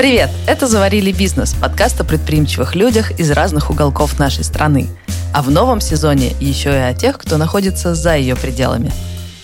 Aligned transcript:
Привет! 0.00 0.30
Это 0.46 0.66
«Заварили 0.66 1.12
бизнес»– 1.12 1.52
подкаст 1.60 2.00
о 2.00 2.04
предприимчивых 2.04 2.74
людях 2.74 3.20
из 3.20 3.30
разных 3.32 3.68
уголков 3.68 4.18
нашей 4.18 4.44
страны. 4.44 4.88
А 5.34 5.42
в 5.42 5.50
новом 5.50 5.82
сезоне 5.82 6.32
еще 6.40 6.70
и 6.70 6.80
о 6.80 6.94
тех, 6.94 7.18
кто 7.18 7.36
находится 7.36 7.94
за 7.94 8.16
ее 8.16 8.34
пределами. 8.34 8.90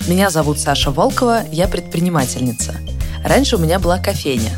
Меня 0.08 0.30
зовут 0.30 0.58
Саша 0.58 0.90
Волкова, 0.90 1.42
я 1.53 1.69
предпринимательница. 1.69 2.74
Раньше 3.22 3.56
у 3.56 3.58
меня 3.58 3.79
была 3.79 3.98
кофейня. 3.98 4.48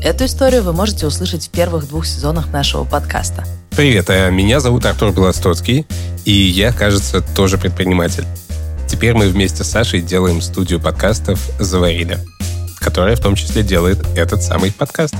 Эту 0.00 0.26
историю 0.26 0.62
вы 0.62 0.72
можете 0.72 1.08
услышать 1.08 1.48
в 1.48 1.50
первых 1.50 1.88
двух 1.88 2.06
сезонах 2.06 2.52
нашего 2.52 2.84
подкаста. 2.84 3.44
Привет, 3.70 4.10
а 4.10 4.30
меня 4.30 4.60
зовут 4.60 4.86
Артур 4.86 5.10
Белостоцкий, 5.10 5.88
и 6.24 6.30
я, 6.30 6.70
кажется, 6.70 7.20
тоже 7.20 7.58
предприниматель. 7.58 8.26
Теперь 8.86 9.14
мы 9.14 9.26
вместе 9.26 9.64
с 9.64 9.70
Сашей 9.70 10.02
делаем 10.02 10.40
студию 10.40 10.78
подкастов 10.78 11.40
«Заварили», 11.58 12.20
которая 12.78 13.16
в 13.16 13.20
том 13.20 13.34
числе 13.34 13.64
делает 13.64 13.98
этот 14.16 14.44
самый 14.44 14.70
подкаст. 14.70 15.16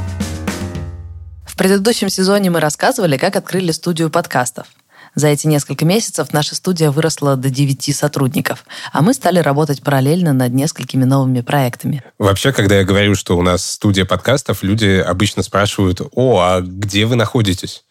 Предыдущем 1.59 2.09
сезоне 2.09 2.51
мы 2.51 2.61
рассказывали, 2.61 3.17
как 3.17 3.35
открыли 3.35 3.73
студию 3.73 4.11
подкастов. 4.11 4.69
За 5.17 5.27
эти 5.27 5.49
несколько 5.49 5.85
месяцев 5.85 6.33
наша 6.33 6.55
студия 6.55 6.93
выросла 6.93 7.35
до 7.35 7.51
9 7.51 7.97
сотрудников, 7.97 8.65
а 8.93 9.03
мы 9.03 9.13
стали 9.13 9.41
работать 9.41 9.83
параллельно 9.83 10.33
над 10.33 10.55
несколькими 10.55 11.03
новыми 11.03 11.41
проектами. 11.41 12.05
Вообще, 12.17 12.53
когда 12.53 12.77
я 12.77 12.85
говорю, 12.85 13.17
что 13.17 13.37
у 13.37 13.43
нас 13.43 13.73
студия 13.73 14.05
подкастов, 14.05 14.63
люди 14.63 15.03
обычно 15.05 15.43
спрашивают, 15.43 16.01
о, 16.13 16.39
а 16.39 16.61
где 16.61 17.07
вы 17.07 17.17
находитесь? 17.17 17.83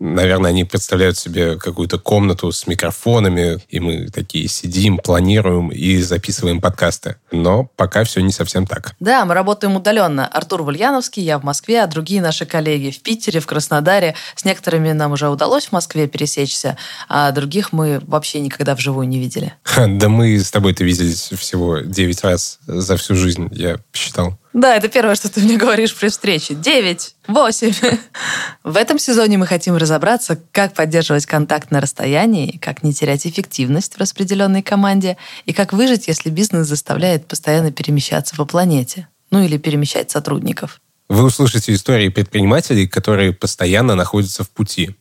Наверное, 0.00 0.50
они 0.50 0.64
представляют 0.64 1.16
себе 1.16 1.56
какую-то 1.56 1.98
комнату 1.98 2.50
с 2.50 2.66
микрофонами, 2.66 3.58
и 3.68 3.78
мы 3.78 4.08
такие 4.08 4.48
сидим, 4.48 4.98
планируем 4.98 5.68
и 5.68 5.98
записываем 5.98 6.60
подкасты. 6.60 7.16
Но 7.30 7.70
пока 7.76 8.02
все 8.04 8.20
не 8.20 8.32
совсем 8.32 8.66
так. 8.66 8.94
Да, 8.98 9.24
мы 9.24 9.34
работаем 9.34 9.76
удаленно. 9.76 10.26
Артур 10.26 10.62
Вальяновский, 10.62 11.22
я 11.22 11.38
в 11.38 11.44
Москве, 11.44 11.82
а 11.82 11.86
другие 11.86 12.20
наши 12.20 12.44
коллеги 12.44 12.90
в 12.90 13.00
Питере, 13.02 13.38
в 13.38 13.46
Краснодаре. 13.46 14.16
С 14.34 14.44
некоторыми 14.44 14.90
нам 14.92 15.12
уже 15.12 15.28
удалось 15.28 15.66
в 15.66 15.72
Москве 15.72 16.08
пересечься, 16.08 16.76
а 17.08 17.30
других 17.30 17.72
мы 17.72 18.00
вообще 18.06 18.40
никогда 18.40 18.74
вживую 18.74 19.06
не 19.08 19.20
видели. 19.20 19.54
Да 19.86 20.08
мы 20.08 20.38
с 20.38 20.50
тобой-то 20.50 20.82
виделись 20.82 21.30
всего 21.38 21.78
9 21.78 22.24
раз 22.24 22.58
за 22.66 22.96
всю 22.96 23.14
жизнь, 23.14 23.48
я 23.52 23.78
посчитал. 23.92 24.38
Да, 24.54 24.76
это 24.76 24.88
первое, 24.88 25.16
что 25.16 25.28
ты 25.28 25.40
мне 25.40 25.56
говоришь 25.56 25.94
при 25.96 26.08
встрече. 26.08 26.54
Девять, 26.54 27.16
восемь. 27.26 27.72
В 28.62 28.76
этом 28.76 29.00
сезоне 29.00 29.36
мы 29.36 29.48
хотим 29.48 29.76
разобраться, 29.76 30.40
как 30.52 30.74
поддерживать 30.74 31.26
контакт 31.26 31.72
на 31.72 31.80
расстоянии, 31.80 32.56
как 32.58 32.84
не 32.84 32.94
терять 32.94 33.26
эффективность 33.26 33.94
в 33.94 33.98
распределенной 33.98 34.62
команде 34.62 35.16
и 35.44 35.52
как 35.52 35.72
выжить, 35.72 36.06
если 36.06 36.30
бизнес 36.30 36.68
заставляет 36.68 37.26
постоянно 37.26 37.72
перемещаться 37.72 38.36
по 38.36 38.44
планете. 38.44 39.08
Ну 39.32 39.42
или 39.42 39.56
перемещать 39.56 40.12
сотрудников. 40.12 40.80
Вы 41.08 41.24
услышите 41.24 41.74
истории 41.74 42.08
предпринимателей, 42.08 42.86
которые 42.86 43.32
постоянно 43.32 43.96
находятся 43.96 44.44
в 44.44 44.50
пути. 44.50 44.94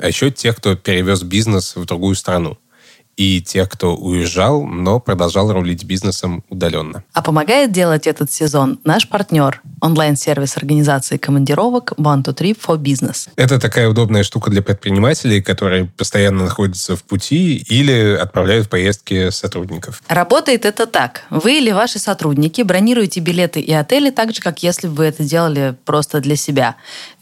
А 0.00 0.08
еще 0.08 0.30
тех, 0.30 0.56
кто 0.56 0.74
перевез 0.74 1.22
бизнес 1.22 1.76
в 1.76 1.84
другую 1.84 2.14
страну 2.14 2.58
и 3.16 3.40
тех, 3.40 3.68
кто 3.68 3.96
уезжал, 3.96 4.64
но 4.64 5.00
продолжал 5.00 5.52
рулить 5.52 5.84
бизнесом 5.84 6.44
удаленно. 6.48 7.02
А 7.12 7.22
помогает 7.22 7.72
делать 7.72 8.06
этот 8.06 8.30
сезон 8.30 8.78
наш 8.84 9.08
партнер– 9.08 9.62
онлайн-сервис 9.80 10.56
организации 10.56 11.16
командировок 11.16 11.92
One 11.96 12.22
to 12.22 12.34
Trip 12.34 12.58
for 12.58 12.78
Business. 12.78 13.28
Это 13.36 13.58
такая 13.58 13.88
удобная 13.88 14.22
штука 14.22 14.50
для 14.50 14.62
предпринимателей, 14.62 15.42
которые 15.42 15.86
постоянно 15.86 16.44
находятся 16.44 16.96
в 16.96 17.04
пути 17.04 17.56
или 17.56 18.16
отправляют 18.16 18.66
в 18.66 18.68
поездки 18.68 19.30
сотрудников. 19.30 20.02
Работает 20.08 20.64
это 20.64 20.86
так. 20.86 21.22
Вы 21.30 21.58
или 21.58 21.70
ваши 21.70 21.98
сотрудники 21.98 22.62
бронируете 22.62 23.20
билеты 23.20 23.60
и 23.60 23.72
отели 23.72 24.10
так 24.10 24.34
же, 24.34 24.40
как 24.40 24.62
если 24.62 24.88
бы 24.88 24.94
вы 24.94 25.04
это 25.04 25.24
делали 25.24 25.74
просто 25.84 26.20
для 26.20 26.36
себя. 26.36 26.76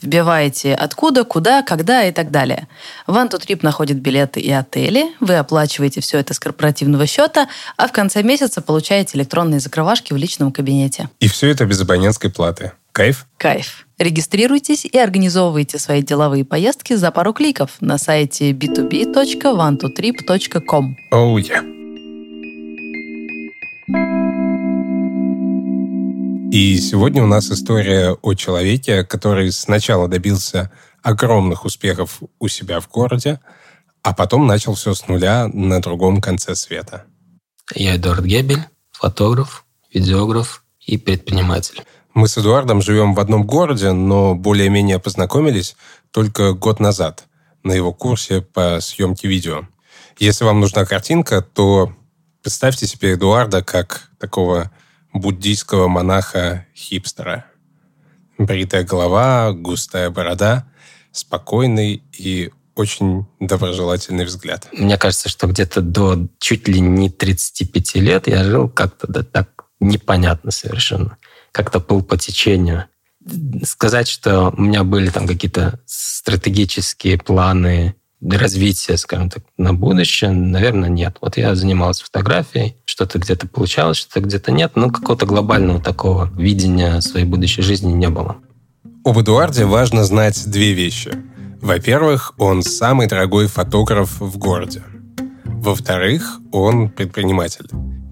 Вбиваете 0.04 0.74
откуда, 0.74 1.24
куда, 1.24 1.62
когда 1.62 2.04
и 2.04 2.12
так 2.12 2.30
далее. 2.30 2.68
One 3.06 3.30
to 3.30 3.40
Trip 3.40 3.60
находит 3.62 4.00
билеты 4.00 4.40
и 4.40 4.50
отели, 4.50 5.06
вы 5.20 5.36
оплачиваете 5.36 6.02
все 6.02 6.18
это 6.18 6.34
с 6.34 6.40
корпоративного 6.40 7.06
счета, 7.06 7.48
а 7.78 7.88
в 7.88 7.92
конце 7.92 8.22
месяца 8.22 8.60
получаете 8.60 9.16
электронные 9.16 9.60
закрывашки 9.60 10.12
в 10.12 10.18
личном 10.18 10.52
кабинете. 10.52 11.08
И 11.20 11.28
все 11.28 11.48
это 11.48 11.64
без 11.64 11.80
абонентской 11.80 12.30
платы. 12.30 12.72
Кайф? 12.92 13.24
Кайф. 13.38 13.86
Регистрируйтесь 13.98 14.84
и 14.84 14.98
организовывайте 14.98 15.78
свои 15.78 16.02
деловые 16.02 16.44
поездки 16.44 16.92
за 16.94 17.10
пару 17.10 17.32
кликов 17.32 17.78
на 17.80 17.96
сайте 17.96 18.50
b2b.one2trip.com. 18.52 20.96
Oh, 21.12 21.38
yeah. 21.38 21.64
И 26.54 26.76
сегодня 26.76 27.20
у 27.20 27.26
нас 27.26 27.50
история 27.50 28.12
о 28.12 28.34
человеке, 28.34 29.02
который 29.02 29.50
сначала 29.50 30.06
добился 30.06 30.70
огромных 31.02 31.64
успехов 31.64 32.22
у 32.38 32.46
себя 32.46 32.78
в 32.78 32.88
городе, 32.88 33.40
а 34.04 34.14
потом 34.14 34.46
начал 34.46 34.74
все 34.74 34.94
с 34.94 35.08
нуля 35.08 35.48
на 35.52 35.82
другом 35.82 36.20
конце 36.20 36.54
света. 36.54 37.06
Я 37.74 37.96
Эдуард 37.96 38.24
Гебель, 38.24 38.62
фотограф, 38.92 39.64
видеограф 39.92 40.62
и 40.78 40.96
предприниматель. 40.96 41.82
Мы 42.14 42.28
с 42.28 42.38
Эдуардом 42.38 42.82
живем 42.82 43.14
в 43.14 43.18
одном 43.18 43.44
городе, 43.44 43.90
но 43.90 44.36
более-менее 44.36 45.00
познакомились 45.00 45.74
только 46.12 46.52
год 46.52 46.78
назад 46.78 47.24
на 47.64 47.72
его 47.72 47.92
курсе 47.92 48.42
по 48.42 48.78
съемке 48.80 49.26
видео. 49.26 49.66
Если 50.20 50.44
вам 50.44 50.60
нужна 50.60 50.84
картинка, 50.84 51.42
то 51.42 51.92
представьте 52.44 52.86
себе 52.86 53.14
Эдуарда 53.14 53.64
как 53.64 54.12
такого 54.20 54.70
буддийского 55.14 55.88
монаха-хипстера. 55.88 57.46
Бритая 58.36 58.82
голова, 58.82 59.52
густая 59.52 60.10
борода, 60.10 60.66
спокойный 61.12 62.02
и 62.18 62.50
очень 62.74 63.26
доброжелательный 63.38 64.24
взгляд. 64.24 64.68
Мне 64.72 64.98
кажется, 64.98 65.28
что 65.28 65.46
где-то 65.46 65.80
до 65.80 66.26
чуть 66.40 66.66
ли 66.66 66.80
не 66.80 67.08
35 67.08 67.94
лет 67.96 68.26
я 68.26 68.42
жил 68.42 68.68
как-то 68.68 69.06
да, 69.06 69.22
так 69.22 69.66
непонятно 69.78 70.50
совершенно. 70.50 71.16
Как-то 71.52 71.78
пыл 71.78 72.02
по 72.02 72.18
течению. 72.18 72.86
Сказать, 73.62 74.08
что 74.08 74.50
у 74.50 74.60
меня 74.60 74.82
были 74.82 75.08
там 75.10 75.28
какие-то 75.28 75.80
стратегические 75.86 77.16
планы 77.18 77.94
развития, 78.22 78.96
скажем 78.96 79.30
так, 79.30 79.44
на 79.56 79.74
будущее, 79.74 80.30
наверное, 80.30 80.88
нет. 80.88 81.16
Вот 81.20 81.36
я 81.36 81.54
занимался 81.54 82.04
фотографией, 82.04 82.76
что-то 82.84 83.18
где-то 83.18 83.46
получалось, 83.48 83.98
что-то 83.98 84.20
где-то 84.20 84.52
нет, 84.52 84.72
но 84.76 84.90
какого-то 84.90 85.26
глобального 85.26 85.80
такого 85.80 86.30
видения 86.36 87.00
своей 87.00 87.26
будущей 87.26 87.62
жизни 87.62 87.92
не 87.92 88.08
было. 88.08 88.36
Об 89.04 89.18
Эдуарде 89.18 89.64
важно 89.66 90.04
знать 90.04 90.42
две 90.50 90.72
вещи– 90.72 91.12
во-первых, 91.64 92.34
он 92.36 92.62
самый 92.62 93.06
дорогой 93.06 93.46
фотограф 93.46 94.20
в 94.20 94.36
городе. 94.36 94.82
Во-вторых, 95.46 96.38
он 96.52 96.90
предприниматель, 96.90 97.66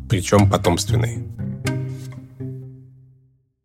причем 0.08 0.48
потомственный. 0.48 1.28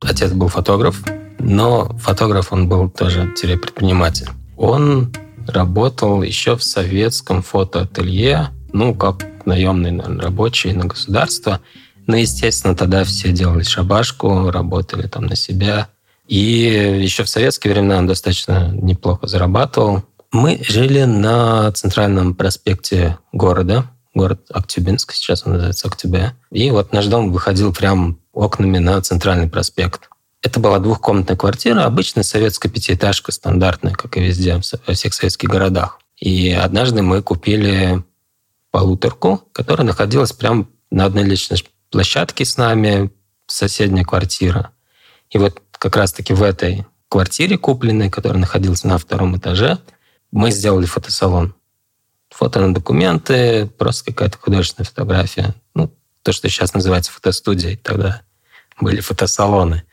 Отец 0.02 0.34
был 0.34 0.50
фотограф, 0.50 1.02
но 1.40 1.98
фотограф 2.00 2.52
он 2.52 2.68
был 2.68 2.90
тоже 2.90 3.34
предприниматель. 3.42 4.28
Он 4.58 5.14
работал 5.48 6.22
еще 6.22 6.56
в 6.56 6.64
советском 6.64 7.42
фотоателье, 7.42 8.50
ну, 8.74 8.94
как 8.94 9.26
наемный 9.46 9.92
наверное, 9.92 10.24
рабочий 10.24 10.74
на 10.74 10.86
государство. 10.86 11.62
Ну, 12.06 12.16
естественно, 12.16 12.76
тогда 12.76 13.04
все 13.04 13.32
делали 13.32 13.64
шабашку, 13.64 14.52
работали 14.52 15.08
там 15.08 15.26
на 15.26 15.36
себя. 15.36 15.88
И 16.28 17.00
еще 17.02 17.24
в 17.24 17.30
советские 17.30 17.74
времена 17.74 17.98
он 17.98 18.08
достаточно 18.08 18.70
неплохо 18.74 19.28
зарабатывал. 19.28 20.04
Мы 20.32 20.62
жили 20.68 21.04
на 21.04 21.72
центральном 21.72 22.36
проспекте 22.36 23.18
города, 23.32 23.90
город 24.14 24.42
Актюбинск, 24.52 25.14
сейчас 25.14 25.44
он 25.46 25.54
называется 25.54 25.88
Актюбе. 25.88 26.34
И 26.52 26.70
вот 26.72 26.92
наш 26.92 27.06
дом 27.06 27.32
выходил 27.32 27.74
прям 27.74 28.20
окнами 28.34 28.78
на 28.78 29.02
центральный 29.02 29.50
проспект. 29.50 30.10
Это 30.42 30.60
была 30.60 30.80
двухкомнатная 30.80 31.36
квартира, 31.36 31.86
обычная 31.86 32.24
советская 32.24 32.72
пятиэтажка, 32.72 33.32
стандартная, 33.32 33.94
как 33.94 34.18
и 34.18 34.22
везде, 34.22 34.62
во 34.86 34.94
всех 34.94 35.14
советских 35.14 35.50
городах. 35.50 36.00
И 36.18 36.52
однажды 36.52 37.02
мы 37.02 37.22
купили 37.22 38.04
полуторку, 38.72 39.44
которая 39.52 39.88
находилась 39.88 40.34
прямо 40.34 40.68
на 40.92 41.06
одной 41.06 41.24
личной 41.24 41.64
площадке 41.90 42.46
с 42.46 42.58
нами, 42.58 43.12
соседняя 43.48 44.06
квартира. 44.06 44.72
И 45.30 45.38
вот 45.38 45.62
как 45.72 45.96
раз-таки 45.96 46.34
в 46.34 46.44
этой 46.44 46.86
квартире 47.10 47.58
купленной, 47.58 48.10
которая 48.10 48.40
находилась 48.40 48.84
на 48.84 48.98
втором 48.98 49.38
этаже, 49.38 49.80
мы 50.32 50.52
сделали 50.52 50.86
фотосалон. 50.86 51.56
Фото 52.30 52.60
на 52.60 52.74
документы, 52.74 53.68
просто 53.78 54.12
какая-то 54.12 54.38
художественная 54.38 54.88
фотография. 54.88 55.56
Ну, 55.74 55.94
то, 56.24 56.32
что 56.32 56.50
сейчас 56.50 56.74
называется 56.74 57.12
фотостудией, 57.12 57.78
тогда 57.78 58.22
были 58.80 59.00
фотосалоны. 59.00 59.84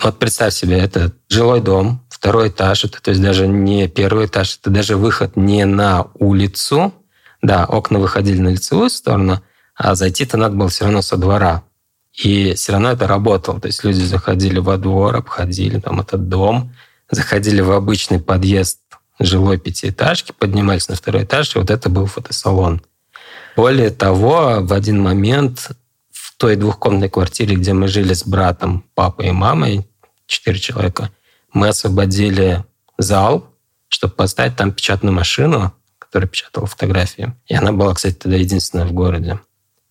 Вот 0.00 0.18
представь 0.18 0.54
себе, 0.54 0.78
это 0.78 1.12
жилой 1.28 1.60
дом, 1.60 2.04
второй 2.08 2.48
этаж, 2.48 2.84
это 2.84 3.00
то 3.02 3.10
есть 3.10 3.22
даже 3.22 3.46
не 3.46 3.88
первый 3.88 4.26
этаж, 4.26 4.58
это 4.60 4.70
даже 4.70 4.96
выход 4.96 5.36
не 5.36 5.64
на 5.64 6.08
улицу. 6.14 6.94
Да, 7.42 7.66
окна 7.66 7.98
выходили 7.98 8.40
на 8.40 8.48
лицевую 8.48 8.88
сторону, 8.88 9.42
а 9.74 9.94
зайти-то 9.94 10.36
надо 10.36 10.56
было 10.56 10.68
все 10.68 10.84
равно 10.84 11.02
со 11.02 11.16
двора. 11.16 11.64
И 12.12 12.54
все 12.54 12.72
равно 12.72 12.92
это 12.92 13.06
работало. 13.06 13.60
То 13.60 13.66
есть 13.66 13.84
люди 13.84 14.02
заходили 14.02 14.58
во 14.58 14.76
двор, 14.76 15.16
обходили 15.16 15.80
там 15.80 16.00
этот 16.00 16.28
дом, 16.28 16.72
заходили 17.10 17.60
в 17.60 17.72
обычный 17.72 18.20
подъезд 18.20 18.78
жилой 19.18 19.58
пятиэтажки, 19.58 20.32
поднимались 20.32 20.88
на 20.88 20.96
второй 20.96 21.24
этаж, 21.24 21.54
и 21.54 21.58
вот 21.58 21.70
это 21.70 21.88
был 21.88 22.06
фотосалон. 22.06 22.82
Более 23.56 23.90
того, 23.90 24.58
в 24.60 24.72
один 24.72 25.00
момент 25.00 25.70
той 26.42 26.56
двухкомнатной 26.56 27.08
квартире, 27.08 27.54
где 27.54 27.72
мы 27.72 27.86
жили 27.86 28.14
с 28.14 28.26
братом, 28.26 28.84
папой 28.96 29.28
и 29.28 29.30
мамой, 29.30 29.86
четыре 30.26 30.58
человека, 30.58 31.12
мы 31.52 31.68
освободили 31.68 32.64
зал, 32.98 33.54
чтобы 33.86 34.14
поставить 34.14 34.56
там 34.56 34.72
печатную 34.72 35.14
машину, 35.14 35.72
которая 36.00 36.28
печатала 36.28 36.66
фотографии. 36.66 37.32
И 37.46 37.54
она 37.54 37.70
была, 37.70 37.94
кстати, 37.94 38.14
тогда 38.14 38.38
единственная 38.38 38.86
в 38.86 38.92
городе. 38.92 39.38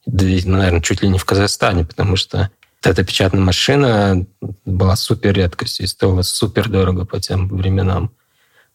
Да, 0.05 0.25
ну, 0.25 0.57
наверное, 0.57 0.81
чуть 0.81 1.01
ли 1.01 1.07
не 1.07 1.17
в 1.17 1.23
Казахстане, 1.23 1.85
потому 1.85 2.17
что 2.17 2.51
эта 2.83 3.05
печатная 3.05 3.41
машина 3.41 4.25
была 4.65 4.97
супер 4.97 5.31
редкостью 5.31 5.85
и 5.85 5.87
стоила 5.87 6.21
супер 6.21 6.67
дорого 6.67 7.05
по 7.05 7.21
тем 7.21 7.47
временам. 7.47 8.11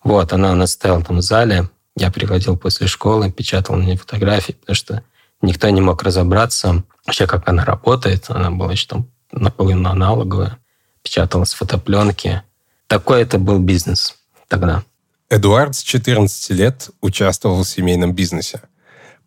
Вот, 0.02 0.32
она 0.32 0.52
у 0.52 0.54
нас 0.54 0.72
стояла 0.72 1.04
там 1.04 1.18
в 1.18 1.22
зале. 1.22 1.68
Я 1.94 2.10
приходил 2.10 2.56
после 2.56 2.86
школы, 2.86 3.30
печатал 3.30 3.76
на 3.76 3.82
ней 3.82 3.98
фотографии, 3.98 4.52
потому 4.52 4.74
что 4.74 5.02
никто 5.46 5.68
не 5.70 5.80
мог 5.80 6.02
разобраться 6.02 6.84
вообще, 7.06 7.26
как 7.26 7.48
она 7.48 7.64
работает. 7.64 8.26
Она 8.28 8.50
была 8.50 8.72
еще 8.72 8.88
там 8.88 9.10
наполовину 9.32 9.88
аналоговая, 9.88 10.58
печаталась 11.02 11.54
фотопленки. 11.54 12.42
Такой 12.86 13.22
это 13.22 13.38
был 13.38 13.58
бизнес 13.58 14.16
тогда. 14.48 14.82
Эдуард 15.28 15.74
с 15.74 15.82
14 15.82 16.50
лет 16.50 16.90
участвовал 17.00 17.64
в 17.64 17.68
семейном 17.68 18.12
бизнесе. 18.12 18.60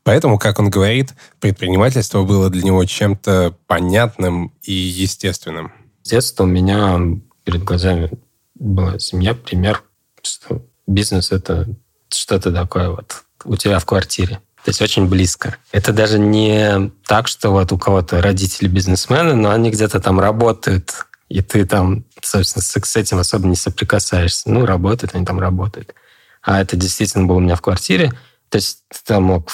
Поэтому, 0.04 0.39
как 0.39 0.60
он 0.60 0.69
говорит, 0.69 1.13
предпринимательство 1.39 2.24
было 2.24 2.50
для 2.50 2.63
него 2.63 2.86
чем-то 2.86 3.56
понятным 3.68 4.54
и 4.63 4.71
естественным. 4.71 5.74
С 6.04 6.10
детства 6.10 6.45
у 6.45 6.48
меня 6.48 7.00
перед 7.44 7.63
глазами 7.63 8.10
была 8.56 8.98
семья, 9.00 9.33
пример, 9.33 9.83
что 10.21 10.66
бизнес— 10.88 11.31
это 11.31 11.68
что-то 12.10 12.51
такое 12.51 12.89
вот 12.89 13.24
у 13.44 13.56
тебя 13.56 13.80
в 13.80 13.86
квартире. 13.86 14.39
То 14.63 14.69
есть 14.71 14.81
очень 14.81 15.07
близко. 15.07 15.57
Это 15.71 15.94
даже 15.94 16.19
не 16.19 16.91
так, 17.06 17.27
что 17.27 17.51
вот 17.51 17.71
у 17.71 17.77
кого-то 17.77 18.21
родители 18.21 18.67
бизнесмены, 18.67 19.35
но 19.35 19.51
они 19.51 19.71
где-то 19.71 20.00
там 20.00 20.19
работают, 20.19 21.06
и 21.29 21.41
ты 21.41 21.65
там, 21.65 22.03
собственно, 22.21 22.61
с 22.61 22.95
этим 22.95 23.19
особо 23.19 23.47
не 23.47 23.56
соприкасаешься. 23.56 24.50
Ну, 24.50 24.65
работают, 24.65 25.15
они 25.15 25.25
там 25.25 25.39
работают. 25.39 25.94
А 26.41 26.61
это 26.61 26.75
действительно 26.75 27.25
было 27.25 27.38
у 27.38 27.41
меня 27.41 27.56
в 27.56 27.61
квартире. 27.61 28.11
То 28.50 28.57
есть 28.57 28.83
ты 28.89 29.00
там 29.06 29.23
мог 29.23 29.50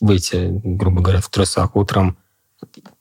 выйти, 0.00 0.50
грубо 0.62 1.00
говоря, 1.00 1.20
в 1.20 1.28
трусах 1.28 1.74
утром, 1.74 2.16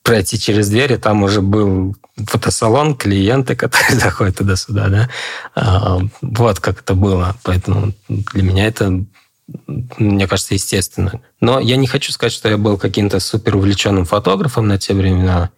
пройти 0.03 0.39
через 0.39 0.69
дверь, 0.69 0.93
и 0.93 0.97
там 0.97 1.23
уже 1.23 1.41
был 1.41 1.95
фотосалон, 2.15 2.95
клиенты, 2.95 3.55
которые 3.55 3.95
заходят 3.99 4.37
туда-сюда, 4.37 4.87
да. 4.87 5.09
А, 5.55 5.99
вот 6.21 6.59
как 6.59 6.81
это 6.81 6.93
было. 6.93 7.35
Поэтому 7.43 7.93
для 8.07 8.43
меня 8.43 8.67
это, 8.67 9.03
мне 9.47 10.27
кажется, 10.27 10.53
естественно. 10.53 11.21
Но 11.39 11.59
я 11.59 11.75
не 11.77 11.87
хочу 11.87 12.11
сказать, 12.11 12.33
что 12.33 12.49
я 12.49 12.57
был 12.57 12.77
каким-то 12.77 13.19
супер 13.19 13.55
увлеченным 13.55 14.05
фотографом 14.05 14.67
на 14.67 14.77
те 14.77 14.93
времена, 14.93 15.51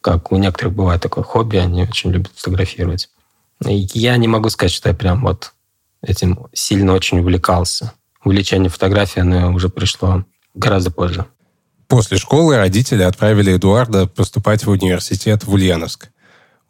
как 0.00 0.32
у 0.32 0.36
некоторых 0.36 0.74
бывает 0.74 1.00
такое 1.00 1.24
хобби, 1.24 1.56
они 1.56 1.82
очень 1.82 2.10
любят 2.10 2.32
фотографировать. 2.34 3.08
Я 3.60 4.16
не 4.16 4.28
могу 4.28 4.50
сказать, 4.50 4.72
что 4.72 4.88
я 4.88 4.94
прям 4.94 5.22
вот 5.22 5.52
этим 6.02 6.46
сильно 6.52 6.92
очень 6.92 7.20
увлекался. 7.20 7.92
Увлечение 8.24 8.70
фотографией, 8.70 9.22
оно 9.22 9.52
уже 9.52 9.68
пришло 9.68 10.24
гораздо 10.54 10.90
позже. 10.90 11.26
После 11.88 12.18
школы 12.18 12.56
родители 12.56 13.02
отправили 13.02 13.56
Эдуарда 13.56 14.06
поступать 14.06 14.64
в 14.64 14.70
университет 14.70 15.44
в 15.44 15.52
Ульяновск. 15.52 16.08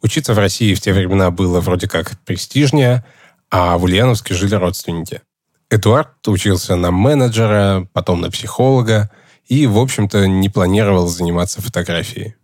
Учиться 0.01 0.33
в 0.33 0.37
России 0.39 0.73
в 0.73 0.81
те 0.81 0.91
времена 0.93 1.31
было 1.31 1.61
вроде 1.61 1.87
как 1.87 2.19
престижнее, 2.25 3.05
а 3.49 3.77
в 3.77 3.83
Ульяновске 3.83 4.33
жили 4.33 4.55
родственники. 4.55 5.21
Эдуард 5.73 6.27
учился 6.27 6.75
на 6.75 6.91
менеджера, 6.91 7.87
потом 7.93 8.21
на 8.21 8.29
психолога 8.29 9.09
и, 9.47 9.65
в 9.65 9.79
общем-то, 9.79 10.27
не 10.27 10.47
планировал 10.47 11.07
заниматься 11.07 11.63
фотографией. 11.63 12.35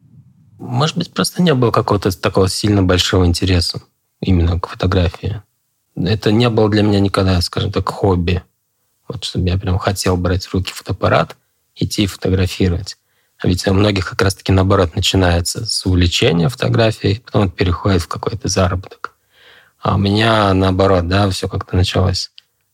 Может 0.58 0.98
быть, 0.98 1.14
просто 1.14 1.44
не 1.44 1.54
было 1.54 1.70
какого-то 1.70 2.12
такого 2.20 2.50
сильно 2.50 2.82
большого 2.82 3.28
интереса 3.28 3.84
именно 4.20 4.60
к 4.60 4.68
фотографии. 4.68 5.44
Это 5.96 6.32
не 6.32 6.50
было 6.50 6.70
для 6.70 6.82
меня 6.82 7.00
никогда, 7.00 7.40
скажем 7.42 7.72
так, 7.72 7.88
хобби. 7.88 8.42
Вот 9.08 9.24
чтобы 9.24 9.48
я 9.50 9.60
прям 9.60 9.78
хотел 9.78 10.18
брать 10.18 10.48
в 10.48 10.54
руки 10.56 10.74
фотоаппарат 10.74 11.38
идти 11.76 12.08
фотографировать. 12.08 12.98
А 13.38 13.48
ведь 13.48 13.66
у 13.68 13.74
многих 13.74 14.10
как 14.10 14.24
раз-таки 14.24 14.52
наоборот 14.52 14.96
начинается 14.96 15.68
с 15.68 15.86
увлечения 15.86 16.50
фотографией, 16.50 17.22
потом 17.24 17.52
переходит 17.52 18.02
в 18.02 18.08
какой-то 18.08 18.48
заработок. 18.48 19.14
А 19.80 19.96
у 19.96 19.98
меня 20.00 20.52
наоборот, 20.56 21.08
да, 21.08 21.30
все 21.30 21.48
как-то 21.48 21.76
началось 21.76 22.32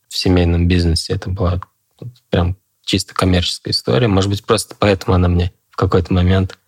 в 0.08 0.16
семейном 0.16 0.68
бизнесе. 0.68 1.14
Это 1.14 1.30
была 1.30 1.60
прям 2.30 2.56
чисто 2.84 3.14
коммерческая 3.14 3.72
история. 3.72 4.08
Может 4.08 4.30
быть, 4.30 4.44
просто 4.44 4.74
поэтому 4.78 5.14
она 5.14 5.28
мне 5.28 5.52
в 5.70 5.76
какой-то 5.76 6.12
момент, 6.12 6.58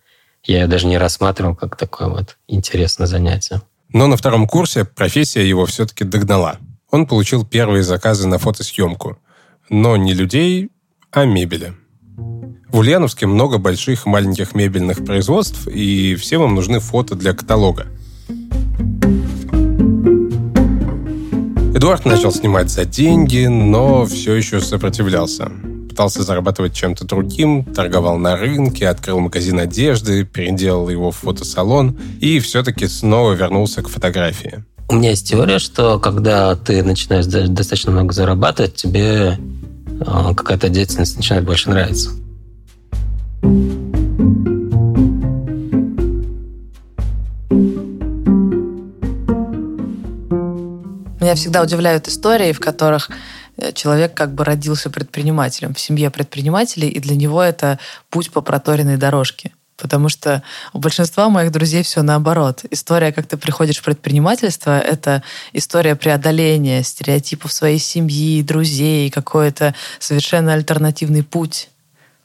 я 0.43 0.61
ее 0.61 0.67
даже 0.67 0.87
не 0.87 0.97
рассматривал 0.97 1.55
как 1.55 1.75
такое 1.75 2.07
вот 2.07 2.37
интересное 2.47 3.07
занятие. 3.07 3.61
Но 3.91 4.07
на 4.07 4.17
втором 4.17 4.47
курсе 4.47 4.85
профессия 4.85 5.47
его 5.47 5.65
все-таки 5.65 6.03
догнала. 6.03 6.57
Он 6.91 7.05
получил 7.05 7.45
первые 7.45 7.83
заказы 7.83 8.27
на 8.27 8.37
фотосъемку. 8.37 9.17
Но 9.69 9.97
не 9.97 10.13
людей, 10.13 10.69
а 11.11 11.25
мебели. 11.25 11.73
В 12.67 12.77
Ульяновске 12.77 13.25
много 13.25 13.57
больших 13.57 14.05
и 14.05 14.09
маленьких 14.09 14.53
мебельных 14.53 15.03
производств, 15.03 15.67
и 15.67 16.15
всем 16.15 16.43
им 16.43 16.55
нужны 16.55 16.79
фото 16.79 17.15
для 17.15 17.33
каталога. 17.33 17.87
Эдуард 21.79 22.03
начал 22.03 22.33
снимать 22.33 22.69
за 22.69 22.83
деньги, 22.83 23.45
но 23.45 24.05
все 24.05 24.33
еще 24.33 24.59
сопротивлялся. 24.59 25.49
Пытался 25.87 26.23
зарабатывать 26.23 26.73
чем-то 26.73 27.05
другим, 27.05 27.63
торговал 27.63 28.17
на 28.17 28.35
рынке, 28.35 28.89
открыл 28.89 29.21
магазин 29.21 29.61
одежды, 29.61 30.25
переделал 30.25 30.89
его 30.89 31.11
в 31.11 31.15
фотосалон 31.15 31.97
и 32.19 32.39
все-таки 32.41 32.85
снова 32.85 33.31
вернулся 33.31 33.81
к 33.81 33.87
фотографии. 33.87 34.65
У 34.89 34.95
меня 34.95 35.11
есть 35.11 35.29
теория, 35.29 35.57
что 35.57 35.99
когда 35.99 36.53
ты 36.57 36.83
начинаешь 36.83 37.27
достаточно 37.27 37.93
много 37.93 38.11
зарабатывать, 38.13 38.75
тебе 38.75 39.39
а, 40.05 40.35
какая-то 40.35 40.67
деятельность 40.67 41.15
начинает 41.15 41.45
больше 41.45 41.69
нравиться. 41.69 42.09
Меня 51.29 51.35
всегда 51.35 51.61
удивляют 51.61 52.07
истории, 52.07 52.53
в 52.53 52.59
которых 52.59 53.11
э, 53.57 53.71
человек 53.73 54.15
как 54.15 54.33
бы 54.33 54.43
родился 54.43 54.89
предпринимателем, 54.89 55.75
в 55.75 55.79
семье 55.79 56.09
предпринимателей, 56.09 56.87
и 56.89 56.99
для 56.99 57.15
него 57.15 57.43
это 57.43 57.77
путь 58.09 58.31
по 58.31 58.41
проторенной 58.41 58.97
дорожке. 58.97 59.51
Потому 59.77 60.09
что 60.09 60.41
у 60.73 60.79
большинства 60.79 61.29
моих 61.29 61.51
друзей 61.51 61.83
все 61.83 62.01
наоборот. 62.01 62.65
История, 62.71 63.11
как 63.11 63.27
ты 63.27 63.37
приходишь 63.37 63.77
в 63.77 63.83
предпринимательство, 63.83 64.79
это 64.79 65.21
история 65.53 65.95
преодоления 65.95 66.81
стереотипов 66.81 67.53
своей 67.53 67.77
семьи, 67.77 68.41
друзей, 68.41 69.11
какой-то 69.11 69.75
совершенно 69.99 70.53
альтернативный 70.53 71.21
путь 71.21 71.69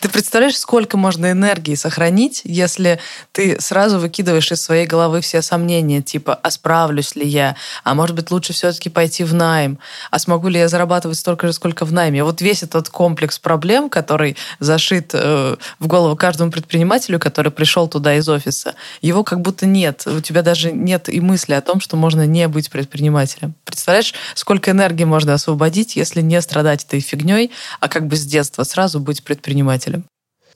ты 0.00 0.10
представляешь, 0.10 0.58
сколько 0.58 0.98
можно 0.98 1.30
энергии 1.30 1.74
сохранить, 1.74 2.42
если 2.44 3.00
ты 3.32 3.58
сразу 3.58 3.98
выкидываешь 3.98 4.52
из 4.52 4.60
своей 4.60 4.86
головы 4.86 5.22
все 5.22 5.40
сомнения, 5.40 6.02
типа, 6.02 6.34
а 6.34 6.50
справлюсь 6.50 7.16
ли 7.16 7.26
я? 7.26 7.56
А 7.84 7.94
может 7.94 8.14
быть, 8.14 8.30
лучше 8.30 8.52
все-таки 8.52 8.90
пойти 8.90 9.24
в 9.24 9.32
найм? 9.32 9.78
А 10.10 10.18
смогу 10.18 10.48
ли 10.48 10.58
я 10.58 10.68
зарабатывать 10.68 11.16
столько 11.16 11.46
же, 11.46 11.54
сколько 11.54 11.86
в 11.86 11.92
найме? 11.92 12.22
Вот 12.22 12.42
весь 12.42 12.62
этот 12.62 12.90
комплекс 12.90 13.38
проблем, 13.38 13.88
который 13.88 14.36
зашит 14.58 15.12
э, 15.14 15.56
в 15.78 15.86
голову 15.86 16.16
каждому 16.16 16.50
предпринимателю, 16.50 17.18
который 17.18 17.50
пришел 17.50 17.88
туда 17.88 18.16
из 18.16 18.28
офиса, 18.28 18.74
его 19.00 19.24
как 19.24 19.40
будто 19.40 19.64
нет. 19.64 20.02
У 20.06 20.20
тебя 20.20 20.42
даже 20.42 20.70
нет 20.70 21.08
и 21.08 21.20
мысли 21.20 21.54
о 21.54 21.62
том, 21.62 21.80
что 21.80 21.96
можно 21.96 22.26
не 22.26 22.46
быть 22.48 22.68
предпринимателем. 22.68 23.54
Представляешь, 23.64 24.12
сколько 24.34 24.70
энергии 24.70 25.04
можно 25.04 25.32
освободить, 25.32 25.96
если 25.96 26.20
не 26.20 26.42
страдать 26.42 26.84
этой 26.84 27.00
фигней, 27.00 27.52
а 27.80 27.88
как 27.88 28.06
бы 28.06 28.16
с 28.16 28.26
детства 28.26 28.64
сразу 28.64 29.00
быть 29.00 29.24
предпринимателем? 29.24 29.93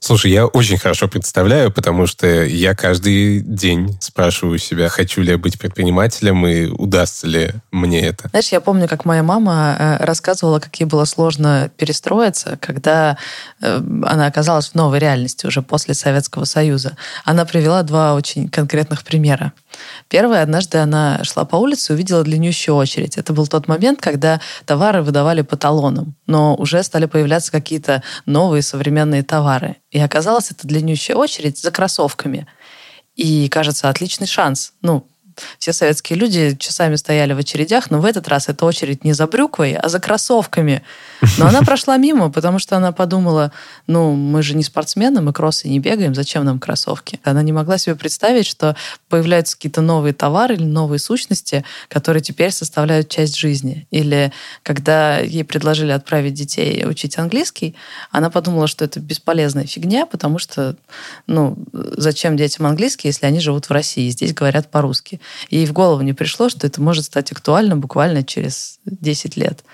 Слушай, 0.01 0.31
я 0.31 0.47
очень 0.47 0.79
хорошо 0.79 1.09
представляю, 1.09 1.73
потому 1.73 2.07
что 2.07 2.27
я 2.27 2.75
каждый 2.75 3.41
день 3.41 3.99
спрашиваю 4.01 4.59
себя, 4.59 4.89
хочу 4.89 5.23
ли 5.23 5.33
я 5.33 5.39
быть 5.39 5.59
предпринимателем 5.59 6.47
и 6.47 6.67
удастся 6.67 7.27
ли 7.27 7.51
мне 7.73 8.01
это. 8.01 8.29
Знаешь, 8.29 8.49
я 8.49 8.61
помню, 8.61 8.89
как 8.89 9.05
моя 9.05 9.23
мама 9.23 9.77
э, 9.79 10.05
рассказывала, 10.05 10.61
как 10.61 10.75
ей 10.79 10.87
было 10.87 11.05
сложно 11.05 11.71
перестроиться, 11.77 12.59
когда 12.61 13.19
э, 13.61 13.81
она 14.05 14.27
оказалась 14.27 14.69
в 14.69 14.75
новой 14.75 14.99
реальности 14.99 15.47
уже 15.47 15.63
после 15.63 15.95
Советского 15.95 16.45
Союза. 16.45 16.97
Она 17.25 17.45
привела 17.45 17.83
два 17.83 18.15
очень 18.15 18.49
конкретных 18.49 19.03
примера. 19.03 19.53
Первое, 20.09 20.43
однажды 20.43 20.79
она 20.79 21.23
шла 21.25 21.45
по 21.45 21.57
улице 21.57 21.93
и 21.93 21.95
увидела 21.95 22.23
длиннющую 22.23 22.75
очередь. 22.75 23.19
Это 23.19 23.33
был 23.33 23.47
тот 23.47 23.69
момент, 23.69 24.01
когда 24.01 24.41
товары 24.65 25.03
выдавали 25.03 25.43
по 25.43 25.57
талонам, 25.57 26.15
но 26.27 26.55
уже 26.55 26.83
стали 26.83 27.07
появляться 27.07 27.53
какие-то 27.53 28.03
новые 28.27 28.63
современные 28.63 29.23
товары. 29.23 29.77
И 29.91 29.99
оказалось, 29.99 30.51
это 30.51 30.67
длиннющая 30.67 31.17
очередь 31.17 31.59
за 31.59 31.71
кроссовками. 31.71 32.47
И, 33.17 33.49
кажется, 33.49 33.89
отличный 33.89 34.27
шанс. 34.27 34.73
Ну, 34.81 35.07
все 35.59 35.73
советские 35.73 36.19
люди 36.19 36.57
часами 36.57 36.97
стояли 36.97 37.33
в 37.33 37.39
очередях, 37.39 37.91
но 37.91 38.01
в 38.01 38.05
этот 38.05 38.29
раз 38.29 38.49
эта 38.49 38.65
очередь 38.65 39.05
не 39.05 39.13
за 39.13 39.27
брюквой, 39.27 39.75
а 39.75 39.89
за 39.89 40.01
кроссовками. 40.01 40.83
Но 41.37 41.47
она 41.47 41.63
прошла 41.63 41.97
мимо, 41.97 42.31
потому 42.31 42.59
что 42.59 42.77
она 42.77 42.93
подумала, 42.93 43.53
ну, 43.87 44.15
мы 44.15 44.43
же 44.43 44.55
не 44.55 44.63
спортсмены, 44.63 45.21
мы 45.21 45.33
кроссы 45.33 45.69
не 45.69 45.81
бегаем, 45.81 46.15
зачем 46.15 46.45
нам 46.45 46.59
кроссовки? 46.59 47.21
Она 47.25 47.43
не 47.43 47.53
могла 47.53 47.79
себе 47.79 47.97
представить, 47.97 48.47
что 48.47 48.77
появляются 49.09 49.57
какие-то 49.57 49.81
новые 49.81 50.13
товары 50.13 50.55
или 50.55 50.65
новые 50.65 50.99
сущности, 50.99 51.65
которые 51.89 52.23
теперь 52.23 52.51
составляют 52.51 53.09
часть 53.09 53.37
жизни. 53.37 53.87
Или 53.91 54.33
когда 54.63 55.19
ей 55.19 55.45
предложили 55.45 55.91
отправить 55.91 56.35
детей 56.35 56.85
учить 56.87 57.19
английский, 57.19 57.75
она 58.11 58.31
подумала, 58.31 58.67
что 58.67 58.85
это 58.85 59.01
бесполезная 59.01 59.67
фигня, 59.67 60.07
потому 60.07 60.39
что, 60.39 60.77
ну, 61.27 61.57
зачем 61.73 62.37
детям 62.37 62.67
английский, 62.67 63.09
если 63.09 63.27
они 63.27 63.41
живут 63.41 63.69
в 63.69 63.73
России, 63.73 64.09
здесь 64.11 64.33
говорят 64.33 64.71
по-русски. 64.71 65.21
Ей 65.51 65.67
в 65.67 65.73
голову 65.73 66.03
не 66.03 66.13
пришло, 66.13 66.49
что 66.49 66.67
это 66.67 66.81
может 66.81 67.05
стать 67.05 67.33
актуально 67.33 67.77
буквально 67.77 68.23
через 68.23 68.79
10 68.85 69.37
лет. 69.37 69.65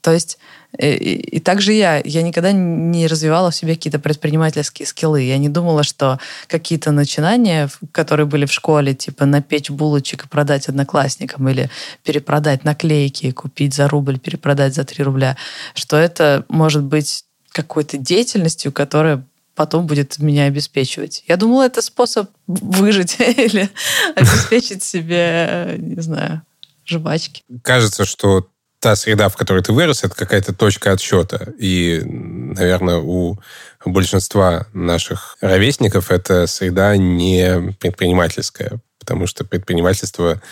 То 0.00 0.12
есть 0.12 0.38
и, 0.78 0.86
и, 0.86 1.36
и 1.36 1.40
также 1.40 1.72
я, 1.72 2.00
я 2.04 2.22
никогда 2.22 2.52
не 2.52 3.06
развивала 3.06 3.50
в 3.50 3.54
себе 3.54 3.74
какие-то 3.74 3.98
предпринимательские 3.98 4.86
скиллы. 4.86 5.22
Я 5.22 5.38
не 5.38 5.48
думала, 5.48 5.82
что 5.82 6.18
какие-то 6.48 6.90
начинания, 6.90 7.70
которые 7.92 8.26
были 8.26 8.44
в 8.46 8.52
школе, 8.52 8.94
типа 8.94 9.24
напечь 9.24 9.70
булочек 9.70 10.24
и 10.24 10.28
продать 10.28 10.68
одноклассникам, 10.68 11.48
или 11.48 11.70
перепродать 12.02 12.64
наклейки, 12.64 13.30
купить 13.30 13.74
за 13.74 13.88
рубль, 13.88 14.18
перепродать 14.18 14.74
за 14.74 14.84
3 14.84 15.04
рубля, 15.04 15.36
что 15.74 15.96
это 15.96 16.44
может 16.48 16.82
быть 16.82 17.24
какой-то 17.52 17.96
деятельностью, 17.96 18.72
которая 18.72 19.24
потом 19.54 19.86
будет 19.86 20.18
меня 20.18 20.44
обеспечивать. 20.44 21.24
Я 21.26 21.36
думала, 21.36 21.64
это 21.64 21.82
способ 21.82 22.30
выжить 22.46 23.16
или 23.20 23.70
обеспечить 24.14 24.82
себе, 24.82 25.76
не 25.78 26.00
знаю, 26.00 26.42
жвачки. 26.84 27.42
Кажется, 27.62 28.04
что 28.04 28.48
та 28.80 28.96
среда, 28.96 29.30
в 29.30 29.36
которой 29.36 29.62
ты 29.62 29.72
вырос, 29.72 30.04
это 30.04 30.14
какая-то 30.14 30.52
точка 30.52 30.92
отсчета. 30.92 31.48
И, 31.58 32.02
наверное, 32.04 32.98
у 32.98 33.38
большинства 33.86 34.66
наших 34.74 35.38
ровесников 35.40 36.10
эта 36.10 36.46
среда 36.46 36.96
не 36.96 37.74
предпринимательская, 37.80 38.80
потому 38.98 39.26
что 39.26 39.44
предпринимательство 39.44 40.42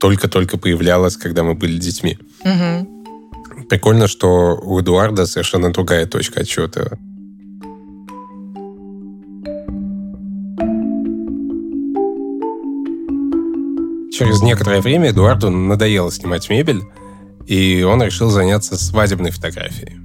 только-только 0.00 0.56
появлялось, 0.56 1.16
когда 1.16 1.42
мы 1.42 1.54
были 1.54 1.78
детьми. 1.78 2.18
Угу. 2.44 3.66
Прикольно, 3.68 4.08
что 4.08 4.56
у 4.56 4.80
Эдуарда 4.80 5.26
совершенно 5.26 5.70
другая 5.70 6.06
точка 6.06 6.40
отсчета. 6.40 6.98
Через 14.12 14.42
некоторое 14.42 14.82
время 14.82 15.10
Эдуарду 15.10 15.50
надоело 15.50 16.12
снимать 16.12 16.50
мебель, 16.50 16.82
и 17.46 17.82
он 17.82 18.02
решил 18.02 18.28
заняться 18.28 18.76
свадебной 18.76 19.30
фотографией. 19.30 19.98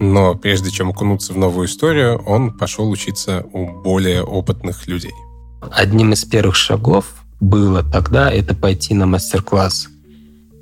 Но 0.00 0.34
прежде 0.34 0.70
чем 0.70 0.88
окунуться 0.88 1.34
в 1.34 1.36
новую 1.36 1.68
историю, 1.68 2.22
он 2.26 2.56
пошел 2.56 2.90
учиться 2.90 3.44
у 3.52 3.82
более 3.82 4.22
опытных 4.24 4.86
людей. 4.86 5.12
Одним 5.70 6.14
из 6.14 6.24
первых 6.24 6.56
шагов 6.56 7.22
было 7.38 7.82
тогда 7.84 8.30
это 8.32 8.54
пойти 8.54 8.94
на 8.94 9.06
мастер-класс 9.06 9.88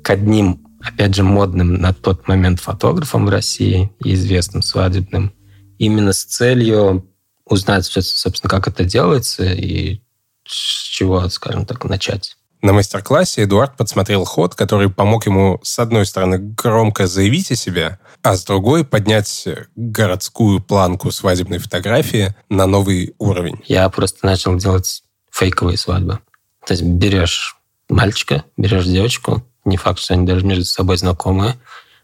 к 0.03 0.09
одним, 0.09 0.59
опять 0.81 1.15
же, 1.15 1.23
модным 1.23 1.75
на 1.75 1.93
тот 1.93 2.27
момент 2.27 2.59
фотографам 2.59 3.25
в 3.25 3.29
России 3.29 3.91
и 4.03 4.13
известным 4.13 4.61
свадебным, 4.61 5.31
именно 5.79 6.11
с 6.11 6.25
целью 6.25 7.07
узнать, 7.45 7.85
собственно, 7.85 8.49
как 8.49 8.67
это 8.67 8.83
делается 8.83 9.45
и 9.45 10.01
с 10.45 10.89
чего, 10.89 11.27
скажем 11.29 11.65
так, 11.65 11.85
начать. 11.85 12.35
На 12.61 12.73
мастер-классе 12.73 13.43
Эдуард 13.43 13.75
подсмотрел 13.75 14.23
ход, 14.23 14.53
который 14.53 14.89
помог 14.89 15.25
ему, 15.25 15.59
с 15.63 15.79
одной 15.79 16.05
стороны, 16.05 16.37
громко 16.37 17.07
заявить 17.07 17.51
о 17.51 17.55
себе, 17.55 17.97
а 18.21 18.35
с 18.35 18.45
другой 18.45 18.85
поднять 18.85 19.47
городскую 19.75 20.61
планку 20.61 21.11
свадебной 21.11 21.57
фотографии 21.57 22.35
на 22.49 22.67
новый 22.67 23.15
уровень. 23.17 23.59
Я 23.65 23.89
просто 23.89 24.27
начал 24.27 24.55
делать 24.57 25.03
фейковые 25.31 25.77
свадьбы. 25.77 26.19
То 26.65 26.73
есть 26.73 26.83
берешь 26.83 27.57
мальчика, 27.89 28.43
берешь 28.57 28.85
девочку, 28.85 29.43
не 29.65 29.77
факт, 29.77 29.99
что 29.99 30.13
они 30.13 30.27
даже 30.27 30.45
между 30.45 30.65
собой 30.65 30.97
знакомы, 30.97 31.55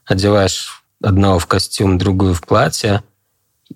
одеваешь 0.06 0.84
одного 1.04 1.38
в 1.38 1.46
костюм, 1.46 2.00
другую 2.00 2.34
в 2.34 2.42
платье 2.42 3.04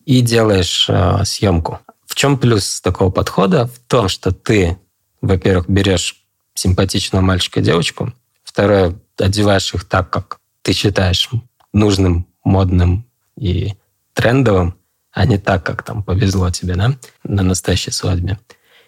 и 0.05 0.21
делаешь 0.21 0.87
э, 0.89 1.23
съемку. 1.25 1.79
В 2.07 2.15
чем 2.15 2.39
плюс 2.39 2.81
такого 2.81 3.11
подхода? 3.11 3.67
В 3.67 3.79
том, 3.87 4.09
что 4.09 4.31
ты, 4.31 4.79
во-первых, 5.21 5.69
берешь 5.69 6.20
симпатичного 6.53 7.21
мальчика 7.21 7.61
девочку. 7.61 8.13
Второе, 8.43 8.95
одеваешь 9.17 9.73
их 9.73 9.85
так, 9.85 10.09
как 10.09 10.39
ты 10.61 10.73
считаешь 10.73 11.29
нужным, 11.73 12.27
модным 12.43 13.05
и 13.37 13.75
трендовым, 14.13 14.75
а 15.11 15.25
не 15.25 15.37
так, 15.37 15.65
как 15.65 15.83
там 15.83 16.03
повезло 16.03 16.49
тебе, 16.51 16.75
да, 16.75 16.95
на 17.23 17.43
настоящей 17.43 17.91
свадьбе. 17.91 18.39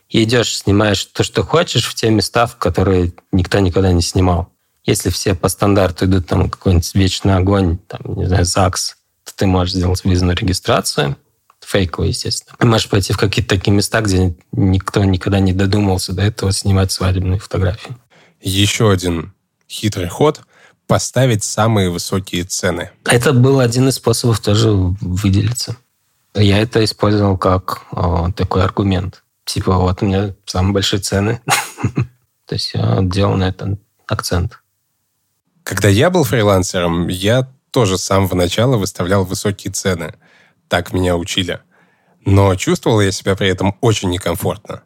И 0.10 0.24
идешь, 0.24 0.58
снимаешь 0.58 1.05
то, 1.05 1.24
что 1.24 1.43
хочешь, 1.43 1.86
в 1.86 1.96
те 1.96 2.10
места, 2.10 2.46
в 2.46 2.58
которые 2.58 3.13
никто 3.32 3.60
никогда 3.60 3.91
не 3.91 4.01
снимал. 4.01 4.50
Если 4.86 5.10
все 5.10 5.34
по 5.34 5.48
стандарту 5.48 6.05
идут 6.05 6.27
там 6.27 6.50
какой-нибудь 6.50 6.93
вечный 6.93 7.36
огонь, 7.36 7.77
там, 7.88 8.01
не 8.15 8.25
знаю, 8.25 8.46
ЗАГС, 8.46 8.98
то 9.24 9.36
ты 9.36 9.46
можешь 9.46 9.74
сделать 9.74 10.03
визную 10.03 10.36
регистрацию, 10.36 11.17
фейковую, 11.65 12.10
естественно. 12.10 12.55
Ты 12.60 12.65
можешь 12.65 12.89
пойти 12.89 13.13
в 13.13 13.17
какие-то 13.17 13.55
такие 13.55 13.72
места, 13.72 14.01
где 14.01 14.36
никто 14.51 15.03
никогда 15.03 15.39
не 15.39 15.53
додумался 15.53 16.13
до 16.13 16.22
этого 16.22 16.51
снимать 16.51 16.91
свадебные 16.91 17.39
фотографии. 17.39 17.96
Еще 18.41 18.91
один 18.91 19.34
хитрый 19.70 20.08
ход– 20.08 20.41
поставить 20.88 21.43
самые 21.43 21.89
высокие 21.89 22.43
цены. 22.43 22.91
Это 23.05 23.34
был 23.34 23.60
один 23.60 23.88
из 23.88 23.96
способов 23.96 24.39
тоже 24.39 24.72
выделиться. 24.72 25.77
Я 26.36 26.60
это 26.60 26.84
использовал 26.84 27.38
как 27.38 27.84
о, 27.91 28.32
такой 28.32 28.63
аргумент. 28.63 29.24
Типа, 29.46 29.77
вот 29.77 30.01
у 30.01 30.05
меня 30.05 30.34
самые 30.46 30.74
большие 30.74 31.00
цены. 31.00 31.41
То 32.46 32.55
есть 32.55 32.74
я 32.74 33.00
делал 33.01 33.36
на 33.36 33.50
это 33.50 33.77
акцент. 34.08 34.60
Когда 35.63 35.88
я 35.88 36.10
был 36.10 36.25
фрилансером, 36.25 37.08
я 37.08 37.50
тоже 37.72 37.98
с 37.98 38.03
самого 38.03 38.36
начала 38.36 38.77
выставлял 38.77 39.24
высокие 39.24 39.72
цены– 39.72 40.13
так 40.67 40.93
меня 40.93 41.15
учили. 41.15 41.60
Но 42.25 42.55
чувствовал 42.55 43.01
я 43.01 43.12
себя 43.12 43.36
при 43.36 43.50
этом 43.50 43.75
очень 43.82 44.10
некомфортно. 44.10 44.84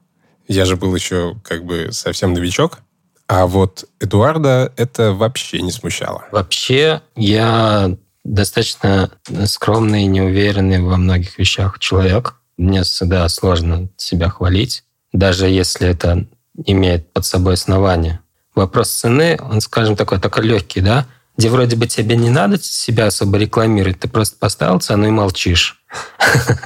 Я 0.48 0.66
же 0.66 0.76
был 0.76 0.96
еще 0.96 1.36
как 1.44 1.66
бы 1.66 1.90
совсем 1.92 2.34
новичок. 2.34 2.80
А 3.28 3.46
вот 3.46 3.86
Эдуарда 4.00 4.72
это 4.78 5.12
вообще 5.12 5.62
не 5.62 5.72
смущало. 5.72 6.26
Вообще 6.32 7.02
я 7.16 7.96
достаточно 8.24 9.12
скромный 9.46 10.04
и 10.04 10.08
неуверенный 10.08 10.82
во 10.82 10.98
многих 10.98 11.38
вещах 11.38 11.80
человек. 11.80 12.36
Мне 12.58 12.84
всегда 12.84 13.28
сложно 13.30 13.90
себя 13.98 14.30
хвалить, 14.30 14.84
даже 15.12 15.48
если 15.48 15.90
это 15.90 16.26
имеет 16.66 17.12
под 17.14 17.26
собой 17.26 17.54
основание. 17.54 18.22
Вопрос 18.56 18.90
цены, 18.90 19.38
он, 19.40 19.62
скажем, 19.62 19.96
такой 19.96 20.20
только 20.20 20.42
легкий, 20.42 20.82
да? 20.82 21.06
Где 21.38 21.50
вроде 21.50 21.76
бы 21.76 21.88
тебе 21.88 22.16
не 22.16 22.30
надо 22.30 22.58
себя 22.58 23.08
особо 23.08 23.38
рекламировать, 23.38 24.00
ты 24.00 24.08
просто 24.08 24.38
поставил 24.38 24.80
цену 24.80 25.08
и 25.08 25.12
молчишь. 25.12 25.82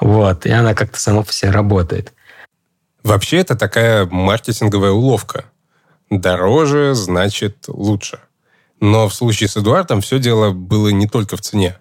Вот, 0.00 0.46
и 0.46 0.50
она 0.50 0.74
как-то 0.74 1.00
сама 1.00 1.22
по 1.22 1.32
себе 1.32 1.50
работает. 1.50 2.12
Вообще 3.02 3.38
это 3.38 3.56
такая 3.56 4.06
маркетинговая 4.06 4.92
уловка. 4.92 5.46
Дороже 6.08 6.94
значит 6.94 7.64
лучше. 7.66 8.20
Но 8.80 9.08
в 9.08 9.14
случае 9.14 9.48
с 9.48 9.56
Эдуардом 9.56 10.00
все 10.00 10.20
дело 10.20 10.52
было 10.52 10.88
не 10.88 11.08
только 11.08 11.36
в 11.36 11.40
цене. 11.40 11.78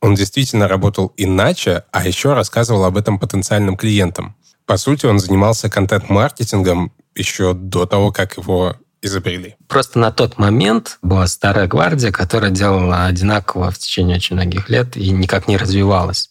Он 0.00 0.14
действительно 0.14 0.68
работал 0.68 1.12
иначе, 1.18 1.84
а 1.92 2.06
еще 2.06 2.32
рассказывал 2.32 2.84
об 2.84 2.96
этом 2.96 3.18
потенциальным 3.18 3.76
клиентам. 3.76 4.36
По 4.64 4.78
сути, 4.78 5.04
он 5.04 5.18
занимался 5.18 5.68
контент-маркетингом 5.68 6.92
еще 7.14 7.52
до 7.52 7.84
того, 7.84 8.10
как 8.10 8.38
его 8.38 8.76
изобрели. 9.04 9.56
Просто 9.68 9.98
на 9.98 10.10
тот 10.10 10.38
момент 10.38 10.98
была 11.02 11.26
старая 11.26 11.66
гвардия, 11.66 12.12
которая 12.12 12.50
делала 12.50 13.04
одинаково 13.04 13.70
в 13.70 13.78
течение 13.78 14.16
очень 14.16 14.36
многих 14.36 14.68
лет 14.68 14.96
и 14.96 15.10
никак 15.10 15.48
не 15.48 15.56
развивалась. 15.56 16.30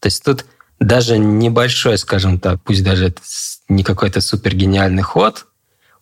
То 0.00 0.06
есть 0.06 0.24
тут 0.24 0.46
даже 0.80 1.18
небольшой, 1.18 1.98
скажем 1.98 2.40
так, 2.40 2.60
пусть 2.62 2.82
даже 2.82 3.06
это 3.06 3.20
не 3.68 3.84
какой-то 3.84 4.20
супер 4.20 4.54
гениальный 4.54 5.02
ход, 5.02 5.46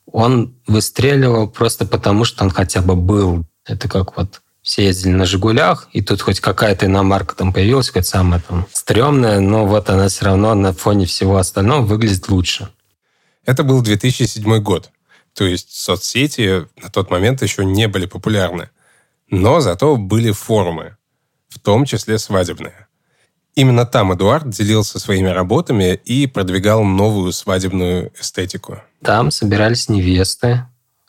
он 0.06 0.54
выстреливал 0.66 1.48
просто 1.48 1.86
потому, 1.86 2.24
что 2.24 2.44
он 2.44 2.50
хотя 2.50 2.80
бы 2.80 2.96
был. 2.96 3.44
Это 3.66 3.88
как 3.88 4.16
вот 4.16 4.40
все 4.62 4.86
ездили 4.86 5.12
на 5.12 5.24
«Жигулях», 5.24 5.88
и 5.92 6.02
тут 6.02 6.20
хоть 6.20 6.40
какая-то 6.40 6.86
иномарка 6.86 7.34
там 7.34 7.52
появилась, 7.52 7.90
хоть 7.90 8.06
самая 8.06 8.40
там 8.40 8.66
стрёмная, 8.72 9.40
но 9.40 9.66
вот 9.66 9.88
она 9.88 10.08
все 10.08 10.26
равно 10.26 10.54
на 10.54 10.72
фоне 10.72 11.06
всего 11.06 11.38
остального 11.38 11.82
выглядит 11.82 12.28
лучше. 12.28 12.68
Это 13.46 13.64
был 13.64 13.80
2007 13.82 14.58
год. 14.60 14.90
То 15.40 15.46
есть 15.46 15.74
соцсети 15.74 16.66
на 16.82 16.90
тот 16.90 17.10
момент 17.10 17.40
еще 17.40 17.64
не 17.64 17.88
были 17.88 18.04
популярны. 18.04 18.68
Но 19.30 19.60
зато 19.60 19.96
были 19.96 20.32
форумы, 20.32 20.98
в 21.48 21.58
том 21.58 21.86
числе 21.86 22.18
свадебные. 22.18 22.88
Именно 23.54 23.86
там 23.86 24.12
Эдуард 24.12 24.50
делился 24.50 24.98
своими 24.98 25.28
работами 25.28 25.98
и 26.04 26.26
продвигал 26.26 26.84
новую 26.84 27.32
свадебную 27.32 28.12
эстетику. 28.20 28.82
Там 29.02 29.30
собирались 29.30 29.88
невесты, 29.88 30.66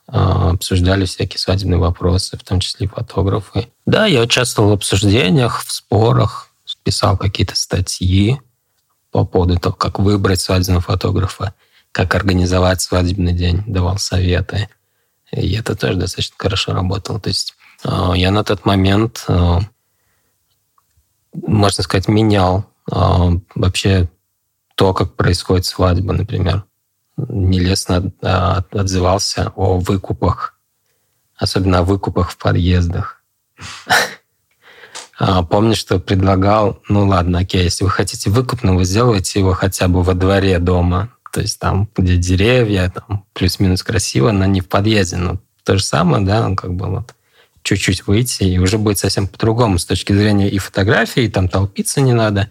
а, 0.07 0.51
обсуждали 0.51 1.03
всякие 1.03 1.37
свадебные 1.37 1.79
вопросы, 1.79 2.37
в 2.37 2.43
том 2.45 2.61
числе 2.61 2.85
и 2.85 2.89
фотографы. 2.89 3.67
Да, 3.85 4.05
я 4.05 4.21
участвовал 4.21 4.69
в 4.69 4.73
обсуждениях, 4.75 5.61
в 5.65 5.73
спорах, 5.73 6.53
писал 6.85 7.17
какие-то 7.17 7.57
статьи 7.57 8.39
по 9.11 9.25
поводу 9.25 9.59
того, 9.59 9.75
как 9.75 9.99
выбрать 9.99 10.39
свадебного 10.39 10.79
фотографа, 10.79 11.53
как 11.91 12.15
организовать 12.15 12.81
свадебный 12.81 13.33
день, 13.33 13.63
давал 13.67 13.97
советы. 13.97 14.69
И 15.31 15.53
это 15.53 15.75
тоже 15.75 15.95
достаточно 15.95 16.35
хорошо 16.37 16.73
работало. 16.73 17.19
То 17.19 17.29
есть 17.29 17.55
а, 17.83 18.13
я 18.13 18.31
на 18.31 18.43
тот 18.43 18.65
момент 18.65 19.25
а, 19.27 19.61
можно 21.33 21.83
сказать, 21.83 22.07
менял 22.07 22.65
а, 22.91 23.31
вообще 23.55 24.09
то, 24.75 24.93
как 24.93 25.15
происходит 25.15 25.65
свадьба, 25.65 26.13
например. 26.13 26.65
Нелестно 27.17 28.11
отзывался 28.71 29.51
о 29.55 29.77
выкупах, 29.77 30.57
особенно 31.35 31.79
о 31.79 31.83
выкупах 31.83 32.31
в 32.31 32.37
подъездах. 32.37 33.23
А, 35.23 35.43
помню, 35.43 35.75
что 35.75 35.99
предлагал, 35.99 36.81
ну 36.89 37.05
ладно, 37.05 37.37
окей, 37.37 37.65
если 37.65 37.83
вы 37.83 37.91
хотите 37.91 38.31
выкуп, 38.31 38.63
но 38.63 38.75
вы 38.75 38.85
сделаете 38.85 39.39
его 39.39 39.53
хотя 39.53 39.87
бы 39.87 40.01
во 40.01 40.15
дворе 40.15 40.57
дома, 40.57 41.13
то 41.31 41.41
есть 41.41 41.59
там, 41.59 41.87
где 41.95 42.17
деревья, 42.17 42.91
там 42.93 43.25
плюс-минус 43.33 43.83
красиво, 43.83 44.31
но 44.31 44.45
не 44.45 44.61
в 44.61 44.67
подъезде. 44.67 45.17
Но 45.17 45.39
то 45.63 45.77
же 45.77 45.83
самое, 45.83 46.25
да, 46.25 46.47
ну, 46.47 46.55
как 46.55 46.73
бы 46.73 46.87
вот 46.87 47.15
чуть-чуть 47.63 48.07
выйти, 48.07 48.43
и 48.43 48.57
уже 48.57 48.77
будет 48.77 48.97
совсем 48.97 49.27
по-другому 49.27 49.77
с 49.77 49.85
точки 49.85 50.13
зрения 50.13 50.49
и 50.49 50.57
фотографии, 50.57 51.23
и 51.23 51.29
там 51.29 51.47
толпиться 51.47 52.01
не 52.01 52.13
надо 52.13 52.49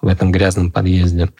в 0.00 0.06
этом 0.06 0.32
грязном 0.32 0.70
подъезде. 0.70 1.30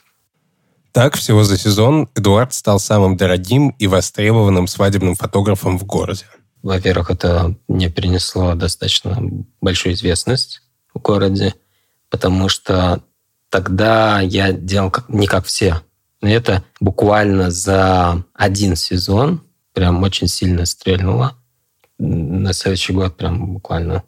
Так, 0.92 1.16
всего 1.16 1.44
за 1.44 1.58
сезон 1.58 2.08
Эдуард 2.14 2.54
стал 2.54 2.78
самым 2.78 3.16
дорогим 3.16 3.70
и 3.78 3.86
востребованным 3.86 4.66
свадебным 4.66 5.16
фотографом 5.16 5.78
в 5.78 5.84
городе. 5.84 6.24
Во-первых, 6.62 7.10
это 7.10 7.56
мне 7.68 7.90
принесло 7.90 8.54
достаточно 8.54 9.18
большую 9.60 9.94
известность 9.94 10.62
в 10.94 10.98
городе, 11.00 11.54
потому 12.10 12.48
что 12.48 13.02
тогда 13.50 14.20
я 14.20 14.52
делал 14.52 14.90
как, 14.90 15.08
не 15.08 15.26
как 15.26 15.44
все. 15.44 15.82
Это 16.24 16.64
буквально 16.80 17.50
за 17.50 18.24
один 18.34 18.76
сезон 18.76 19.42
прям 19.72 20.02
очень 20.02 20.28
сильно 20.28 20.66
стрельнуло 20.66 21.36
на 21.98 22.52
следующий 22.52 22.92
год 22.92 23.16
прям 23.16 23.54
буквально 23.54 24.04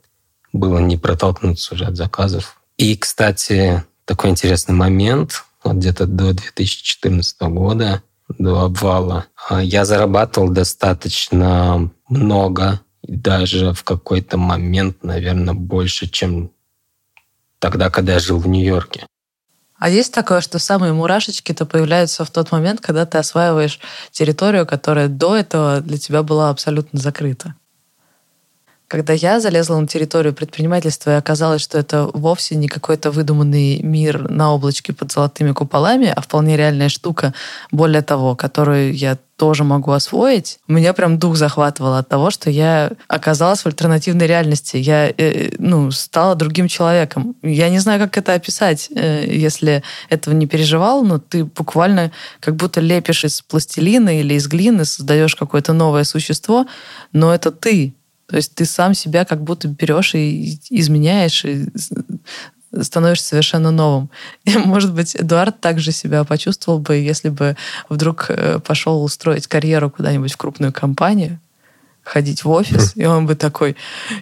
было 0.52 0.78
не 0.78 0.96
протолкнуться 0.96 1.75
уже 1.75 1.85
от 1.85 1.96
заказов. 1.96 2.61
И, 2.76 2.96
кстати, 2.96 3.85
такой 4.04 4.30
интересный 4.30 4.75
момент. 4.75 5.44
Вот 5.62 5.76
где-то 5.76 6.06
до 6.06 6.32
2014 6.32 7.40
года, 7.42 8.02
до 8.38 8.64
обвала, 8.64 9.26
а, 9.49 9.62
я 9.62 9.85
зарабатывал 9.85 10.49
достаточно 10.50 11.90
много, 12.08 12.80
даже 13.02 13.73
в 13.73 13.85
какой-то 13.85 14.37
момент, 14.37 15.02
наверное, 15.02 15.54
больше, 15.54 16.08
чем 16.08 16.50
тогда, 17.58 17.90
когда 17.90 18.14
я 18.14 18.18
жил 18.18 18.38
в 18.38 18.49
Нью-Йорке. 18.49 19.06
А 19.78 19.90
есть 19.90 20.12
такое, 20.12 20.40
что 20.40 20.59
самые 20.59 20.92
мурашечки-то 20.92 21.66
появляются 21.66 22.25
в 22.25 22.30
тот 22.30 22.50
момент, 22.52 22.80
когда 22.80 23.04
ты 23.04 23.18
осваиваешь 23.18 23.78
территорию, 24.11 24.66
которая 24.66 25.09
до 25.09 25.37
этого 25.37 25.80
для 25.80 25.99
тебя 25.99 26.23
была 26.23 26.50
абсолютно 26.50 26.99
закрыта? 26.99 27.54
Когда 28.88 29.12
я 29.12 29.40
залезла 29.40 29.81
на 29.81 29.88
территорию 29.88 30.33
предпринимательства, 30.33 31.11
и 31.11 31.19
оказалось, 31.19 31.61
что 31.61 31.78
это 31.78 32.09
вовсе 32.14 32.55
не 32.55 32.69
какой-то 32.69 33.11
выдуманный 33.11 33.81
мир 33.83 34.31
на 34.31 34.55
облачке 34.55 34.93
под 34.93 35.11
золотыми 35.11 35.52
куполами, 35.52 36.12
а 36.14 36.21
вполне 36.21 36.57
реальная 36.57 36.88
штука, 36.88 37.35
более 37.73 38.02
того, 38.02 38.37
которую 38.37 38.95
я 38.95 39.19
тоже 39.37 39.64
могу 39.64 39.90
освоить. 39.90 40.59
Меня 40.66 40.93
прям 40.93 41.19
дух 41.19 41.37
захватывало 41.37 41.99
от 41.99 42.09
того, 42.09 42.31
что 42.31 42.49
я 42.49 42.93
оказалась 43.09 43.62
в 43.62 43.66
альтернативной 43.66 44.26
реальности. 44.26 44.76
Я 44.76 45.09
э, 45.09 45.50
ну, 45.58 45.91
стала 45.91 46.34
другим 46.34 46.69
человеком. 46.69 47.37
Я 47.43 47.69
не 47.69 47.78
знаю, 47.78 48.00
как 48.00 48.17
это 48.17 48.34
описать, 48.34 48.89
э, 48.95 49.26
если 49.28 49.82
этого 50.08 50.32
не 50.32 50.47
переживал, 50.47 51.04
но 51.04 51.19
ты 51.19 51.45
буквально 51.45 52.13
как 52.41 52.56
будто 52.56 52.80
лепишь 52.80 53.25
из 53.25 53.43
пластилина 53.43 54.21
или 54.21 54.34
из 54.34 54.47
глины, 54.47 54.84
создаешь 54.84 55.37
какое-то 55.37 55.73
новое 55.73 56.04
существо, 56.04 56.67
но 57.13 57.34
это 57.34 57.50
ты. 57.50 57.95
То 58.28 58.36
есть 58.36 58.54
ты 58.54 58.65
сам 58.65 58.95
себя 58.95 59.25
как 59.25 59.43
будто 59.43 59.69
берешь 59.69 60.15
и 60.15 60.60
изменяешь, 60.71 61.45
и 61.45 61.67
становишься 62.82 63.28
совершенно 63.28 63.71
новым. 63.71 64.10
И, 64.45 64.56
может 64.58 64.93
быть, 64.93 65.17
Эдуард 65.17 65.60
также 65.60 65.93
себя 65.93 66.25
почувствовал 66.25 66.78
бы, 66.78 66.97
если 66.97 67.28
бы 67.28 67.56
вдруг 67.89 68.26
э, 68.28 68.58
пошел 68.58 69.02
устроить 69.02 69.47
карьеру 69.47 69.91
куда-нибудь 69.91 70.32
в 70.32 70.36
крупную 70.36 70.73
компанию, 70.73 71.41
ходить 72.02 72.45
в 72.45 72.50
офис, 72.50 72.93
и 72.97 73.04
он 73.04 73.26
бы 73.26 73.34
такой, 73.34 73.76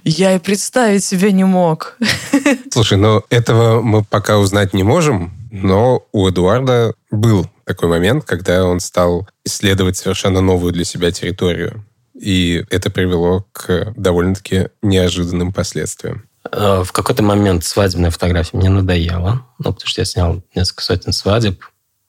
я 0.05 0.35
и 0.35 0.39
представить 0.39 1.05
себе 1.05 1.33
не 1.33 1.45
мог. 1.45 1.97
Слушай, 2.71 2.99
ну 2.99 3.23
этого 3.31 3.83
мы 3.83 4.05
пока 4.05 4.39
узнать 4.39 4.73
не 4.75 4.83
можем, 4.83 5.33
но 5.51 6.07
у 6.13 6.29
Эдуарда 6.29 6.95
был 7.11 7.47
такой 7.65 7.89
момент, 7.89 8.25
когда 8.25 8.65
он 8.65 8.81
стал 8.81 9.29
исследовать 9.45 9.97
совершенно 9.97 10.41
новую 10.41 10.73
для 10.73 10.85
себя 10.85 11.11
территорию. 11.11 11.85
И 12.25 12.65
это 12.71 12.89
привело 12.89 13.47
к 13.53 13.93
довольно-таки 13.99 14.69
неожиданным 14.81 15.53
последствиям. 15.53 16.27
Э, 16.51 16.83
в 16.83 16.91
какой-то 16.91 17.23
момент 17.23 17.65
свадебная 17.65 18.11
фотография 18.11 18.57
мне 18.57 18.71
надоела, 18.71 19.47
ну, 19.59 19.75
потому 19.75 19.87
что 19.87 20.01
я 20.01 20.07
снял 20.07 20.43
несколько 20.55 20.83
сотен 20.83 21.13
свадеб, 21.13 21.63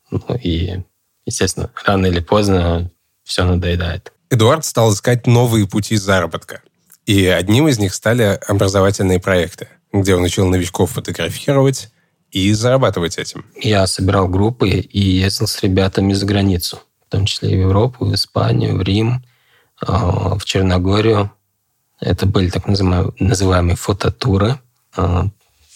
ну, 0.10 0.22
и, 0.42 0.84
естественно, 1.26 1.70
рано 1.86 2.06
или 2.06 2.22
поздно 2.22 2.90
все 3.26 3.44
надоедает. 3.44 4.14
Эдуард 4.30 4.64
стал 4.64 4.94
искать 4.94 5.28
новые 5.28 5.68
пути 5.68 5.98
заработка. 5.98 6.62
И 7.06 7.26
одним 7.26 7.68
из 7.68 7.78
них 7.78 7.94
стали 7.94 8.40
образовательные 8.48 9.20
проекты, 9.20 9.68
где 9.92 10.16
он 10.16 10.24
учил 10.24 10.48
новичков 10.48 10.92
фотографировать 10.92 11.90
и 12.32 12.54
зарабатывать 12.54 13.18
этим. 13.18 13.44
Я 13.60 13.86
собирал 13.86 14.30
группы 14.30 14.70
и 14.70 15.00
ездил 15.02 15.48
с 15.48 15.62
ребятами 15.62 16.14
за 16.14 16.26
границу, 16.26 16.80
в 17.06 17.12
том 17.12 17.26
числе 17.26 17.52
и 17.52 17.58
в 17.58 17.68
Европу, 17.68 18.06
в 18.06 18.16
Испанию, 18.16 18.78
в 18.78 18.82
Рим– 18.82 19.22
в 19.82 20.42
Черногорию. 20.46 21.32
Это 22.00 22.26
были 22.26 22.50
так 22.50 22.68
называемые, 22.68 23.76
фототуры. 23.76 24.60
А, 24.96 25.28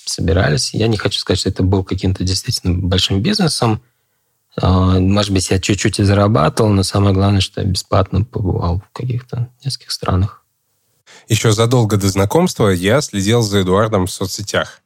собирались. 0.05 0.73
Я 0.73 0.87
не 0.87 0.97
хочу 0.97 1.19
сказать, 1.19 1.39
что 1.39 1.49
это 1.49 1.63
был 1.63 1.83
каким-то 1.83 2.23
действительно 2.23 2.77
большим 2.77 3.21
бизнесом. 3.21 3.81
А, 4.57 4.99
может 4.99 5.31
быть, 5.31 5.49
я 5.49 5.59
чуть-чуть 5.59 5.99
и 5.99 6.03
зарабатывал, 6.03 6.69
но 6.69 6.83
самое 6.83 7.13
главное, 7.13 7.41
что 7.41 7.61
я 7.61 7.67
бесплатно 7.67 8.23
побывал 8.23 8.81
в 8.81 8.91
каких-то 8.91 9.49
нескольких 9.63 9.91
странах. 9.91 10.43
Еще 11.27 11.51
задолго 11.51 11.97
до 11.97 12.09
знакомства 12.09 12.69
я 12.69 13.01
следил 13.01 13.41
за 13.41 13.61
Эдуардом 13.61 14.07
в 14.07 14.11
соцсетях 14.11 14.81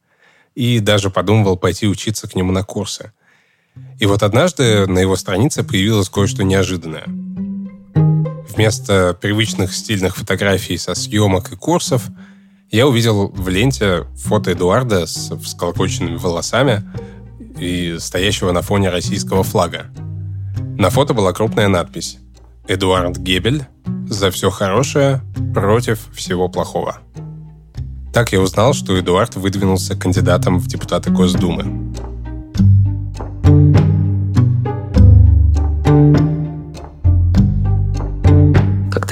и 0.54 0.78
даже 0.78 1.10
подумывал 1.10 1.56
пойти 1.56 1.86
учиться 1.86 2.28
к 2.28 2.34
нему 2.34 2.52
на 2.52 2.62
курсы. 2.62 3.12
И 3.98 4.06
вот 4.06 4.22
однажды 4.22 4.86
на 4.86 4.98
его 4.98 5.16
странице 5.16 5.64
появилось 5.64 6.08
кое-что 6.08 6.44
неожиданное– 6.44 7.04
Вместо 8.54 9.18
привычных 9.20 9.74
стильных 9.74 10.16
фотографий 10.16 10.78
со 10.78 10.94
съемок 10.94 11.52
и 11.52 11.56
курсов 11.56 12.06
я 12.70 12.86
увидел 12.86 13.28
в 13.28 13.48
ленте 13.48 14.04
фото 14.16 14.52
Эдуарда 14.52 15.06
с 15.06 15.36
всколокоченными 15.36 16.16
волосами 16.16 16.84
и 17.58 17.96
стоящего 17.98 18.52
на 18.52 18.62
фоне 18.62 18.90
российского 18.90 19.42
флага. 19.42 19.86
На 20.78 20.90
фото 20.90 21.14
была 21.14 21.32
крупная 21.32 21.66
надпись 21.66 22.18
«Эдуард 22.68 23.18
Гебель. 23.18 23.64
За 24.08 24.30
все 24.30 24.50
хорошее 24.50 25.20
против 25.52 26.08
всего 26.14 26.48
плохого». 26.48 26.98
Так 28.12 28.32
я 28.32 28.40
узнал, 28.40 28.72
что 28.72 28.98
Эдуард 28.98 29.34
выдвинулся 29.34 29.96
кандидатом 29.96 30.58
в 30.58 30.68
депутаты 30.68 31.10
Госдумы. 31.10 31.92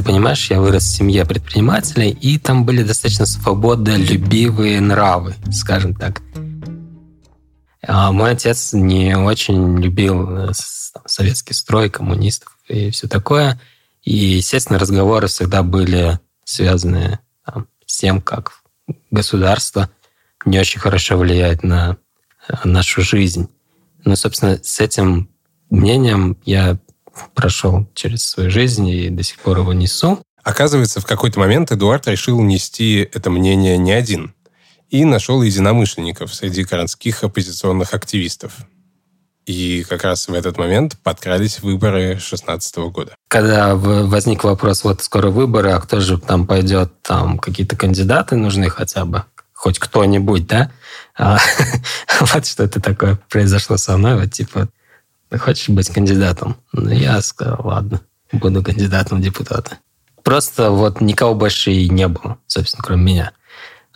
Понимаешь, 0.03 0.51
я 0.51 0.61
вырос 0.61 0.85
в 0.85 0.97
семье 0.97 1.25
предпринимателей, 1.25 2.11
и 2.11 2.39
там 2.39 2.65
были 2.65 2.83
достаточно 2.83 3.27
свободолюбивые 3.27 4.81
нравы, 4.81 5.35
скажем 5.51 5.95
так. 5.95 6.23
А 7.85 8.13
мой 8.13 8.33
отец 8.33 8.73
не 8.73 9.17
очень 9.17 9.79
любил 9.79 10.51
э, 10.51 10.53
советский 11.05 11.55
строй, 11.55 11.91
коммунистов 11.91 12.57
и 12.69 12.91
все 12.91 13.09
такое. 13.09 13.61
И, 14.03 14.15
естественно, 14.15 14.79
разговоры 14.79 15.27
всегда 15.27 15.63
были 15.63 16.21
связаны 16.45 17.19
там, 17.45 17.67
с 17.87 17.99
тем, 17.99 18.21
как 18.21 18.63
государство 19.11 19.91
не 20.45 20.59
очень 20.59 20.81
хорошо 20.81 21.17
влияет 21.17 21.63
на 21.63 21.97
э, 22.49 22.55
нашу 22.65 23.03
жизнь. 23.03 23.49
Но, 24.05 24.17
собственно, 24.17 24.59
с 24.63 24.81
этим 24.81 25.29
мнением 25.71 26.37
я 26.45 26.79
прошел 27.35 27.87
через 27.95 28.25
свою 28.25 28.51
жизнь 28.51 28.89
и 28.89 29.11
до 29.11 29.23
сих 29.23 29.39
пор 29.39 29.59
его 29.59 29.73
несу. 29.73 30.23
Оказывается, 30.43 31.01
в 31.01 31.07
какой-то 31.07 31.39
момент 31.39 31.71
Эдуард 31.71 32.09
решил 32.09 32.41
нести 32.41 33.09
это 33.13 33.31
мнение 33.31 33.79
не 33.79 33.93
один. 33.93 34.35
и 34.91 35.07
нашел 35.07 35.41
единомышленников 35.41 36.35
среди 36.35 36.65
городских 36.65 37.25
оппозиционных 37.25 37.95
активистов. 37.95 38.53
И 39.47 39.85
как 39.89 40.05
раз 40.05 40.29
в 40.29 40.35
этот 40.35 40.59
момент 40.59 40.99
подкрались 41.03 41.61
выборы 41.61 42.11
2016 42.11 42.77
года. 42.91 43.15
Когда 43.29 43.75
возник 43.75 44.45
вопрос, 44.45 44.85
вот 44.85 45.03
скоро 45.03 45.31
выборы, 45.31 45.71
а 45.71 45.81
кто 45.81 46.01
же 46.01 46.19
там 46.19 46.47
пойдет, 46.47 46.93
там 47.03 47.39
какие-то 47.39 47.75
кандидаты 47.75 48.37
нужны 48.37 48.69
хотя 48.69 49.05
бы, 49.05 49.25
хоть 49.53 49.79
кто-нибудь, 49.79 50.47
да? 50.47 50.71
А, 51.17 51.39
вот 52.21 52.47
что-то 52.47 52.81
такое 52.81 53.19
произошло 53.29 53.77
со 53.79 53.97
мной, 53.97 54.21
вот 54.21 54.31
типа, 54.31 54.69
хочешь 55.39 55.69
быть 55.69 55.89
кандидатом? 55.89 56.57
Ну, 56.73 56.91
я 56.91 57.21
сказал, 57.23 57.61
ладно, 57.65 58.01
буду 58.33 58.63
кандидатом 58.63 59.19
в 59.19 59.23
депутаты. 59.23 59.77
Просто 60.23 60.71
вот 60.71 61.01
никого 61.01 61.35
больше 61.35 61.73
и 61.73 61.89
не 61.89 62.09
было, 62.09 62.39
собственно, 62.47 62.83
кроме 62.85 63.03
меня. 63.03 63.33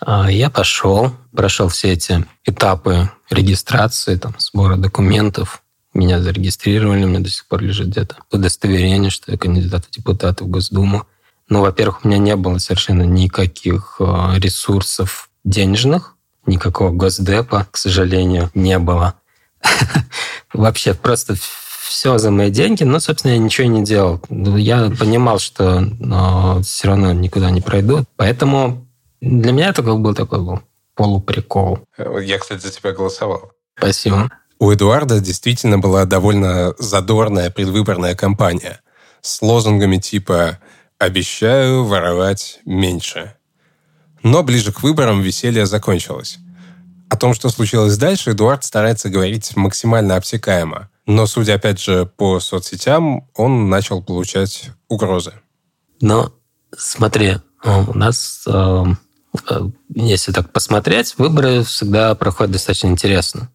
А, 0.00 0.30
я 0.30 0.50
пошел, 0.50 1.12
прошел 1.34 1.68
все 1.68 1.92
эти 1.92 2.24
этапы 2.44 3.10
регистрации, 3.30 4.16
там, 4.16 4.34
сбора 4.38 4.76
документов. 4.76 5.62
Меня 5.94 6.20
зарегистрировали, 6.20 7.04
у 7.04 7.08
меня 7.08 7.20
до 7.20 7.30
сих 7.30 7.46
пор 7.46 7.62
лежит 7.62 7.88
где-то 7.88 8.16
удостоверение, 8.30 9.10
что 9.10 9.32
я 9.32 9.38
кандидат 9.38 9.86
в 9.86 9.90
депутаты 9.90 10.44
в 10.44 10.48
Госдуму. 10.48 11.06
Ну, 11.48 11.60
во-первых, 11.60 12.04
у 12.04 12.08
меня 12.08 12.18
не 12.18 12.36
было 12.36 12.58
совершенно 12.58 13.02
никаких 13.02 13.96
а, 14.00 14.34
ресурсов 14.36 15.30
денежных, 15.44 16.16
никакого 16.44 16.90
госдепа, 16.90 17.66
к 17.70 17.76
сожалению, 17.76 18.50
не 18.54 18.78
было. 18.78 19.14
Вообще 20.56 20.94
просто 20.94 21.34
все 21.88 22.18
за 22.18 22.30
мои 22.30 22.50
деньги, 22.50 22.82
но, 22.82 22.98
собственно, 22.98 23.32
я 23.32 23.38
ничего 23.38 23.68
не 23.68 23.84
делал. 23.84 24.20
Я 24.28 24.90
понимал, 24.90 25.38
что 25.38 25.80
но, 25.80 26.62
все 26.62 26.88
равно 26.88 27.12
никуда 27.12 27.50
не 27.50 27.60
пройду, 27.60 28.04
поэтому 28.16 28.86
для 29.20 29.52
меня 29.52 29.68
это 29.68 29.82
был 29.82 30.14
такой 30.14 30.40
был 30.40 30.60
полуприкол. 30.94 31.80
Я, 32.22 32.38
кстати, 32.38 32.62
за 32.62 32.70
тебя 32.70 32.92
голосовал. 32.92 33.52
Спасибо. 33.76 34.30
У 34.58 34.72
Эдуарда 34.72 35.20
действительно 35.20 35.78
была 35.78 36.06
довольно 36.06 36.74
задорная 36.78 37.50
предвыборная 37.50 38.14
кампания 38.14 38.80
с 39.20 39.42
лозунгами 39.42 39.98
типа 39.98 40.58
«Обещаю 40.98 41.84
воровать 41.84 42.60
меньше». 42.64 43.34
Но 44.22 44.42
ближе 44.42 44.72
к 44.72 44.82
выборам 44.82 45.20
веселье 45.20 45.66
закончилось. 45.66 46.38
О 47.08 47.16
том, 47.16 47.34
что 47.34 47.48
случилось 47.50 47.96
дальше, 47.96 48.32
Эдуард 48.32 48.64
старается 48.64 49.08
говорить 49.08 49.56
максимально 49.56 50.16
обсекаемо. 50.16 50.90
Но, 51.06 51.26
судя 51.26 51.54
опять 51.54 51.80
же 51.80 52.06
по 52.06 52.40
соцсетям, 52.40 53.28
он 53.34 53.68
начал 53.68 54.02
получать 54.02 54.70
угрозы. 54.88 55.34
Но 56.00 56.32
смотри, 56.76 57.36
у 57.64 57.96
нас 57.96 58.44
эм, 58.48 58.98
Э, 59.48 59.60
если 59.94 60.32
так 60.32 60.52
посмотреть, 60.52 61.14
выборы 61.18 61.62
всегда 61.64 62.14
проходят 62.14 62.52
достаточно 62.52 62.88
интересно. 62.88 63.50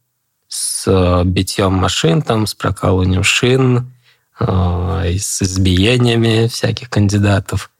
С 0.47 0.85
э, 0.87 1.23
битьем 1.25 1.73
машин, 1.73 2.21
там, 2.21 2.47
с 2.47 2.53
прокалыванием 2.53 3.23
шин, 3.23 3.93
э, 4.39 5.15
с 5.17 5.41
избиениями 5.41 6.47
всяких 6.47 6.89
кандидатов. 6.89 7.71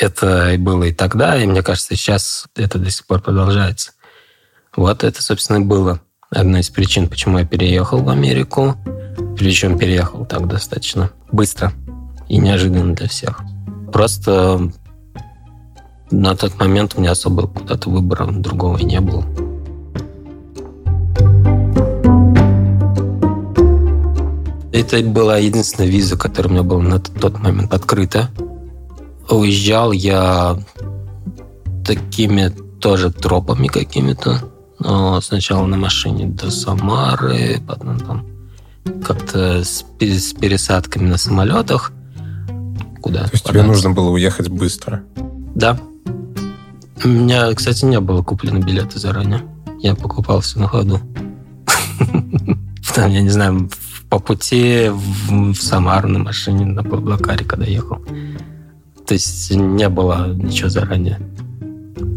Это 0.00 0.54
было 0.58 0.84
и 0.84 0.94
тогда, 0.94 1.36
и 1.36 1.46
мне 1.46 1.62
кажется, 1.62 1.94
сейчас 1.94 2.46
это 2.56 2.78
до 2.78 2.90
сих 2.90 3.06
пор 3.06 3.20
продолжается. 3.20 3.92
Вот 4.74 5.04
это, 5.04 5.22
собственно, 5.22 5.60
было 5.60 6.00
одной 6.30 6.60
из 6.60 6.70
причин, 6.70 7.06
почему 7.06 7.38
я 7.38 7.44
переехал 7.44 8.02
в 8.02 8.08
Америку. 8.08 8.76
Причем 9.36 9.78
переехал 9.78 10.24
так 10.24 10.48
достаточно 10.48 11.10
быстро 11.30 11.74
и 12.30 12.38
неожиданно 12.38 12.94
для 12.94 13.08
всех. 13.08 13.42
Просто 13.92 14.72
на 16.10 16.34
тот 16.34 16.58
момент 16.58 16.94
у 16.96 17.00
меня 17.00 17.10
особо 17.10 17.46
куда-то 17.46 17.90
выбора 17.90 18.26
другого 18.32 18.78
и 18.78 18.84
не 18.84 19.00
было. 19.00 19.22
Это 24.72 25.02
была 25.02 25.36
единственная 25.36 25.90
виза, 25.90 26.16
которая 26.16 26.48
у 26.48 26.52
меня 26.54 26.62
была 26.62 26.80
на 26.80 26.98
тот 27.00 27.38
момент 27.38 27.74
открыта. 27.74 28.30
Уезжал 29.30 29.92
я 29.92 30.58
такими 31.84 32.48
тоже 32.80 33.10
тропами 33.10 33.68
какими-то. 33.68 34.42
Но 34.78 35.20
сначала 35.20 35.66
на 35.66 35.76
машине 35.76 36.26
до 36.26 36.50
Самары, 36.50 37.60
потом 37.66 37.98
там 38.00 38.26
как-то 39.04 39.62
с, 39.62 39.84
с 40.00 40.32
пересадками 40.32 41.06
на 41.06 41.18
самолетах. 41.18 41.92
Куда? 43.02 43.24
То 43.24 43.30
есть 43.32 43.44
тебе 43.44 43.62
нужно 43.62 43.90
было 43.90 44.10
уехать 44.10 44.48
быстро? 44.48 45.02
Да, 45.54 45.78
у 47.02 47.08
меня, 47.08 47.52
кстати, 47.54 47.86
не 47.86 47.98
было 47.98 48.22
куплено 48.22 48.58
билеты 48.58 48.98
заранее. 48.98 49.42
Я 49.78 49.94
покупал 49.94 50.40
все 50.40 50.58
на 50.58 50.68
ходу. 50.68 51.00
Там, 52.94 53.10
я 53.10 53.22
не 53.22 53.30
знаю, 53.30 53.70
по 54.10 54.18
пути 54.18 54.90
в 54.90 55.54
Самару 55.54 56.08
на 56.08 56.18
машине, 56.18 56.66
на 56.66 56.82
Блакаре, 56.82 57.44
когда 57.44 57.64
ехал. 57.64 58.04
То 59.10 59.14
есть 59.14 59.50
не 59.50 59.88
было 59.88 60.28
ничего 60.34 60.68
заранее. 60.68 61.18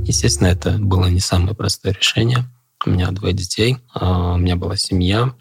Естественно, 0.05 0.49
это 0.49 0.73
было 0.73 1.07
не 1.07 1.19
самое 1.19 1.55
простое 1.55 1.91
решение. 1.91 2.45
У 2.85 2.91
меня 2.91 3.09
двое 3.09 3.33
детей, 3.33 3.79
а, 3.95 4.35
у 4.35 4.37
меня 4.37 4.55
была 4.57 4.77
семья, 4.77 5.33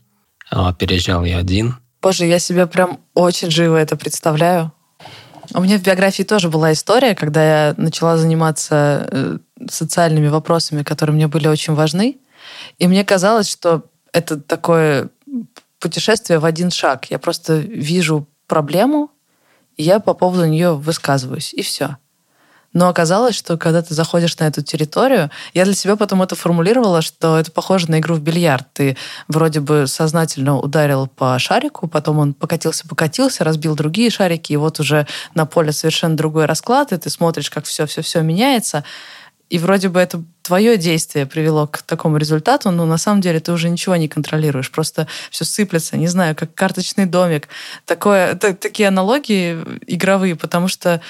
а, 0.50 0.72
переезжал 0.72 1.26
я 1.26 1.36
один. 1.36 1.76
Боже, 2.00 2.24
я 2.24 2.38
себе 2.38 2.66
прям 2.66 3.00
очень 3.12 3.50
живо 3.50 3.76
это 3.76 3.96
представляю. 3.96 4.72
У 5.52 5.60
меня 5.60 5.76
в 5.76 5.82
биографии 5.82 6.22
тоже 6.22 6.48
была 6.48 6.72
история, 6.72 7.14
когда 7.14 7.44
я 7.44 7.74
начала 7.76 8.16
заниматься 8.16 9.06
э, 9.12 9.38
социальными 9.68 10.28
вопросами, 10.28 10.82
которые 10.82 11.14
мне 11.14 11.28
были 11.28 11.48
очень 11.48 11.74
важны. 11.74 12.16
И 12.78 12.86
мне 12.86 13.04
казалось, 13.04 13.50
что 13.50 13.84
это 14.14 14.40
такое 14.40 15.10
путешествие 15.78 16.38
в 16.38 16.46
один 16.46 16.70
шаг. 16.70 17.10
Я 17.10 17.18
просто 17.18 17.58
вижу 17.58 18.26
проблему, 18.46 19.10
я 19.76 20.00
по 20.00 20.14
поводу 20.14 20.46
нее 20.46 20.74
высказываюсь, 20.74 21.52
и 21.54 21.62
все. 21.62 21.96
Но 22.72 22.88
оказалось, 22.88 23.34
что 23.34 23.58
когда 23.58 23.82
ты 23.82 23.94
заходишь 23.94 24.38
на 24.38 24.44
эту 24.44 24.62
территорию, 24.62 25.30
я 25.52 25.64
для 25.64 25.74
себя 25.74 25.96
потом 25.96 26.22
это 26.22 26.34
формулировала, 26.34 27.02
что 27.02 27.38
это 27.38 27.50
похоже 27.52 27.90
на 27.90 27.98
игру 27.98 28.14
в 28.14 28.20
бильярд. 28.20 28.66
Ты 28.72 28.96
вроде 29.28 29.60
бы 29.60 29.86
сознательно 29.86 30.58
ударил 30.58 31.06
по 31.06 31.38
шарику, 31.38 31.86
потом 31.86 32.18
он 32.18 32.34
покатился-покатился, 32.34 33.44
разбил 33.44 33.74
другие 33.74 34.10
шарики, 34.10 34.54
и 34.54 34.56
вот 34.56 34.80
уже 34.80 35.06
на 35.34 35.44
поле 35.44 35.72
совершенно 35.72 36.16
другой 36.16 36.46
расклад, 36.46 36.92
и 36.92 36.96
ты 36.96 37.10
смотришь, 37.10 37.50
как 37.50 37.66
все-все-все 37.66 38.22
меняется. 38.22 38.84
И 39.52 39.58
вроде 39.58 39.90
бы 39.90 40.00
это 40.00 40.24
твое 40.40 40.78
действие 40.78 41.26
привело 41.26 41.66
к 41.66 41.82
такому 41.82 42.16
результату, 42.16 42.70
но 42.70 42.86
на 42.86 42.96
самом 42.96 43.20
деле 43.20 43.38
ты 43.38 43.52
уже 43.52 43.68
ничего 43.68 43.94
не 43.96 44.08
контролируешь, 44.08 44.70
просто 44.70 45.06
все 45.30 45.44
сыплется, 45.44 45.98
не 45.98 46.06
знаю, 46.06 46.34
как 46.34 46.54
карточный 46.54 47.04
домик. 47.04 47.48
Такое, 47.84 48.34
такие 48.34 48.88
аналогии 48.88 49.58
игровые, 49.86 50.36
потому 50.36 50.68
что 50.68 51.02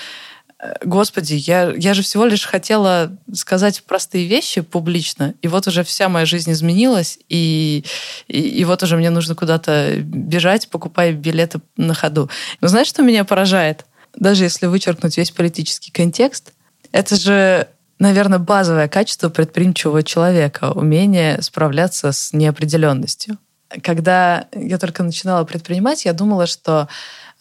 Господи, 0.84 1.34
я, 1.34 1.72
я 1.76 1.94
же 1.94 2.02
всего 2.02 2.24
лишь 2.24 2.44
хотела 2.44 3.16
сказать 3.32 3.84
простые 3.84 4.26
вещи 4.26 4.60
публично, 4.60 5.34
и 5.40 5.46
вот 5.46 5.68
уже 5.68 5.84
вся 5.84 6.08
моя 6.08 6.26
жизнь 6.26 6.50
изменилась, 6.50 7.20
и, 7.28 7.84
и, 8.26 8.40
и 8.40 8.64
вот 8.64 8.82
уже 8.82 8.96
мне 8.96 9.10
нужно 9.10 9.36
куда-то 9.36 9.94
бежать, 9.98 10.68
покупая 10.68 11.12
билеты 11.12 11.60
на 11.76 11.94
ходу. 11.94 12.28
Но 12.60 12.66
знаешь, 12.66 12.88
что 12.88 13.02
меня 13.02 13.24
поражает? 13.24 13.86
Даже 14.16 14.44
если 14.44 14.66
вычеркнуть 14.66 15.16
весь 15.16 15.30
политический 15.30 15.92
контекст, 15.92 16.52
это 16.92 17.16
же, 17.16 17.68
наверное, 18.02 18.38
базовое 18.38 18.88
качество 18.88 19.28
предприимчивого 19.28 20.02
человека, 20.02 20.72
умение 20.72 21.40
справляться 21.42 22.12
с 22.12 22.32
неопределенностью. 22.32 23.38
Когда 23.82 24.46
я 24.54 24.78
только 24.78 25.02
начинала 25.02 25.44
предпринимать, 25.44 26.04
я 26.04 26.12
думала, 26.12 26.46
что 26.46 26.88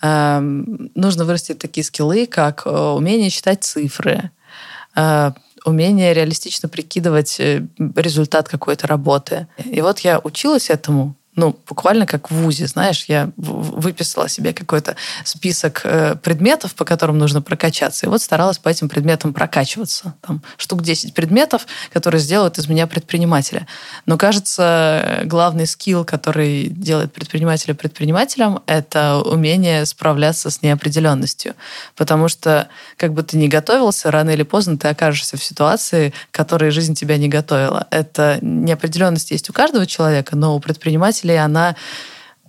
Эм, 0.02 0.90
нужно 0.96 1.26
вырастить 1.26 1.60
такие 1.60 1.84
скиллы, 1.84 2.26
как 2.26 2.64
э, 2.66 2.70
умение 2.70 3.30
считать 3.30 3.64
цифры, 3.64 4.32
э, 4.96 5.32
умение 5.64 6.14
реалистично 6.16 6.68
прикидывать 6.70 7.40
э, 7.40 7.64
результат 7.96 8.50
какой-то 8.50 8.88
работы. 8.88 9.48
И 9.64 9.80
вот 9.82 10.00
я 10.00 10.20
училась 10.24 10.72
этому, 10.72 11.16
ну, 11.36 11.58
буквально 11.68 12.06
как 12.06 12.30
в 12.30 12.36
ВУЗе, 12.36 12.68
знаешь, 12.68 13.06
я 13.08 13.30
выписала 13.38 14.28
себе 14.28 14.54
какой-то 14.54 14.98
список 15.24 15.82
э, 15.86 16.16
предметов, 16.16 16.76
по 16.76 16.84
которым 16.84 17.18
нужно 17.18 17.42
прокачаться, 17.42 18.06
и 18.06 18.10
вот 18.10 18.22
старалась 18.22 18.58
по 18.58 18.68
этим 18.68 18.90
предметам 18.90 19.34
прокачиваться. 19.34 20.14
Там 20.22 20.42
штук 20.58 20.82
10 20.82 21.14
предметов, 21.14 21.68
которые 21.94 22.20
сделают 22.20 22.58
из 22.58 22.68
меня 22.68 22.86
предпринимателя. 22.86 23.66
Но, 24.06 24.18
кажется, 24.18 25.22
главный 25.24 25.68
скилл, 25.68 26.04
который 26.04 26.68
делает 26.68 27.14
предпринимателя 27.14 27.76
предпринимателем, 27.76 28.60
это 28.66 29.22
умение 29.24 29.86
справляться 29.86 30.50
с 30.50 30.62
неопределенностью. 30.62 31.56
Потому 31.96 32.28
что, 32.28 32.68
как 32.98 33.14
бы 33.14 33.24
ты 33.24 33.38
ни 33.38 33.48
готовился, 33.48 34.12
рано 34.12 34.32
или 34.32 34.44
поздно 34.44 34.78
ты 34.78 34.90
окажешься 34.90 35.38
в 35.38 35.44
ситуации, 35.44 36.14
к 36.32 36.36
которой 36.36 36.72
жизнь 36.72 36.94
тебя 36.94 37.18
не 37.18 37.30
готовила. 37.30 37.88
Это 37.90 38.38
неопределенность 38.42 39.32
есть 39.32 39.50
у 39.50 39.54
каждого 39.54 39.86
человека, 39.86 40.36
но 40.36 40.56
у 40.56 40.60
предпринимателя 40.60 41.21
предпринимателей, 41.22 41.36
она, 41.36 41.76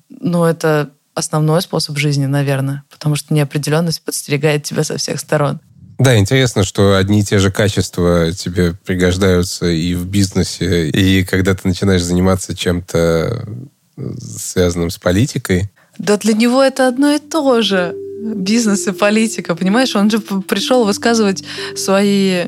ну, 0.09 0.45
это 0.45 0.91
основной 1.15 1.63
способ 1.63 1.99
жизни, 1.99 2.27
наверное, 2.27 2.85
потому 2.91 3.17
что 3.17 3.35
неопределенность 3.35 4.03
подстерегает 4.03 4.65
тебя 4.65 4.85
со 4.85 4.97
всех 4.97 5.21
сторон. 5.21 5.61
Да, 5.99 6.17
интересно, 6.17 6.65
что 6.65 6.97
одни 6.97 7.21
и 7.21 7.25
те 7.25 7.39
же 7.39 7.51
качества 7.51 8.33
тебе 8.33 8.75
пригождаются 8.85 9.67
и 9.67 9.95
в 9.95 10.07
бизнесе, 10.07 10.89
и 10.89 11.25
когда 11.25 11.55
ты 11.55 11.69
начинаешь 11.69 12.03
заниматься 12.03 12.57
чем-то 12.57 13.47
связанным 14.19 14.91
с 14.91 14.99
политикой. 14.99 15.71
Да 15.99 16.17
для 16.17 16.33
него 16.33 16.63
это 16.63 16.89
одно 16.89 17.13
и 17.13 17.19
то 17.19 17.61
же. 17.61 17.95
Бизнес 18.35 18.87
и 18.87 18.93
политика, 18.93 19.55
понимаешь? 19.55 19.95
Он 19.95 20.11
же 20.11 20.19
пришел 20.19 20.85
высказывать 20.85 21.45
свои... 21.77 22.47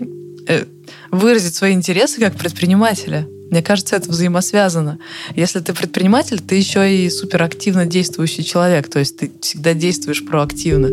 Э, 0.48 0.64
выразить 1.10 1.54
свои 1.54 1.74
интересы 1.74 2.20
как 2.20 2.34
предпринимателя. 2.34 3.28
Мне 3.50 3.62
кажется, 3.62 3.96
это 3.96 4.10
взаимосвязано. 4.10 4.98
Если 5.36 5.60
ты 5.60 5.72
предприниматель, 5.74 6.40
ты 6.40 6.56
еще 6.56 7.04
и 7.04 7.08
суперактивно 7.10 7.86
действующий 7.86 8.44
человек, 8.44 8.88
то 8.88 8.98
есть 8.98 9.16
ты 9.16 9.30
всегда 9.40 9.74
действуешь 9.74 10.24
проактивно. 10.24 10.88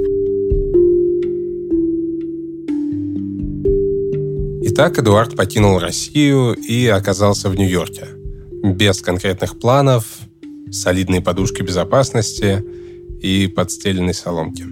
Итак, 4.63 4.99
Эдуард 4.99 5.35
покинул 5.35 5.79
Россию 5.79 6.53
и 6.53 6.87
оказался 6.87 7.49
в 7.49 7.55
Нью-Йорке. 7.55 8.07
Без 8.63 9.01
конкретных 9.01 9.59
планов, 9.59 10.05
солидной 10.71 11.21
подушки 11.21 11.61
безопасности 11.61 12.63
и 13.21 13.47
подстеленной 13.47 14.13
соломки. 14.13 14.63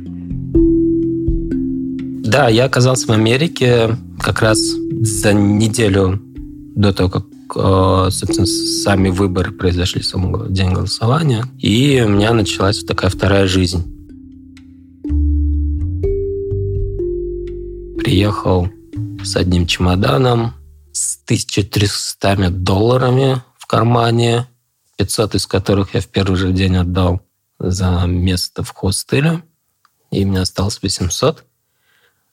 Да, 2.29 2.47
я 2.47 2.65
оказался 2.65 3.07
в 3.07 3.11
Америке 3.11 3.97
как 4.19 4.41
раз 4.41 4.59
за 4.59 5.33
неделю 5.33 6.21
до 6.75 6.93
того, 6.93 7.09
как 7.09 7.25
собственно, 7.53 8.45
сами 8.45 9.09
выборы 9.09 9.51
произошли, 9.51 10.01
сам 10.01 10.51
день 10.53 10.73
голосования. 10.73 11.45
И 11.57 12.01
у 12.05 12.09
меня 12.09 12.33
началась 12.33 12.83
такая 12.83 13.09
вторая 13.09 13.47
жизнь. 13.47 13.83
Приехал 17.97 18.69
с 19.23 19.35
одним 19.35 19.67
чемоданом, 19.67 20.53
с 20.91 21.19
1300 21.25 22.49
долларами 22.49 23.41
в 23.57 23.67
кармане, 23.67 24.47
500 24.97 25.35
из 25.35 25.47
которых 25.47 25.93
я 25.93 26.01
в 26.01 26.07
первый 26.07 26.35
же 26.35 26.51
день 26.51 26.77
отдал 26.77 27.21
за 27.59 28.05
место 28.05 28.63
в 28.63 28.71
хостеле, 28.71 29.43
и 30.11 30.25
мне 30.25 30.41
осталось 30.41 30.81
800. 30.81 31.43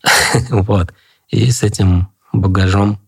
вот. 0.51 0.93
И 1.29 1.51
с 1.51 1.63
этим 1.63 2.09
багажом 2.33 3.01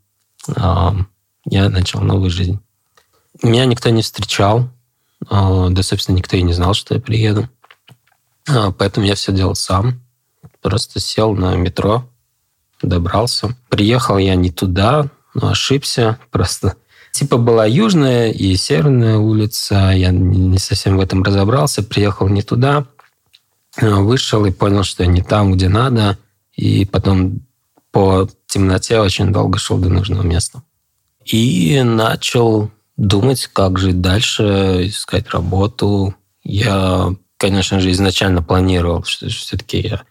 я 1.44 1.68
начал 1.68 2.00
новую 2.00 2.30
жизнь. 2.30 2.60
Меня 3.42 3.64
никто 3.66 3.90
не 3.90 4.02
встречал, 4.02 4.68
а, 5.28 5.68
да, 5.68 5.82
собственно, 5.82 6.16
никто 6.16 6.36
и 6.36 6.42
не 6.42 6.52
знал, 6.52 6.74
что 6.74 6.94
я 6.94 7.00
приеду. 7.00 7.48
А, 8.48 8.72
поэтому 8.72 9.06
я 9.06 9.14
все 9.14 9.32
делал 9.32 9.54
сам. 9.54 10.00
Просто 10.60 11.00
сел 11.00 11.34
на 11.34 11.54
метро, 11.56 12.08
добрался. 12.82 13.56
Приехал 13.68 14.18
я 14.18 14.34
не 14.34 14.50
туда, 14.50 15.08
но 15.34 15.50
ошибся. 15.50 16.18
Просто 16.30 16.76
типа 17.12 17.36
была 17.36 17.66
южная 17.66 18.30
и 18.32 18.56
северная 18.56 19.18
улица. 19.18 19.90
Я 19.90 20.10
не 20.10 20.58
совсем 20.58 20.96
в 20.96 21.00
этом 21.00 21.22
разобрался. 21.22 21.82
Приехал 21.82 22.28
не 22.28 22.42
туда. 22.42 22.86
А, 23.76 24.00
вышел 24.00 24.44
и 24.46 24.50
понял, 24.50 24.82
что 24.82 25.04
я 25.04 25.08
не 25.08 25.22
там, 25.22 25.52
где 25.52 25.68
надо. 25.68 26.18
И 26.54 26.84
потом 26.84 27.40
по 27.92 28.28
темноте 28.46 29.00
очень 29.00 29.32
долго 29.32 29.58
шел 29.58 29.78
до 29.78 29.88
нужного 29.88 30.22
места 30.22 30.62
и 31.28 31.82
начал 31.82 32.70
думать, 32.96 33.48
как 33.52 33.78
жить 33.78 34.00
дальше, 34.00 34.86
искать 34.86 35.28
работу. 35.30 36.14
Я, 36.42 37.14
конечно 37.36 37.80
же, 37.80 37.92
изначально 37.92 38.42
планировал, 38.42 39.04
что 39.04 39.28
все-таки 39.28 39.80
я 39.80 40.02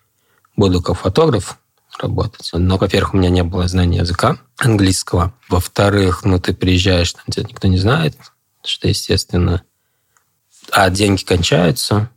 буду 0.56 0.82
как 0.82 0.98
фотограф 0.98 1.58
работать. 2.00 2.50
Но, 2.54 2.78
во-первых, 2.78 3.14
у 3.14 3.18
меня 3.18 3.30
не 3.30 3.44
было 3.44 3.68
знания 3.68 4.00
языка 4.00 4.38
английского. 4.58 5.34
Во-вторых, 5.50 6.24
ну, 6.24 6.40
ты 6.40 6.54
приезжаешь, 6.54 7.14
там 7.14 7.26
тебя 7.30 7.46
никто 7.50 7.68
не 7.68 7.80
знает, 7.80 8.16
что, 8.64 8.88
естественно. 8.88 9.64
А 10.72 10.90
деньги 10.92 11.24
кончаются. 11.24 12.12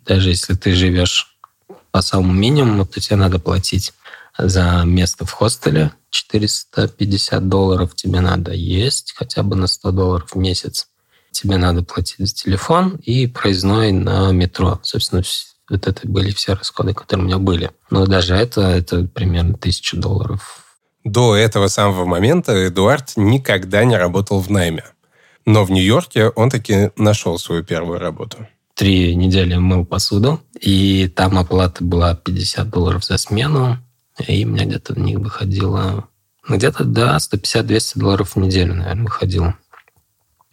Даже 0.00 0.30
если 0.30 0.54
ты 0.54 0.74
живешь 0.74 1.36
по 1.92 2.02
самому 2.02 2.32
минимуму, 2.32 2.84
то 2.84 3.00
тебе 3.00 3.16
надо 3.16 3.38
платить 3.38 3.92
за 4.36 4.82
место 4.84 5.24
в 5.24 5.30
хостеле 5.30 5.92
450 6.10 7.48
долларов 7.48 7.94
тебе 7.94 8.20
надо 8.20 8.52
есть, 8.52 9.14
хотя 9.16 9.42
бы 9.42 9.56
на 9.56 9.66
100 9.66 9.92
долларов 9.92 10.30
в 10.32 10.36
месяц. 10.36 10.88
Тебе 11.30 11.56
надо 11.56 11.82
платить 11.82 12.16
за 12.18 12.34
телефон 12.34 12.96
и 13.04 13.26
проездной 13.26 13.92
на 13.92 14.32
метро. 14.32 14.80
Собственно, 14.82 15.22
вот 15.68 15.86
это 15.86 16.08
были 16.08 16.32
все 16.32 16.54
расходы, 16.54 16.92
которые 16.92 17.24
у 17.24 17.28
меня 17.28 17.38
были. 17.38 17.70
Но 17.90 18.06
даже 18.06 18.34
это, 18.34 18.62
это 18.62 19.04
примерно 19.04 19.54
1000 19.54 19.96
долларов. 19.96 20.64
До 21.04 21.34
этого 21.34 21.68
самого 21.68 22.04
момента 22.04 22.52
Эдуард 22.66 23.12
никогда 23.16 23.84
не 23.84 23.96
работал 23.96 24.40
в 24.40 24.50
найме. 24.50 24.84
Но 25.46 25.64
в 25.64 25.70
Нью-Йорке 25.70 26.28
он 26.28 26.50
таки 26.50 26.90
нашел 26.96 27.38
свою 27.38 27.64
первую 27.64 27.98
работу. 27.98 28.46
Три 28.74 29.14
недели 29.14 29.56
мыл 29.56 29.84
посуду, 29.84 30.40
и 30.60 31.08
там 31.08 31.38
оплата 31.38 31.84
была 31.84 32.14
50 32.14 32.68
долларов 32.68 33.04
за 33.04 33.16
смену 33.18 33.78
и 34.26 34.44
у 34.44 34.48
меня 34.48 34.64
где-то 34.64 34.98
на 34.98 35.02
них 35.02 35.18
выходило 35.18 36.08
ну, 36.48 36.56
где-то, 36.56 36.84
да, 36.84 37.16
150-200 37.18 37.98
долларов 37.98 38.34
в 38.34 38.36
неделю, 38.40 38.74
наверное, 38.74 39.04
выходило. 39.04 39.54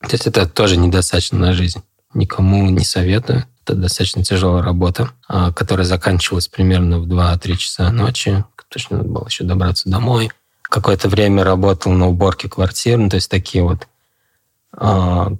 То 0.01 0.11
есть 0.11 0.27
это 0.27 0.47
тоже 0.47 0.77
недостаточно 0.77 1.39
на 1.39 1.53
жизнь. 1.53 1.81
Никому 2.13 2.69
не 2.69 2.85
советую. 2.85 3.45
Это 3.63 3.75
достаточно 3.75 4.23
тяжелая 4.23 4.63
работа, 4.63 5.11
а, 5.27 5.51
которая 5.51 5.85
заканчивалась 5.85 6.47
примерно 6.47 6.99
в 6.99 7.07
2-3 7.07 7.55
часа 7.57 7.91
ночи. 7.91 8.43
Точно 8.69 8.97
надо 8.97 9.09
было 9.09 9.25
еще 9.25 9.43
добраться 9.43 9.89
домой. 9.89 10.31
Какое-то 10.61 11.09
время 11.09 11.43
работал 11.43 11.91
на 11.93 12.07
уборке 12.07 12.49
квартир, 12.49 12.97
ну, 12.97 13.09
то 13.09 13.15
есть 13.15 13.31
такие 13.31 13.63
вот 13.63 13.87
а, 14.73 15.31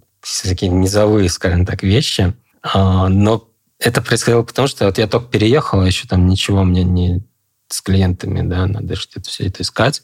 такие 0.44 0.72
низовые, 0.72 1.30
скажем 1.30 1.66
так, 1.66 1.84
вещи. 1.84 2.34
А, 2.64 3.10
но 3.10 3.48
это 3.80 4.02
происходило 4.02 4.44
потому, 4.44 4.68
что 4.68 4.86
вот 4.86 4.98
я 4.98 5.08
только 5.08 5.28
переехал, 5.28 5.86
еще 5.86 6.08
там 6.08 6.28
ничего 6.28 6.64
мне 6.64 6.84
не 6.84 7.24
с 7.68 7.82
клиентами, 7.82 8.48
да, 8.48 8.66
надо 8.66 8.96
же 8.96 9.08
где-то 9.12 9.30
все 9.30 9.48
это 9.48 9.64
искать, 9.64 10.04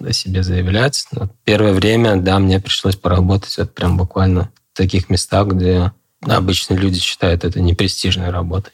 о 0.00 0.12
себе 0.12 0.42
заявлять. 0.42 1.06
Но 1.12 1.30
первое 1.44 1.72
время, 1.72 2.16
да, 2.16 2.38
мне 2.38 2.60
пришлось 2.60 2.96
поработать 2.96 3.56
вот 3.58 3.74
прям 3.74 3.96
буквально 3.96 4.50
в 4.74 4.76
таких 4.76 5.08
местах, 5.08 5.48
где 5.48 5.92
обычные 6.22 6.78
люди 6.78 7.00
считают 7.00 7.44
это 7.44 7.60
непрестижной 7.60 8.30
работой. 8.30 8.72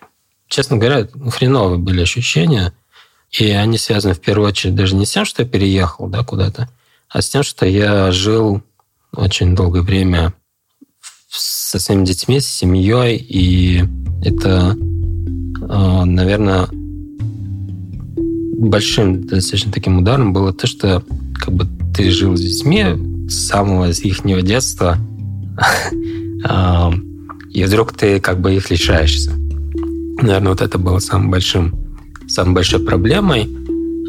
Честно 0.48 0.76
говоря, 0.76 1.08
хреновые 1.30 1.78
были 1.78 2.02
ощущения, 2.02 2.72
и 3.30 3.50
они 3.50 3.78
связаны 3.78 4.14
в 4.14 4.20
первую 4.20 4.48
очередь 4.48 4.74
даже 4.74 4.94
не 4.94 5.06
с 5.06 5.10
тем, 5.10 5.24
что 5.24 5.42
я 5.42 5.48
переехал 5.48 6.08
да, 6.08 6.22
куда-то, 6.24 6.68
а 7.08 7.22
с 7.22 7.28
тем, 7.28 7.42
что 7.42 7.66
я 7.66 8.10
жил 8.12 8.62
очень 9.14 9.54
долгое 9.54 9.82
время 9.82 10.34
со 11.30 11.78
своими 11.78 12.04
детьми, 12.04 12.40
с 12.40 12.48
семьей, 12.48 13.16
и 13.16 13.84
это, 14.22 14.76
а, 15.68 16.04
наверное, 16.04 16.68
большим 18.68 19.26
достаточно 19.26 19.72
таким 19.72 19.98
ударом 19.98 20.32
было 20.32 20.52
то, 20.52 20.66
что 20.66 21.02
как 21.34 21.54
бы 21.54 21.66
ты 21.94 22.10
жил 22.10 22.36
с 22.36 22.40
детьми 22.40 22.84
с 23.28 23.46
самого 23.46 23.90
их 23.90 24.24
детства, 24.44 24.98
и 27.50 27.64
вдруг 27.64 27.92
ты 27.92 28.20
как 28.20 28.40
бы 28.40 28.54
их 28.54 28.70
лишаешься. 28.70 29.32
Наверное, 30.20 30.50
вот 30.50 30.60
это 30.60 30.78
было 30.78 30.98
самым 30.98 31.30
большим, 31.30 31.74
самой 32.28 32.54
большой 32.54 32.80
проблемой. 32.80 33.48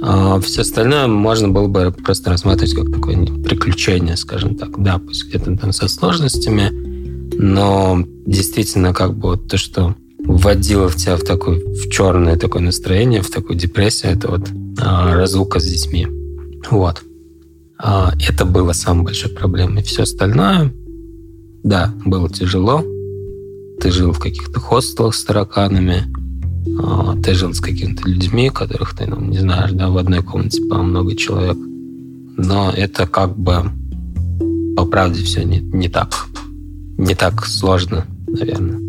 А 0.05 0.39
все 0.41 0.61
остальное 0.61 1.07
можно 1.07 1.47
было 1.49 1.67
бы 1.67 1.91
просто 1.91 2.29
рассматривать 2.29 2.73
как 2.73 2.91
такое 2.91 3.25
приключение, 3.43 4.17
скажем 4.17 4.55
так. 4.55 4.81
Да, 4.81 4.99
пусть 4.99 5.27
где-то 5.27 5.55
там 5.57 5.71
со 5.71 5.87
сложностями, 5.87 6.69
но 7.37 8.03
действительно 8.25 8.93
как 8.93 9.15
бы 9.17 9.29
вот 9.29 9.47
то, 9.47 9.57
что 9.57 9.95
вводила 10.37 10.89
в 10.89 10.95
тебя 10.95 11.15
в 11.15 11.21
такое 11.21 11.59
в 11.59 11.89
черное 11.89 12.37
такое 12.37 12.61
настроение, 12.61 13.21
в 13.21 13.29
такую 13.29 13.57
депрессию, 13.57 14.13
это 14.13 14.29
вот 14.29 14.49
а, 14.81 15.13
разлука 15.15 15.59
с 15.59 15.65
детьми. 15.65 16.07
Вот. 16.69 17.03
А, 17.77 18.13
это 18.27 18.45
было 18.45 18.73
самой 18.73 19.05
большой 19.05 19.31
проблемой. 19.31 19.83
Все 19.83 20.03
остальное, 20.03 20.73
да, 21.63 21.93
было 22.05 22.29
тяжело. 22.29 22.83
Ты 23.79 23.91
жил 23.91 24.11
в 24.11 24.19
каких-то 24.19 24.59
хостелах 24.59 25.13
с 25.13 25.23
тараканами, 25.23 26.03
а, 26.79 27.15
ты 27.21 27.35
жил 27.35 27.53
с 27.53 27.59
какими-то 27.59 28.07
людьми, 28.07 28.49
которых 28.49 28.95
ты 28.97 29.05
ну, 29.05 29.19
не 29.21 29.37
знаешь, 29.37 29.71
да, 29.71 29.89
в 29.89 29.97
одной 29.97 30.23
комнате 30.23 30.63
по 30.63 30.77
много 30.77 31.15
человек. 31.15 31.57
Но 32.37 32.71
это 32.75 33.05
как 33.05 33.37
бы 33.37 33.71
по 34.75 34.85
правде 34.85 35.23
все 35.23 35.43
не, 35.43 35.59
не 35.59 35.89
так. 35.89 36.25
Не 36.97 37.13
так 37.13 37.45
сложно, 37.45 38.05
наверное. 38.27 38.82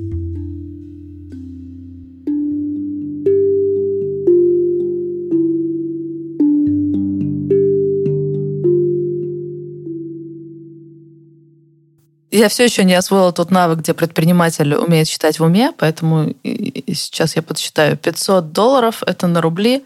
Я 12.34 12.48
все 12.48 12.64
еще 12.64 12.82
не 12.82 12.94
освоила 12.94 13.32
тот 13.32 13.52
навык, 13.52 13.78
где 13.78 13.94
предприниматель 13.94 14.74
умеет 14.74 15.06
считать 15.06 15.38
в 15.38 15.44
уме, 15.44 15.72
поэтому 15.78 16.34
сейчас 16.42 17.36
я 17.36 17.42
подсчитаю. 17.42 17.96
500 17.96 18.50
долларов– 18.50 19.04
это 19.06 19.28
на 19.28 19.40
рубли 19.40 19.84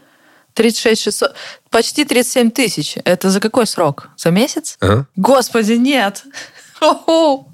36 0.55 1.03
600. 1.03 1.35
Почти 1.69 2.05
37 2.05 2.49
тысяч. 2.49 2.97
Это 3.05 3.29
за 3.29 3.39
какой 3.39 3.67
срок? 3.67 4.09
За 4.17 4.31
месяц? 4.31 4.77
Ага. 4.79 5.05
Господи, 5.15 5.73
нет. 5.73 6.23
О, 6.81 7.45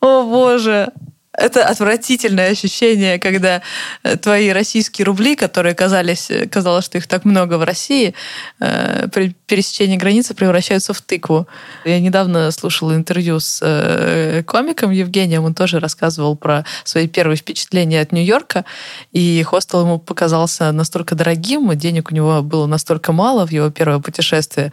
боже. 0.00 0.92
Это 1.32 1.66
отвратительное 1.66 2.52
ощущение, 2.52 3.18
когда 3.18 3.62
э, 4.04 4.16
твои 4.16 4.50
российские 4.50 5.04
рубли, 5.04 5.34
которые 5.34 5.74
казались, 5.74 6.30
э, 6.30 6.46
казалось, 6.46 6.84
что 6.84 6.98
их 6.98 7.08
так 7.08 7.24
много 7.24 7.58
в 7.58 7.64
России, 7.64 8.14
э, 8.60 9.08
при 9.12 9.34
пересечении 9.48 9.96
границы 9.96 10.34
превращаются 10.34 10.92
в 10.92 11.00
тыкву. 11.00 11.48
Я 11.84 11.98
недавно 11.98 12.50
слушала 12.52 12.94
интервью 12.94 13.40
с 13.40 14.44
комиком 14.46 14.92
Евгением, 14.92 15.44
он 15.44 15.54
тоже 15.54 15.80
рассказывал 15.80 16.36
про 16.36 16.64
свои 16.84 17.08
первые 17.08 17.36
впечатления 17.36 18.00
от 18.00 18.12
Нью-Йорка, 18.12 18.64
и 19.12 19.42
хостел 19.42 19.80
ему 19.80 19.98
показался 19.98 20.70
настолько 20.70 21.14
дорогим, 21.14 21.76
денег 21.76 22.12
у 22.12 22.14
него 22.14 22.42
было 22.42 22.66
настолько 22.66 23.12
мало 23.12 23.46
в 23.46 23.50
его 23.50 23.70
первое 23.70 23.98
путешествие, 23.98 24.72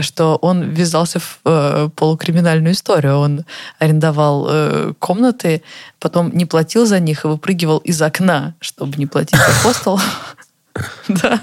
что 0.00 0.36
он 0.36 0.62
ввязался 0.62 1.20
в 1.20 1.90
полукриминальную 1.94 2.74
историю. 2.74 3.18
Он 3.18 3.44
арендовал 3.78 4.94
комнаты 4.98 5.62
потом 5.98 6.30
не 6.30 6.46
платил 6.46 6.86
за 6.86 7.00
них 7.00 7.24
и 7.24 7.28
выпрыгивал 7.28 7.78
из 7.78 8.00
окна, 8.00 8.54
чтобы 8.60 8.96
не 8.96 9.06
платить 9.06 9.38
за 9.38 9.52
хостел. 9.52 10.00
Да. 11.08 11.42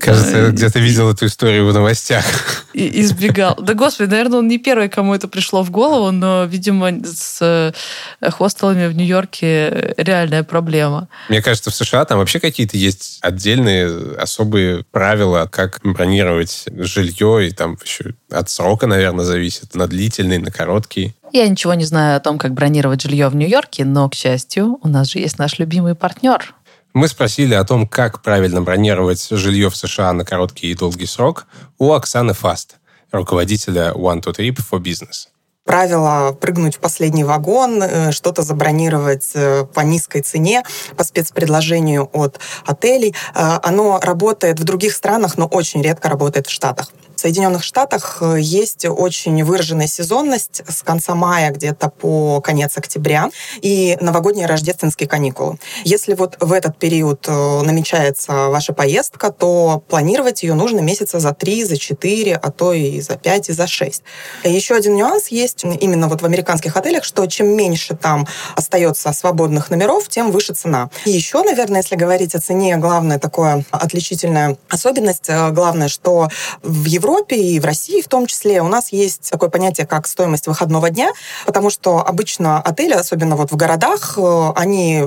Кажется, 0.00 0.36
я 0.38 0.48
где-то 0.48 0.78
видел 0.78 1.10
эту 1.10 1.26
историю 1.26 1.66
в 1.68 1.72
новостях. 1.72 2.24
И 2.72 3.02
избегал. 3.02 3.56
Да, 3.56 3.74
господи, 3.74 4.10
наверное, 4.10 4.38
он 4.38 4.48
не 4.48 4.58
первый, 4.58 4.88
кому 4.88 5.14
это 5.14 5.28
пришло 5.28 5.62
в 5.62 5.70
голову, 5.70 6.10
но, 6.10 6.44
видимо, 6.44 6.90
с 7.04 7.38
э, 7.40 8.30
хостелами 8.30 8.86
в 8.86 8.96
Нью-Йорке 8.96 9.94
реальная 9.96 10.42
проблема. 10.42 11.08
Мне 11.28 11.42
кажется, 11.42 11.70
в 11.70 11.74
США 11.74 12.04
там 12.04 12.18
вообще 12.18 12.40
какие-то 12.40 12.76
есть 12.76 13.18
отдельные 13.20 14.16
особые 14.16 14.84
правила, 14.90 15.48
как 15.50 15.80
бронировать 15.82 16.64
жилье, 16.76 17.48
и 17.48 17.50
там 17.50 17.76
еще 17.84 18.14
от 18.30 18.50
срока, 18.50 18.86
наверное, 18.86 19.24
зависит, 19.24 19.74
на 19.74 19.86
длительный, 19.86 20.38
на 20.38 20.50
короткий. 20.50 21.14
Я 21.32 21.48
ничего 21.48 21.74
не 21.74 21.84
знаю 21.84 22.16
о 22.16 22.20
том, 22.20 22.38
как 22.38 22.54
бронировать 22.54 23.02
жилье 23.02 23.28
в 23.28 23.36
Нью-Йорке, 23.36 23.84
но, 23.84 24.08
к 24.08 24.14
счастью, 24.14 24.78
у 24.82 24.88
нас 24.88 25.10
же 25.10 25.18
есть 25.18 25.38
наш 25.38 25.58
любимый 25.58 25.94
партнер. 25.94 26.54
Мы 26.96 27.08
спросили 27.08 27.52
о 27.52 27.62
том, 27.62 27.86
как 27.86 28.22
правильно 28.22 28.62
бронировать 28.62 29.28
жилье 29.30 29.68
в 29.68 29.76
США 29.76 30.14
на 30.14 30.24
короткий 30.24 30.70
и 30.70 30.74
долгий 30.74 31.04
срок 31.04 31.46
у 31.76 31.92
Оксаны 31.92 32.32
Фаст, 32.32 32.76
руководителя 33.12 33.92
One 33.92 34.22
to 34.22 34.34
Trip 34.34 34.56
for 34.56 34.80
Business 34.80 35.28
правило 35.66 36.32
прыгнуть 36.32 36.76
в 36.76 36.78
последний 36.78 37.24
вагон, 37.24 37.82
э, 37.82 38.12
что-то 38.12 38.42
забронировать 38.42 39.32
э, 39.34 39.66
по 39.74 39.80
низкой 39.80 40.22
цене, 40.22 40.62
по 40.96 41.04
спецпредложению 41.04 42.08
от 42.12 42.38
отелей. 42.64 43.14
Э, 43.34 43.58
оно 43.62 43.98
работает 44.00 44.60
в 44.60 44.64
других 44.64 44.94
странах, 44.94 45.36
но 45.36 45.46
очень 45.46 45.82
редко 45.82 46.08
работает 46.08 46.46
в 46.46 46.50
Штатах. 46.50 46.92
В 47.16 47.20
Соединенных 47.20 47.64
Штатах 47.64 48.22
есть 48.36 48.84
очень 48.84 49.42
выраженная 49.42 49.86
сезонность 49.86 50.62
с 50.68 50.82
конца 50.82 51.14
мая 51.14 51.50
где-то 51.50 51.88
по 51.88 52.42
конец 52.42 52.76
октября 52.76 53.30
и 53.62 53.96
новогодние 54.02 54.46
рождественские 54.46 55.08
каникулы. 55.08 55.58
Если 55.84 56.12
вот 56.12 56.36
в 56.40 56.52
этот 56.52 56.78
период 56.78 57.26
намечается 57.26 58.48
ваша 58.48 58.74
поездка, 58.74 59.32
то 59.32 59.82
планировать 59.88 60.42
ее 60.42 60.52
нужно 60.52 60.80
месяца 60.80 61.18
за 61.18 61.32
три, 61.32 61.64
за 61.64 61.78
четыре, 61.78 62.36
а 62.36 62.50
то 62.50 62.74
и 62.74 63.00
за 63.00 63.16
пять, 63.16 63.48
и 63.48 63.54
за 63.54 63.66
шесть. 63.66 64.02
Еще 64.44 64.74
один 64.74 64.96
нюанс 64.96 65.28
есть 65.28 65.55
именно 65.64 66.08
вот 66.08 66.22
в 66.22 66.24
американских 66.24 66.76
отелях, 66.76 67.04
что 67.04 67.26
чем 67.26 67.48
меньше 67.48 67.96
там 67.96 68.26
остается 68.54 69.12
свободных 69.12 69.70
номеров, 69.70 70.08
тем 70.08 70.30
выше 70.30 70.54
цена. 70.54 70.90
И 71.04 71.10
еще, 71.10 71.42
наверное, 71.42 71.80
если 71.80 71.96
говорить 71.96 72.34
о 72.34 72.40
цене, 72.40 72.76
главное 72.76 73.18
такое 73.18 73.64
отличительная 73.70 74.56
особенность, 74.68 75.28
э, 75.28 75.50
главное, 75.50 75.88
что 75.88 76.28
в 76.62 76.84
Европе 76.84 77.06
Европе 77.06 77.36
и 77.36 77.60
в 77.60 77.64
России 77.64 78.02
в 78.02 78.08
том 78.08 78.26
числе 78.26 78.60
у 78.60 78.68
нас 78.68 78.92
есть 78.92 79.30
такое 79.30 79.48
понятие, 79.48 79.86
как 79.86 80.06
стоимость 80.06 80.46
выходного 80.46 80.90
дня, 80.90 81.10
потому 81.46 81.70
что 81.70 82.04
обычно 82.06 82.60
отели, 82.60 82.92
особенно 82.92 83.36
вот 83.36 83.52
в 83.52 83.56
городах, 83.56 84.14
э, 84.18 84.52
они 84.56 85.02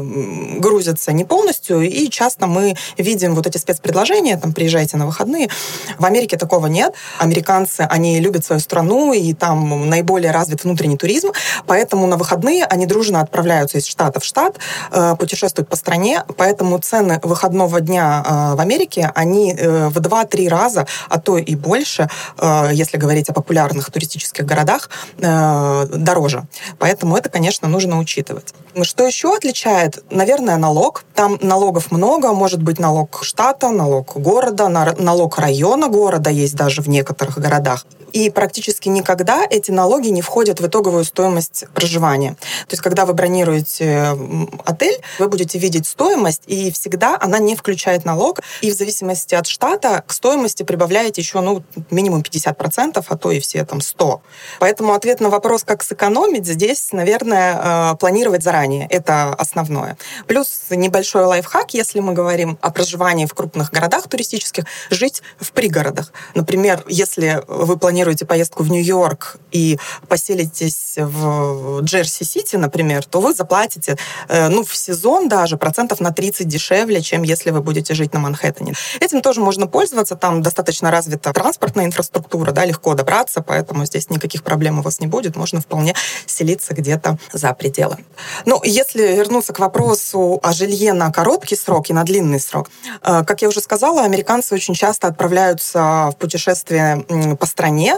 грузятся 0.59 1.11
не 1.11 1.25
полностью, 1.25 1.81
и 1.81 2.09
часто 2.09 2.47
мы 2.47 2.75
видим 2.97 3.35
вот 3.35 3.47
эти 3.47 3.57
спецпредложения, 3.57 4.37
там, 4.37 4.53
приезжайте 4.53 4.97
на 4.97 5.05
выходные. 5.05 5.49
В 5.97 6.05
Америке 6.05 6.37
такого 6.37 6.67
нет. 6.67 6.93
Американцы, 7.19 7.81
они 7.81 8.19
любят 8.19 8.45
свою 8.45 8.59
страну, 8.59 9.13
и 9.13 9.33
там 9.33 9.89
наиболее 9.89 10.31
развит 10.39 10.63
внутренний 10.63 10.97
туризм, 10.97 11.29
поэтому 11.65 12.07
на 12.07 12.17
выходные 12.17 12.65
они 12.65 12.85
дружно 12.85 13.21
отправляются 13.21 13.77
из 13.77 13.85
штата 13.85 14.19
в 14.19 14.23
штат, 14.23 14.57
э, 14.91 15.15
путешествуют 15.19 15.69
по 15.69 15.75
стране, 15.75 16.23
поэтому 16.37 16.77
цены 16.79 17.19
выходного 17.23 17.79
дня 17.81 18.23
э, 18.25 18.55
в 18.55 18.59
Америке, 18.59 19.11
они 19.15 19.53
в 19.53 19.97
2-3 19.97 20.49
раза, 20.49 20.87
а 21.09 21.19
то 21.19 21.37
и 21.37 21.55
больше 21.55 22.09
э, 22.37 22.69
если 22.73 22.97
говорить 22.97 23.29
о 23.29 23.33
популярных 23.33 23.91
туристических 23.91 24.45
городах, 24.45 24.89
э, 25.17 25.85
дороже. 25.93 26.47
Поэтому 26.77 27.17
это, 27.17 27.29
конечно, 27.29 27.67
нужно 27.67 27.99
учитывать. 27.99 28.53
Что 28.83 29.05
еще 29.05 29.35
отличает? 29.35 30.03
Наверное, 30.11 30.57
налог. 30.57 31.03
Там 31.13 31.37
налогов 31.41 31.91
много. 31.91 32.33
Может 32.33 32.61
быть 32.61 32.79
налог 32.79 33.19
штата, 33.23 33.69
налог 33.69 34.15
города, 34.15 34.67
налог 34.69 35.37
района 35.37 35.87
города 35.87 36.29
есть 36.29 36.55
даже 36.55 36.81
в 36.81 36.89
некоторых 36.89 37.39
городах 37.39 37.85
и 38.11 38.29
практически 38.29 38.89
никогда 38.89 39.45
эти 39.49 39.71
налоги 39.71 40.09
не 40.09 40.21
входят 40.21 40.59
в 40.59 40.67
итоговую 40.67 41.03
стоимость 41.03 41.65
проживания. 41.73 42.35
То 42.67 42.73
есть, 42.73 42.81
когда 42.81 43.05
вы 43.05 43.13
бронируете 43.13 44.17
отель, 44.65 44.99
вы 45.19 45.27
будете 45.27 45.59
видеть 45.59 45.87
стоимость, 45.87 46.43
и 46.47 46.71
всегда 46.71 47.17
она 47.19 47.39
не 47.39 47.55
включает 47.55 48.05
налог, 48.05 48.41
и 48.61 48.71
в 48.71 48.73
зависимости 48.73 49.35
от 49.35 49.47
штата 49.47 50.03
к 50.05 50.13
стоимости 50.13 50.63
прибавляете 50.63 51.21
еще 51.21 51.41
ну, 51.41 51.63
минимум 51.91 52.21
50%, 52.21 53.03
а 53.07 53.17
то 53.17 53.31
и 53.31 53.39
все 53.39 53.65
там 53.65 53.81
100. 53.81 54.21
Поэтому 54.59 54.93
ответ 54.93 55.19
на 55.19 55.29
вопрос, 55.29 55.63
как 55.63 55.83
сэкономить, 55.83 56.45
здесь, 56.45 56.91
наверное, 56.91 57.93
э, 57.93 57.95
планировать 57.97 58.43
заранее. 58.43 58.87
Это 58.89 59.33
основное. 59.33 59.97
Плюс 60.27 60.49
небольшой 60.69 61.25
лайфхак, 61.25 61.73
если 61.73 61.99
мы 61.99 62.13
говорим 62.13 62.57
о 62.61 62.71
проживании 62.71 63.25
в 63.25 63.33
крупных 63.33 63.71
городах 63.71 64.07
туристических, 64.07 64.65
жить 64.89 65.21
в 65.39 65.51
пригородах. 65.51 66.11
Например, 66.35 66.83
если 66.87 67.43
вы 67.47 67.77
планируете 67.77 67.98
планируете 67.99 68.25
поездку 68.25 68.63
в 68.63 68.71
Нью-Йорк 68.71 69.35
и 69.51 69.77
поселитесь 70.07 70.93
в 70.95 71.81
Джерси-Сити, 71.81 72.55
например, 72.55 73.03
то 73.03 73.19
вы 73.19 73.33
заплатите, 73.33 73.97
э, 74.29 74.47
ну, 74.47 74.63
в 74.63 74.73
сезон 74.73 75.27
даже 75.27 75.57
процентов 75.57 75.99
на 75.99 76.11
30 76.11 76.47
дешевле, 76.47 77.01
чем 77.01 77.23
если 77.23 77.51
вы 77.51 77.61
будете 77.61 77.93
жить 77.93 78.13
на 78.13 78.21
Манхэттене. 78.21 78.73
Этим 79.01 79.21
тоже 79.21 79.41
можно 79.41 79.67
пользоваться, 79.67 80.15
там 80.15 80.41
достаточно 80.41 80.91
развита 80.91 81.33
транспортная 81.33 81.85
инфраструктура, 81.85 82.51
да, 82.51 82.63
легко 82.63 82.95
добраться, 82.95 83.41
поэтому 83.41 83.85
здесь 83.85 84.09
никаких 84.09 84.43
проблем 84.43 84.79
у 84.79 84.81
вас 84.81 85.01
не 85.01 85.07
будет, 85.07 85.35
можно 85.35 85.59
вполне 85.59 85.93
селиться 86.25 86.73
где-то 86.73 87.17
за 87.33 87.53
пределами. 87.53 88.05
Ну, 88.45 88.61
если 88.63 89.01
вернуться 89.01 89.51
к 89.51 89.59
вопросу 89.59 90.39
о 90.41 90.53
жилье 90.53 90.93
на 90.93 91.11
короткий 91.11 91.57
срок 91.57 91.89
и 91.89 91.93
на 91.93 92.03
длинный 92.03 92.39
срок, 92.39 92.69
э, 93.03 93.25
как 93.25 93.41
я 93.41 93.49
уже 93.49 93.59
сказала, 93.59 94.03
американцы 94.03 94.55
очень 94.55 94.73
часто 94.73 95.07
отправляются 95.07 96.11
в 96.11 96.15
путешествие 96.17 97.05
по 97.39 97.45
стране, 97.45 97.88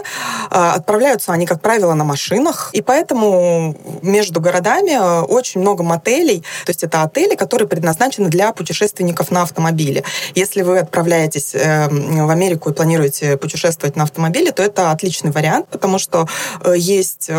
Э, 0.50 0.72
отправляются 0.74 1.32
они, 1.32 1.46
как 1.46 1.60
правило, 1.60 1.94
на 1.94 2.04
машинах, 2.04 2.70
и 2.72 2.82
поэтому 2.82 3.76
между 4.02 4.40
городами 4.40 4.92
э, 4.92 5.20
очень 5.22 5.60
много 5.60 5.82
мотелей, 5.82 6.40
то 6.64 6.70
есть 6.70 6.84
это 6.84 7.02
отели, 7.02 7.34
которые 7.34 7.68
предназначены 7.68 8.28
для 8.28 8.52
путешественников 8.52 9.30
на 9.30 9.42
автомобиле. 9.42 10.04
Если 10.34 10.62
вы 10.62 10.78
отправляетесь 10.78 11.54
э, 11.54 11.88
в 11.88 12.30
Америку 12.30 12.70
и 12.70 12.72
планируете 12.72 13.36
путешествовать 13.36 13.96
на 13.96 14.04
автомобиле, 14.04 14.52
то 14.52 14.62
это 14.62 14.90
отличный 14.90 15.30
вариант, 15.30 15.68
потому 15.68 15.98
что 15.98 16.28
есть 16.74 17.30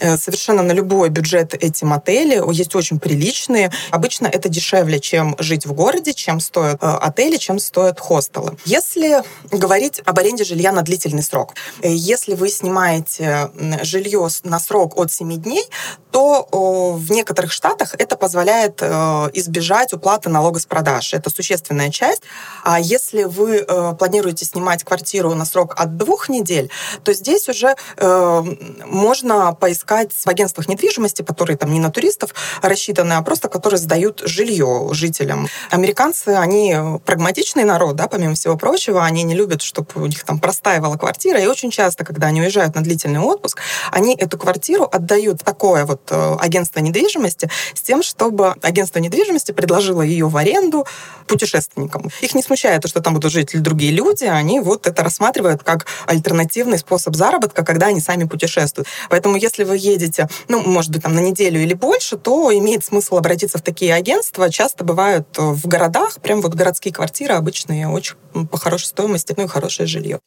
совершенно 0.00 0.62
на 0.62 0.72
любой 0.72 1.08
бюджет 1.08 1.54
эти 1.54 1.84
мотели, 1.84 2.40
есть 2.52 2.74
очень 2.74 2.98
приличные. 2.98 3.70
Обычно 3.90 4.26
это 4.26 4.48
дешевле, 4.48 5.00
чем 5.00 5.36
жить 5.38 5.66
в 5.66 5.72
городе, 5.72 6.12
чем 6.14 6.40
стоят 6.40 6.78
отели, 6.82 7.36
чем 7.36 7.58
стоят 7.58 8.00
хостелы. 8.00 8.56
Если 8.64 9.22
говорить 9.50 10.00
об 10.04 10.18
аренде 10.18 10.44
жилья 10.44 10.72
на 10.72 10.82
длительный 10.82 11.22
срок, 11.22 11.54
если 11.82 12.34
вы 12.34 12.48
снимаете 12.48 13.50
жилье 13.82 14.28
на 14.44 14.58
срок 14.58 14.96
от 14.98 15.12
7 15.12 15.36
дней, 15.36 15.64
то 16.10 16.48
в 16.50 17.10
некоторых 17.10 17.52
штатах 17.52 17.94
это 17.98 18.16
позволяет 18.16 18.78
э, 18.80 19.30
избежать 19.34 19.92
уплаты 19.92 20.28
налога 20.28 20.58
с 20.58 20.66
продаж. 20.66 21.14
Это 21.14 21.30
существенная 21.30 21.90
часть. 21.90 22.22
А 22.64 22.80
если 22.80 23.24
вы 23.24 23.64
э, 23.66 23.94
планируете 23.98 24.44
снимать 24.44 24.84
квартиру 24.84 25.34
на 25.34 25.44
срок 25.44 25.74
от 25.76 25.96
двух 25.96 26.28
недель, 26.28 26.70
то 27.04 27.12
здесь 27.12 27.48
уже 27.48 27.76
э, 27.96 28.42
можно 28.86 29.54
поискать 29.54 30.12
в 30.12 30.26
агентствах 30.26 30.68
недвижимости, 30.68 31.22
которые 31.22 31.56
там 31.56 31.72
не 31.72 31.80
на 31.80 31.90
туристов 31.90 32.34
рассчитаны, 32.62 33.14
а 33.14 33.22
просто 33.22 33.48
которые 33.48 33.78
сдают 33.78 34.22
жилье 34.24 34.88
жителям. 34.92 35.48
Американцы, 35.70 36.28
они 36.30 36.76
прагматичный 37.04 37.64
народ, 37.64 37.96
да, 37.96 38.08
помимо 38.08 38.34
всего 38.34 38.56
прочего, 38.56 39.04
они 39.04 39.22
не 39.22 39.34
любят, 39.34 39.62
чтобы 39.62 39.88
у 39.96 40.06
них 40.06 40.24
там 40.24 40.38
простаивала 40.38 40.96
квартира, 40.96 41.40
и 41.40 41.46
очень 41.46 41.70
часто, 41.70 42.04
когда 42.04 42.28
они 42.28 42.40
уезжают 42.40 42.74
на 42.74 42.82
длительный 42.82 43.20
отпуск, 43.20 43.60
они 43.90 44.14
эту 44.14 44.38
квартиру 44.38 44.88
отдают 44.90 45.42
такое 45.44 45.84
вот 45.84 45.99
вот 46.00 46.10
э, 46.10 46.36
агентство 46.40 46.80
недвижимости 46.80 47.50
с 47.74 47.80
тем, 47.80 48.02
чтобы 48.02 48.54
агентство 48.62 48.98
недвижимости 48.98 49.52
предложило 49.52 50.02
ее 50.02 50.28
в 50.28 50.36
аренду 50.36 50.86
путешественникам. 51.26 52.10
Их 52.20 52.34
не 52.34 52.42
смущает 52.42 52.82
то, 52.82 52.88
что 52.88 53.00
там 53.00 53.14
будут 53.14 53.32
жить 53.32 53.60
другие 53.60 53.92
люди, 53.92 54.24
они 54.24 54.60
вот 54.60 54.86
это 54.86 55.02
рассматривают 55.02 55.62
как 55.62 55.86
альтернативный 56.06 56.78
способ 56.78 57.14
заработка, 57.14 57.64
когда 57.64 57.86
они 57.86 58.00
сами 58.00 58.24
путешествуют. 58.24 58.88
Поэтому 59.08 59.36
если 59.36 59.64
вы 59.64 59.76
едете, 59.76 60.28
ну, 60.48 60.62
может 60.62 60.90
быть, 60.90 61.02
там 61.02 61.14
на 61.14 61.20
неделю 61.20 61.60
или 61.60 61.74
больше, 61.74 62.16
то 62.16 62.52
имеет 62.56 62.84
смысл 62.84 63.16
обратиться 63.16 63.58
в 63.58 63.62
такие 63.62 63.94
агентства. 63.94 64.50
Часто 64.50 64.84
бывают 64.84 65.26
в 65.36 65.66
городах, 65.66 66.20
прям 66.20 66.40
вот 66.40 66.54
городские 66.54 66.92
квартиры 66.92 67.34
обычные, 67.34 67.88
очень 67.88 68.16
по 68.50 68.58
хорошей 68.58 68.86
стоимости, 68.86 69.34
ну 69.36 69.44
и 69.44 69.48
хорошее 69.48 69.86
жилье. 69.86 70.20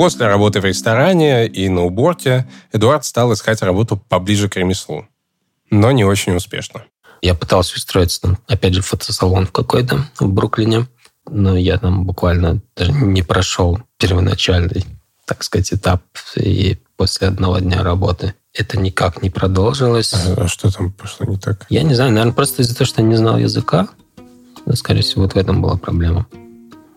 После 0.00 0.28
работы 0.28 0.62
в 0.62 0.64
ресторане 0.64 1.46
и 1.46 1.68
на 1.68 1.82
уборке 1.82 2.48
Эдуард 2.72 3.04
стал 3.04 3.34
искать 3.34 3.60
работу 3.60 3.98
поближе 3.98 4.48
к 4.48 4.56
ремеслу, 4.56 5.06
но 5.68 5.92
не 5.92 6.04
очень 6.04 6.34
успешно. 6.34 6.84
Я 7.20 7.34
пытался 7.34 7.76
устроиться, 7.76 8.38
опять 8.48 8.72
же, 8.72 8.80
в 8.80 8.86
фотосалон 8.86 9.44
в 9.44 9.52
какой-то 9.52 10.06
в 10.18 10.26
Бруклине, 10.26 10.86
но 11.28 11.54
я 11.54 11.76
там 11.76 12.06
буквально 12.06 12.62
даже 12.74 12.92
не 12.92 13.20
прошел 13.22 13.78
первоначальный, 13.98 14.86
так 15.26 15.44
сказать, 15.44 15.70
этап. 15.74 16.02
И 16.34 16.78
после 16.96 17.28
одного 17.28 17.58
дня 17.58 17.82
работы 17.82 18.34
это 18.54 18.80
никак 18.80 19.20
не 19.20 19.28
продолжилось. 19.28 20.14
А, 20.14 20.44
а 20.44 20.48
что 20.48 20.72
там 20.72 20.92
пошло 20.92 21.26
не 21.26 21.36
так? 21.36 21.66
Я 21.68 21.82
не 21.82 21.92
знаю, 21.94 22.12
наверное, 22.12 22.32
просто 22.32 22.62
из-за 22.62 22.74
того, 22.74 22.86
что 22.86 23.02
я 23.02 23.06
не 23.06 23.16
знал 23.16 23.36
языка. 23.36 23.90
Но, 24.64 24.74
скорее 24.76 25.02
всего, 25.02 25.24
вот 25.24 25.34
в 25.34 25.36
этом 25.36 25.60
была 25.60 25.76
проблема. 25.76 26.26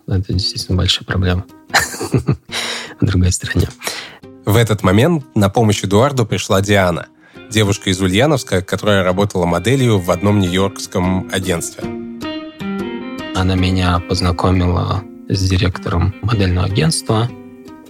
Это 0.08 0.32
действительно 0.32 0.78
большая 0.78 1.06
проблема. 1.06 1.44
в 3.02 3.06
другой 3.06 3.32
стране. 3.32 3.68
В 4.46 4.56
этот 4.56 4.84
момент 4.84 5.26
на 5.36 5.50
помощь 5.50 5.84
Эдуарду 5.84 6.26
пришла 6.26 6.62
Диана, 6.62 7.08
девушка 7.50 7.90
из 7.90 8.02
Ульяновска, 8.02 8.62
которая 8.62 9.04
работала 9.04 9.46
моделью 9.46 10.00
в 10.00 10.12
одном 10.12 10.40
нью-йоркском 10.40 11.30
агентстве. 11.32 11.84
Она 13.36 13.56
меня 13.56 14.00
познакомила 14.00 15.04
с 15.30 15.50
директором 15.50 16.14
модельного 16.22 16.68
агентства. 16.68 17.30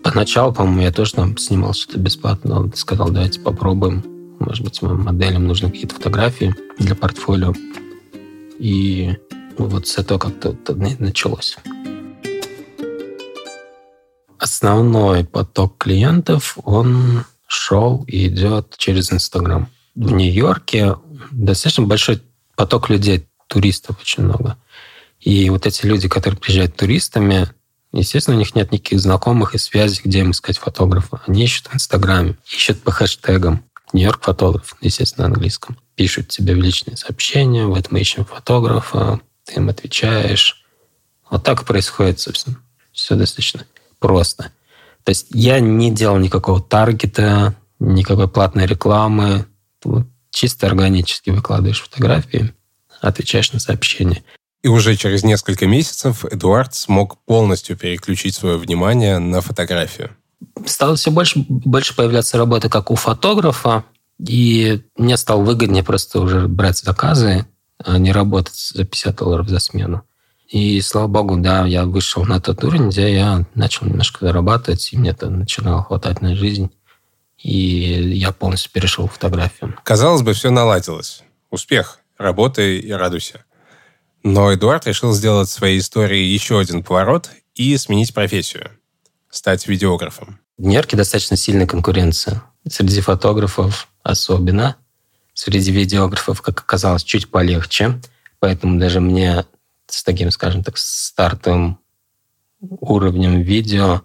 Поначалу, 0.04 0.54
по-моему, 0.54 0.82
я 0.82 0.92
тоже 0.92 1.14
там 1.14 1.38
снимал 1.38 1.74
что-то 1.74 2.00
бесплатно. 2.00 2.60
Он 2.60 2.74
сказал, 2.74 3.10
давайте 3.10 3.40
попробуем. 3.40 4.04
Может 4.40 4.64
быть, 4.64 4.82
моим 4.82 5.04
моделям 5.04 5.48
нужны 5.48 5.70
какие-то 5.70 5.96
фотографии 5.96 6.56
для 6.78 6.96
портфолио. 6.96 7.54
И 8.60 9.16
вот 9.58 9.88
с 9.88 9.98
этого 9.98 10.20
как-то 10.20 10.56
началось 11.00 11.58
основной 14.44 15.24
поток 15.24 15.78
клиентов, 15.78 16.58
он 16.64 17.26
шел 17.48 18.04
и 18.08 18.28
идет 18.28 18.76
через 18.78 19.12
Инстаграм. 19.12 19.70
В 19.96 20.12
Нью-Йорке 20.12 20.96
достаточно 21.32 21.84
большой 21.84 22.22
поток 22.56 22.90
людей, 22.90 23.28
туристов 23.48 23.98
очень 24.02 24.24
много. 24.24 24.58
И 25.20 25.50
вот 25.50 25.66
эти 25.66 25.86
люди, 25.86 26.10
которые 26.10 26.40
приезжают 26.40 26.76
туристами, 26.76 27.48
естественно, 27.94 28.36
у 28.36 28.40
них 28.40 28.54
нет 28.54 28.72
никаких 28.72 29.00
знакомых 29.00 29.56
и 29.56 29.58
связей, 29.58 30.02
где 30.04 30.20
им 30.20 30.32
искать 30.32 30.58
фотографа. 30.58 31.22
Они 31.26 31.44
ищут 31.44 31.68
в 31.68 31.76
Инстаграме, 31.76 32.36
ищут 32.46 32.82
по 32.84 32.92
хэштегам. 32.92 33.64
Нью-Йорк 33.94 34.24
фотограф, 34.24 34.76
естественно, 34.82 35.28
на 35.28 35.34
английском. 35.36 35.78
Пишут 35.96 36.28
тебе 36.30 36.56
в 36.56 36.58
личные 36.58 36.98
сообщения, 36.98 37.66
вот 37.66 37.92
мы 37.92 38.02
ищем 38.02 38.26
фотографа, 38.26 39.22
ты 39.46 39.56
им 39.56 39.70
отвечаешь. 39.70 40.66
Вот 41.30 41.44
так 41.44 41.64
происходит, 41.66 42.20
собственно. 42.20 42.58
Все 42.92 43.16
достаточно 43.16 43.66
просто. 44.04 44.52
То 45.06 45.12
есть 45.12 45.28
я 45.30 45.62
не 45.62 45.90
делал 45.90 46.18
никакого 46.18 46.62
таргета, 46.62 47.56
никакой 47.80 48.28
платной 48.28 48.66
рекламы. 48.66 49.46
Вот 49.86 50.08
чисто 50.30 50.68
органически 50.68 51.30
выкладываешь 51.30 51.82
фотографии, 51.82 52.54
отвечаешь 53.00 53.54
на 53.54 53.60
сообщения. 53.60 54.22
И 54.62 54.68
уже 54.68 54.98
через 54.98 55.24
несколько 55.24 55.68
месяцев 55.68 56.26
Эдуард 56.26 56.74
смог 56.74 57.18
полностью 57.26 57.78
переключить 57.78 58.36
свое 58.36 58.58
внимание 58.58 59.20
на 59.20 59.40
фотографию. 59.40 60.10
Стало 60.66 60.98
все 60.98 61.10
больше, 61.10 61.46
больше 61.48 61.96
появляться 61.96 62.38
работы 62.38 62.68
как 62.68 62.92
у 62.92 62.96
фотографа, 62.96 63.86
и 64.20 64.82
мне 64.98 65.16
стало 65.16 65.42
выгоднее 65.42 65.84
просто 65.84 66.20
уже 66.20 66.50
брать 66.50 66.78
заказы, 66.78 67.46
а 67.78 67.98
не 67.98 68.12
работать 68.12 68.72
за 68.74 68.84
50 68.84 69.16
долларов 69.16 69.48
за 69.48 69.60
смену. 69.60 70.04
И, 70.54 70.80
слава 70.82 71.08
богу, 71.08 71.38
да, 71.38 71.66
я 71.66 71.84
вышел 71.84 72.24
на 72.26 72.40
тот 72.40 72.64
уровень, 72.64 72.90
где 72.90 73.12
я 73.12 73.44
начал 73.56 73.88
немножко 73.88 74.28
зарабатывать, 74.28 74.94
и 74.94 74.98
мне 74.98 75.10
это 75.10 75.28
начинало 75.32 75.84
хватать 75.84 76.22
на 76.22 76.36
жизнь. 76.36 76.70
И 77.40 77.50
я 77.50 78.32
полностью 78.32 78.72
перешел 78.72 79.08
в 79.08 79.14
фотографию. 79.14 79.76
Казалось 79.84 80.22
бы, 80.22 80.34
все 80.34 80.52
наладилось. 80.52 81.24
Успех, 81.50 82.02
работай 82.20 82.78
и 82.78 82.92
радуйся. 82.92 83.46
Но 84.22 84.54
Эдуард 84.54 84.86
решил 84.86 85.12
сделать 85.14 85.50
своей 85.50 85.80
истории 85.80 86.22
еще 86.22 86.60
один 86.60 86.84
поворот 86.84 87.32
и 87.56 87.76
сменить 87.78 88.14
профессию. 88.14 88.70
Стать 89.32 89.68
видеографом. 89.68 90.40
В 90.60 90.62
Нью-Йорке 90.62 90.96
достаточно 90.96 91.36
сильная 91.36 91.66
конкуренция. 91.66 92.44
Среди 92.70 93.02
фотографов 93.02 93.88
особенно. 94.04 94.76
Среди 95.34 95.72
видеографов, 95.72 96.44
как 96.44 96.60
оказалось, 96.60 97.04
чуть 97.04 97.32
полегче. 97.32 98.00
Поэтому 98.40 98.80
даже 98.80 99.00
мне 99.00 99.46
с 99.94 100.04
таким, 100.04 100.32
скажем 100.32 100.64
так, 100.64 100.78
стартовым 100.78 101.80
уровнем 102.60 103.42
видео 103.42 104.02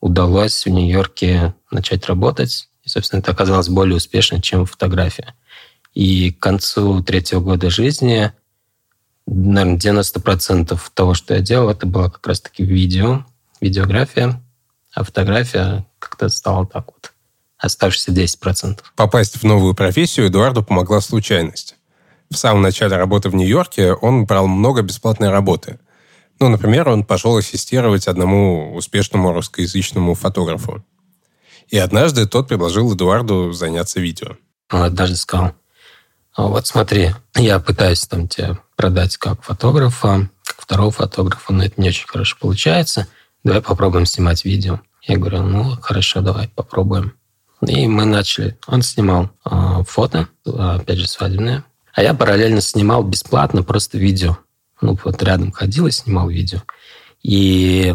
удалось 0.00 0.66
в 0.66 0.68
Нью-Йорке 0.68 1.54
начать 1.70 2.06
работать. 2.06 2.68
И, 2.82 2.88
собственно, 2.88 3.20
это 3.20 3.32
оказалось 3.32 3.68
более 3.68 3.96
успешно, 3.96 4.42
чем 4.42 4.66
фотография. 4.66 5.34
И 5.94 6.32
к 6.32 6.38
концу 6.38 7.02
третьего 7.02 7.40
года 7.40 7.70
жизни, 7.70 8.32
наверное, 9.26 9.78
90% 9.78 10.78
того, 10.92 11.14
что 11.14 11.34
я 11.34 11.40
делал, 11.40 11.70
это 11.70 11.86
было 11.86 12.10
как 12.10 12.26
раз-таки 12.26 12.64
видео, 12.64 13.24
видеография, 13.60 14.42
а 14.92 15.04
фотография 15.04 15.86
как-то 15.98 16.28
стала 16.28 16.66
так 16.66 16.86
вот, 16.88 17.12
оставшиеся 17.56 18.10
10%. 18.10 18.80
Попасть 18.96 19.36
в 19.36 19.44
новую 19.44 19.74
профессию 19.74 20.26
Эдуарду 20.26 20.62
помогла 20.62 21.00
случайность 21.00 21.76
в 22.32 22.38
самом 22.38 22.62
начале 22.62 22.96
работы 22.96 23.28
в 23.28 23.34
Нью-Йорке 23.34 23.92
он 23.92 24.24
брал 24.24 24.46
много 24.46 24.82
бесплатной 24.82 25.30
работы. 25.30 25.78
Ну, 26.40 26.48
например, 26.48 26.88
он 26.88 27.04
пошел 27.04 27.36
ассистировать 27.36 28.08
одному 28.08 28.74
успешному 28.74 29.32
русскоязычному 29.32 30.14
фотографу. 30.14 30.84
И 31.68 31.78
однажды 31.78 32.26
тот 32.26 32.48
предложил 32.48 32.92
Эдуарду 32.92 33.52
заняться 33.52 34.00
видео. 34.00 34.36
Он 34.70 34.82
однажды 34.82 35.16
сказал, 35.16 35.52
«А 36.34 36.48
вот 36.48 36.66
смотри, 36.66 37.10
я 37.36 37.60
пытаюсь 37.60 38.06
там 38.06 38.28
тебе 38.28 38.58
продать 38.76 39.16
как 39.16 39.42
фотографа, 39.42 40.28
как 40.44 40.60
второго 40.60 40.90
фотографа, 40.90 41.52
но 41.52 41.64
это 41.64 41.80
не 41.80 41.88
очень 41.88 42.08
хорошо 42.08 42.36
получается. 42.40 43.06
Давай 43.44 43.62
попробуем 43.62 44.06
снимать 44.06 44.44
видео. 44.44 44.80
Я 45.02 45.18
говорю, 45.18 45.42
ну, 45.42 45.76
хорошо, 45.80 46.20
давай 46.20 46.48
попробуем. 46.48 47.14
И 47.66 47.86
мы 47.86 48.04
начали. 48.04 48.58
Он 48.66 48.82
снимал 48.82 49.30
э, 49.44 49.84
фото, 49.86 50.28
опять 50.44 50.98
же, 50.98 51.08
свадебное, 51.08 51.64
а 51.92 52.02
я 52.02 52.14
параллельно 52.14 52.60
снимал 52.60 53.02
бесплатно 53.02 53.62
просто 53.62 53.98
видео. 53.98 54.38
Ну, 54.80 54.98
вот 55.04 55.22
рядом 55.22 55.52
ходил 55.52 55.86
и 55.86 55.92
снимал 55.92 56.28
видео. 56.28 56.62
И 57.22 57.94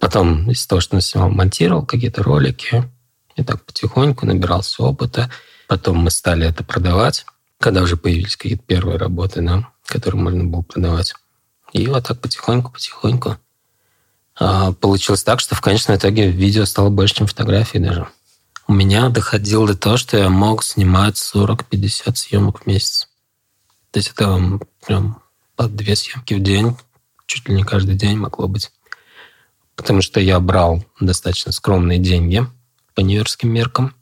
потом 0.00 0.50
из 0.50 0.66
того, 0.66 0.80
что 0.80 1.00
снимал, 1.00 1.30
монтировал 1.30 1.86
какие-то 1.86 2.22
ролики. 2.22 2.90
И 3.36 3.44
так 3.44 3.64
потихоньку 3.64 4.26
набирался 4.26 4.82
опыта. 4.82 5.30
Потом 5.68 5.98
мы 5.98 6.10
стали 6.10 6.46
это 6.46 6.64
продавать, 6.64 7.26
когда 7.60 7.82
уже 7.82 7.96
появились 7.96 8.36
какие-то 8.36 8.64
первые 8.66 8.98
работы, 8.98 9.42
да, 9.42 9.68
которые 9.86 10.20
можно 10.20 10.44
было 10.44 10.62
продавать. 10.62 11.14
И 11.72 11.86
вот 11.86 12.06
так 12.06 12.20
потихоньку-потихоньку 12.20 13.36
а, 14.40 14.72
получилось 14.72 15.22
так, 15.22 15.40
что 15.40 15.54
в 15.54 15.60
конечном 15.60 15.96
итоге 15.96 16.30
видео 16.30 16.64
стало 16.64 16.88
больше, 16.88 17.16
чем 17.16 17.26
фотографии 17.26 17.78
даже. 17.78 18.08
У 18.66 18.72
меня 18.72 19.08
доходило 19.08 19.66
до 19.66 19.76
того, 19.76 19.96
что 19.96 20.16
я 20.16 20.28
мог 20.28 20.64
снимать 20.64 21.16
40-50 21.16 22.14
съемок 22.14 22.62
в 22.62 22.66
месяц. 22.66 23.07
То 23.90 23.98
есть 23.98 24.10
это 24.10 24.60
прям 24.86 25.22
по 25.56 25.66
две 25.68 25.96
съемки 25.96 26.34
в 26.34 26.42
день, 26.42 26.76
чуть 27.26 27.48
ли 27.48 27.54
не 27.54 27.62
каждый 27.64 27.94
день 27.94 28.18
могло 28.18 28.48
быть. 28.48 28.70
Потому 29.76 30.02
что 30.02 30.20
я 30.20 30.40
брал 30.40 30.84
достаточно 31.00 31.52
скромные 31.52 31.98
деньги 31.98 32.46
по 32.94 33.00
нью-йоркским 33.00 33.50
меркам. 33.50 33.94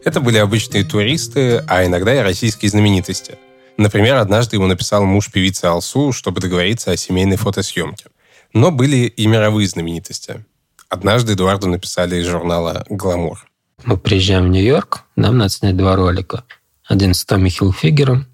Это 0.04 0.20
были 0.20 0.38
обычные 0.38 0.84
туристы, 0.84 1.64
а 1.66 1.84
иногда 1.84 2.14
и 2.14 2.20
российские 2.20 2.70
знаменитости. 2.70 3.38
Например, 3.76 4.16
однажды 4.16 4.56
ему 4.56 4.66
написал 4.66 5.04
муж 5.04 5.30
певицы 5.30 5.64
Алсу, 5.66 6.12
чтобы 6.12 6.40
договориться 6.40 6.90
о 6.90 6.96
семейной 6.96 7.36
фотосъемке. 7.36 8.06
Но 8.52 8.70
были 8.70 9.06
и 9.06 9.26
мировые 9.26 9.68
знаменитости. 9.68 10.44
Однажды 10.88 11.34
Эдуарду 11.34 11.68
написали 11.68 12.16
из 12.16 12.26
журнала 12.26 12.84
«Гламур». 12.88 13.46
Мы 13.84 13.96
приезжаем 13.96 14.46
в 14.46 14.48
Нью-Йорк, 14.48 15.02
нам 15.16 15.38
надо 15.38 15.50
снять 15.50 15.76
два 15.76 15.96
ролика. 15.96 16.44
Один 16.84 17.14
с 17.14 17.24
Томми 17.24 17.48
Хилфигером, 17.48 18.26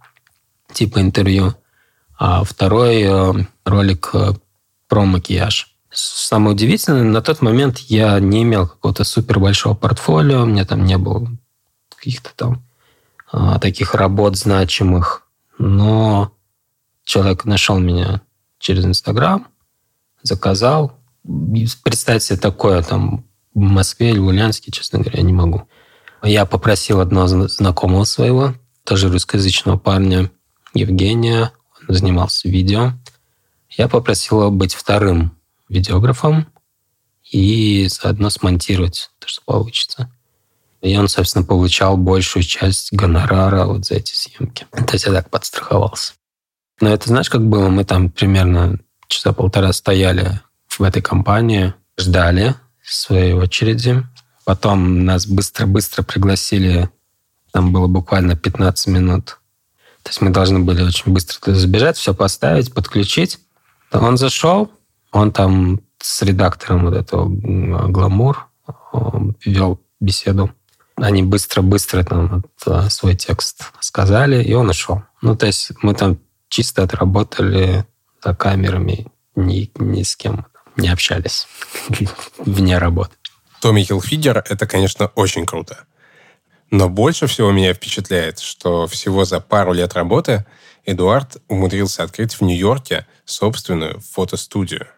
типа 0.73 1.01
интервью, 1.01 1.55
а 2.19 2.45
второй 2.45 3.03
э, 3.03 3.33
ролик 3.65 4.11
э, 4.15 4.33
про 4.89 5.05
макияж. 5.05 5.75
Самое 5.91 6.55
удивительное, 6.55 7.03
на 7.03 7.21
тот 7.21 7.43
момент 7.43 7.79
я 7.79 8.19
не 8.21 8.43
имел 8.43 8.69
какого-то 8.69 9.05
супер 9.05 9.41
большого 9.41 9.75
портфолио, 9.75 10.43
у 10.43 10.47
меня 10.47 10.65
там 10.65 10.85
не 10.85 10.97
было 10.97 11.29
каких-то 11.97 12.31
там 12.35 12.63
а, 13.31 13.59
таких 13.59 13.95
работ 13.95 14.37
значимых, 14.37 15.27
но 15.59 16.33
человек 17.05 17.45
нашел 17.45 17.79
меня 17.79 18.23
через 18.59 18.85
Инстаграм, 18.85 19.47
заказал. 20.23 20.99
Представьте 21.25 22.29
себе 22.29 22.39
такое 22.39 22.83
там 22.83 23.25
в 23.55 23.61
Москве 23.61 24.11
или 24.11 24.19
в 24.19 24.27
Ульяновске, 24.27 24.71
честно 24.71 25.01
говоря, 25.01 25.23
не 25.23 25.33
могу. 25.33 25.69
Я 26.23 26.47
попросил 26.47 27.01
одного 27.01 27.49
знакомого 27.49 28.05
своего, 28.05 28.55
тоже 28.85 29.09
русскоязычного 29.09 29.79
парня, 29.79 30.31
Евгения, 30.75 31.53
он 31.89 31.95
занимался 31.95 32.49
видео. 32.49 32.93
Я 33.71 33.89
попросил 33.89 34.41
его 34.41 34.51
быть 34.51 34.75
вторым 34.75 35.37
видеографом 35.69 36.47
и 37.31 37.87
заодно 37.89 38.31
смонтировать 38.31 39.11
то, 39.19 39.29
что 39.29 39.43
получится. 39.45 40.11
И 40.81 40.97
он, 40.97 41.09
собственно, 41.09 41.45
получал 41.45 41.97
большую 41.97 42.43
часть 42.43 42.93
гонорара 42.93 43.67
вот 43.67 43.87
за 43.87 43.97
эти 43.97 44.15
съемки. 44.15 44.67
То 44.73 44.93
есть 44.93 45.07
я 45.07 45.13
так 45.13 45.31
подстраховался. 45.31 46.15
Но 46.81 46.89
это 46.89 47.09
знаешь, 47.09 47.31
как 47.31 47.47
было? 47.47 47.69
Мы 47.69 47.85
там 47.85 48.11
примерно 48.11 48.79
часа 49.07 49.33
полтора 49.33 49.73
стояли 49.73 50.41
в 50.79 50.83
этой 50.83 51.03
компании, 51.03 51.75
ждали 51.97 52.55
своей 52.93 53.33
очереди. 53.33 54.05
Потом 54.45 55.05
нас 55.05 55.27
быстро-быстро 55.27 56.03
пригласили. 56.03 56.91
Там 57.53 57.73
было 57.73 57.87
буквально 57.87 58.37
15 58.37 58.89
минут. 58.89 59.39
То 60.03 60.11
есть 60.11 60.21
мы 60.21 60.31
должны 60.31 60.61
были 60.61 60.83
очень 60.83 61.13
быстро 61.13 61.39
туда 61.41 61.57
забежать, 61.57 61.97
все 61.97 62.13
поставить, 62.15 62.75
подключить. 62.75 63.39
Он 63.93 64.17
зашел, 64.17 64.71
он 65.13 65.33
там 65.33 65.81
с 66.01 66.23
редактором 66.23 66.87
вот 66.87 66.95
этого 66.95 67.29
«Гламур» 67.29 68.49
вел 69.45 69.81
беседу. 70.01 70.51
Они 70.97 71.23
быстро-быстро 71.23 72.03
там 72.03 72.45
вот, 72.65 72.93
свой 72.93 73.15
текст 73.15 73.71
сказали, 73.81 74.43
и 74.43 74.55
он 74.55 74.71
ушел. 74.71 75.03
Ну, 75.21 75.37
то 75.37 75.47
есть 75.47 75.73
мы 75.83 75.95
там 75.95 76.19
чисто 76.49 76.83
отработали 76.83 77.87
за 78.23 78.35
камерами, 78.35 79.07
ни, 79.37 79.71
ни 79.79 80.03
с 80.03 80.17
кем 80.17 80.47
не 80.77 80.89
общались 80.89 81.47
вне 82.39 82.79
работы. 82.79 83.15
Томми 83.61 83.83
Хилфигер— 83.83 84.45
это, 84.49 84.67
конечно, 84.67 85.07
очень 85.15 85.47
круто. 85.47 85.85
Но 86.71 86.89
больше 86.89 87.27
всего 87.27 87.53
меня 87.53 87.75
впечатляет, 87.75 88.39
что 88.39 88.87
всего 88.87 89.25
за 89.25 89.41
пару 89.41 89.73
лет 89.73 89.93
работы 89.93 90.47
Эдуард 90.85 91.37
умудрился 91.47 92.03
открыть 92.03 92.35
в 92.35 92.41
Нью-Йорке 92.41 93.07
собственную 93.25 94.01
фотостудию. 94.01 94.89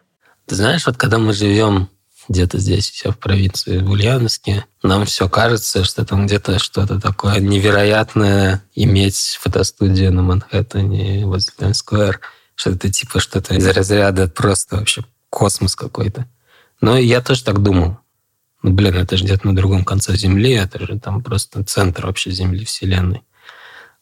Ты 0.47 0.55
знаешь, 0.55 0.85
вот 0.85 0.97
когда 0.97 1.17
мы 1.17 1.33
живем 1.33 1.89
где-то 2.27 2.57
здесь, 2.57 2.89
все 2.89 3.11
в 3.11 3.19
провинции, 3.19 3.79
в 3.79 3.89
Ульяновске, 3.91 4.65
нам 4.81 5.05
все 5.05 5.29
кажется, 5.29 5.83
что 5.83 6.05
там 6.05 6.25
где-то 6.25 6.59
что-то 6.59 6.99
такое 6.99 7.39
невероятное 7.39 8.63
иметь 8.73 9.37
фотостудию 9.41 10.11
на 10.11 10.23
Манхэттене, 10.23 11.25
возле 11.25 11.53
Таймс-сквер, 11.57 12.19
что 12.55 12.71
это 12.71 12.91
типа 12.91 13.19
что-то 13.19 13.53
из 13.53 13.67
разряда 13.67 14.27
просто 14.27 14.77
вообще 14.77 15.03
космос 15.35 15.75
какой-то. 15.75 16.25
Но 16.79 16.97
я 16.97 17.21
тоже 17.21 17.43
так 17.43 17.61
думал. 17.61 17.97
Ну, 18.63 18.71
блин, 18.71 18.95
это 18.95 19.17
же 19.17 19.25
где-то 19.25 19.47
на 19.47 19.55
другом 19.55 19.83
конце 19.83 20.15
Земли, 20.15 20.53
это 20.53 20.79
же 20.79 20.97
там 20.97 21.21
просто 21.21 21.63
центр 21.63 22.05
вообще 22.05 22.31
Земли, 22.31 22.63
Вселенной. 22.63 23.21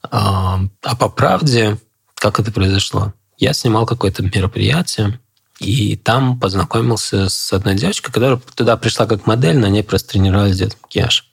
А, 0.03 0.59
а 0.83 0.95
по 0.95 1.09
правде, 1.09 1.77
как 2.15 2.39
это 2.39 2.51
произошло? 2.51 3.13
Я 3.37 3.53
снимал 3.53 3.85
какое-то 3.85 4.23
мероприятие, 4.23 5.19
и 5.59 5.95
там 5.97 6.39
познакомился 6.39 7.29
с 7.29 7.51
одной 7.51 7.75
девочкой, 7.75 8.13
которая 8.13 8.39
туда 8.55 8.77
пришла 8.77 9.05
как 9.05 9.25
модель, 9.25 9.57
на 9.57 9.69
ней 9.69 9.83
просто 9.83 10.13
тренировались 10.13 10.57
делать 10.57 10.77
макияж. 10.81 11.29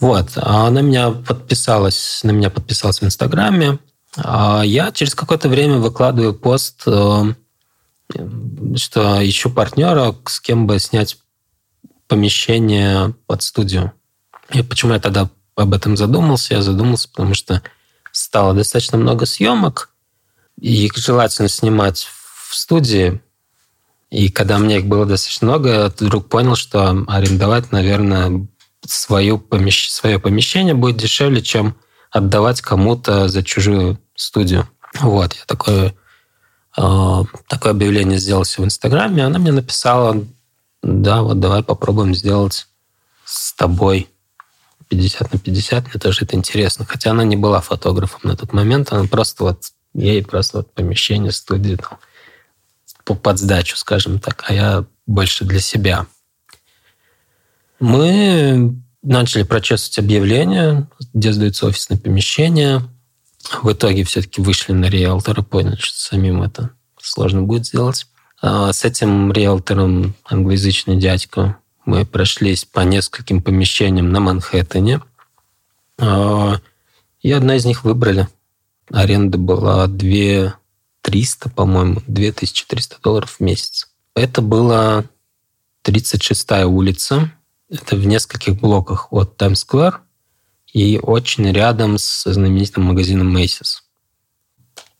Вот. 0.00 0.32
А 0.36 0.66
она 0.66 0.82
меня 0.82 1.10
подписалась, 1.10 2.20
на 2.24 2.32
меня 2.32 2.50
подписалась 2.50 3.00
в 3.00 3.04
Инстаграме. 3.04 3.78
А 4.16 4.62
я 4.64 4.92
через 4.92 5.14
какое-то 5.14 5.48
время 5.48 5.78
выкладываю 5.78 6.34
пост, 6.34 6.82
э, 6.86 7.34
что 8.76 9.26
ищу 9.26 9.50
партнера, 9.50 10.14
с 10.26 10.40
кем 10.40 10.66
бы 10.66 10.78
снять 10.78 11.18
помещение 12.08 13.14
под 13.26 13.42
студию. 13.42 13.92
И 14.52 14.62
почему 14.62 14.92
я 14.92 15.00
тогда 15.00 15.30
об 15.56 15.74
этом 15.74 15.96
задумался? 15.96 16.54
Я 16.54 16.62
задумался, 16.62 17.08
потому 17.08 17.34
что 17.34 17.62
стало 18.12 18.54
достаточно 18.54 18.98
много 18.98 19.26
съемок, 19.26 19.90
и 20.60 20.90
желательно 20.94 21.48
снимать 21.48 22.08
в 22.48 22.54
студии. 22.54 23.20
И 24.10 24.28
когда 24.28 24.58
мне 24.58 24.78
их 24.78 24.86
было 24.86 25.06
достаточно 25.06 25.48
много, 25.48 25.70
я 25.70 25.86
вдруг 25.88 26.28
понял, 26.28 26.54
что 26.54 27.04
арендовать, 27.08 27.72
наверное, 27.72 28.46
свое, 28.86 29.38
помещ... 29.38 29.88
свое 29.88 30.18
помещение 30.18 30.74
будет 30.74 30.98
дешевле, 30.98 31.42
чем 31.42 31.76
отдавать 32.10 32.60
кому-то 32.60 33.28
за 33.28 33.42
чужую 33.42 33.98
студию. 34.14 34.68
Вот, 35.00 35.32
я 35.32 35.44
такое, 35.46 35.88
э, 35.88 35.92
такое 36.74 37.72
объявление 37.72 38.18
сделал 38.18 38.44
в 38.44 38.58
Инстаграме. 38.60 39.24
Она 39.24 39.38
мне 39.38 39.52
написала, 39.52 40.24
да, 40.82 41.22
вот 41.22 41.40
давай 41.40 41.62
попробуем 41.62 42.14
сделать 42.14 42.66
с 43.24 43.52
тобой 43.52 44.08
50 44.88 45.32
на 45.32 45.38
50. 45.38 45.88
Мне 45.88 46.00
тоже 46.00 46.24
это 46.24 46.36
интересно. 46.36 46.84
Хотя 46.84 47.12
она 47.12 47.24
не 47.24 47.36
была 47.36 47.60
фотографом 47.60 48.20
на 48.24 48.36
тот 48.36 48.52
момент, 48.52 48.92
она 48.92 49.06
просто 49.06 49.44
вот, 49.44 49.64
ей 49.94 50.24
просто 50.24 50.58
вот 50.58 50.72
помещение, 50.72 51.32
студии 51.32 51.76
там, 51.76 51.98
под 53.18 53.38
сдачу, 53.38 53.76
скажем 53.76 54.18
так, 54.18 54.44
а 54.48 54.54
я 54.54 54.84
больше 55.06 55.44
для 55.44 55.60
себя. 55.60 56.06
Мы 57.80 58.76
начали 59.02 59.42
прочесывать 59.42 59.98
объявления, 59.98 60.88
где 61.12 61.32
сдаются 61.32 61.66
офисные 61.66 61.98
помещения. 61.98 62.82
В 63.50 63.72
итоге 63.72 64.04
все-таки 64.04 64.40
вышли 64.40 64.72
на 64.72 64.86
риэлтора, 64.86 65.42
поняли, 65.42 65.76
что 65.76 65.98
самим 65.98 66.42
это 66.42 66.70
сложно 67.00 67.42
будет 67.42 67.66
сделать. 67.66 68.06
А 68.40 68.72
с 68.72 68.84
этим 68.84 69.32
риэлтором, 69.32 70.14
англоязычный 70.24 70.96
дядька, 70.96 71.58
мы 71.84 72.04
прошлись 72.06 72.64
по 72.64 72.80
нескольким 72.80 73.42
помещениям 73.42 74.10
на 74.10 74.20
Манхэттене. 74.20 75.00
А, 75.98 76.60
и 77.20 77.32
одна 77.32 77.56
из 77.56 77.64
них 77.64 77.84
выбрали. 77.84 78.28
Аренда 78.90 79.38
была 79.38 79.86
2 79.86 80.54
300, 81.02 81.50
по-моему, 81.50 82.02
2300 82.06 82.96
долларов 83.02 83.36
в 83.38 83.40
месяц. 83.40 83.88
Это 84.14 84.40
была 84.40 85.04
36-я 85.84 86.66
улица. 86.66 87.32
Это 87.68 87.96
в 87.96 88.06
нескольких 88.06 88.60
блоках 88.60 89.12
от 89.12 89.36
Таймс-сквер 89.36 90.00
и 90.72 90.98
очень 91.02 91.50
рядом 91.52 91.98
с 91.98 92.24
знаменитым 92.30 92.84
магазином 92.84 93.36
Macy's. 93.36 93.80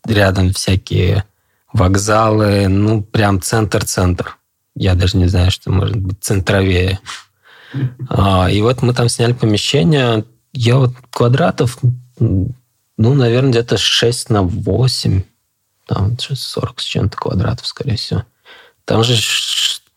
Рядом 0.05 0.53
всякие 0.53 1.23
вокзалы, 1.71 2.67
ну, 2.67 3.01
прям 3.01 3.41
центр-центр. 3.41 4.37
Я 4.75 4.95
даже 4.95 5.17
не 5.17 5.27
знаю, 5.27 5.51
что 5.51 5.71
может 5.71 5.97
быть 5.97 6.17
центровее. 6.21 6.99
А, 8.07 8.51
и 8.51 8.61
вот 8.61 8.83
мы 8.83 8.93
там 8.93 9.09
сняли 9.09 9.33
помещение. 9.33 10.25
Я 10.51 10.77
вот 10.77 10.91
квадратов, 11.09 11.79
ну, 12.19 12.53
наверное, 12.97 13.49
где-то 13.49 13.79
6 13.79 14.29
на 14.29 14.43
8 14.43 15.23
Там 15.87 16.15
40 16.19 16.79
с 16.79 16.83
чем-то 16.83 17.17
квадратов, 17.17 17.65
скорее 17.65 17.95
всего. 17.95 18.25
Там 18.85 19.03
же 19.03 19.15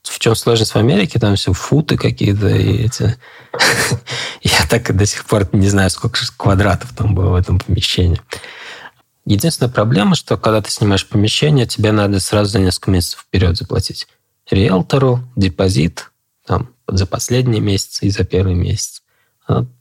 в 0.09 0.19
чем 0.19 0.35
сложность 0.35 0.73
в 0.73 0.77
Америке, 0.77 1.19
там 1.19 1.37
все 1.37 1.53
футы 1.53 1.97
какие-то 1.97 2.49
и 2.49 2.85
эти... 2.85 3.17
Я 4.43 4.67
так 4.69 4.91
и 4.91 4.93
до 4.93 5.07
сих 5.07 5.25
пор 5.25 5.49
не 5.53 5.69
знаю, 5.69 5.91
сколько 5.91 6.19
квадратов 6.37 6.93
там 6.95 7.15
было 7.15 7.31
в 7.31 7.35
этом 7.35 7.59
помещении. 7.59 8.21
Единственная 9.25 9.73
проблема, 9.73 10.15
что 10.15 10.37
когда 10.37 10.63
ты 10.63 10.71
снимаешь 10.71 11.07
помещение, 11.07 11.67
тебе 11.67 11.91
надо 11.93 12.21
сразу 12.21 12.53
за 12.53 12.59
несколько 12.61 12.93
месяцев 12.93 13.21
вперед 13.21 13.57
заплатить 13.57 14.07
риэлтору, 14.49 15.21
депозит, 15.35 16.13
там, 16.47 16.71
за 16.87 17.07
последний 17.07 17.61
месяц 17.61 18.03
и 18.03 18.11
за 18.11 18.25
первый 18.25 18.55
месяц. 18.55 19.03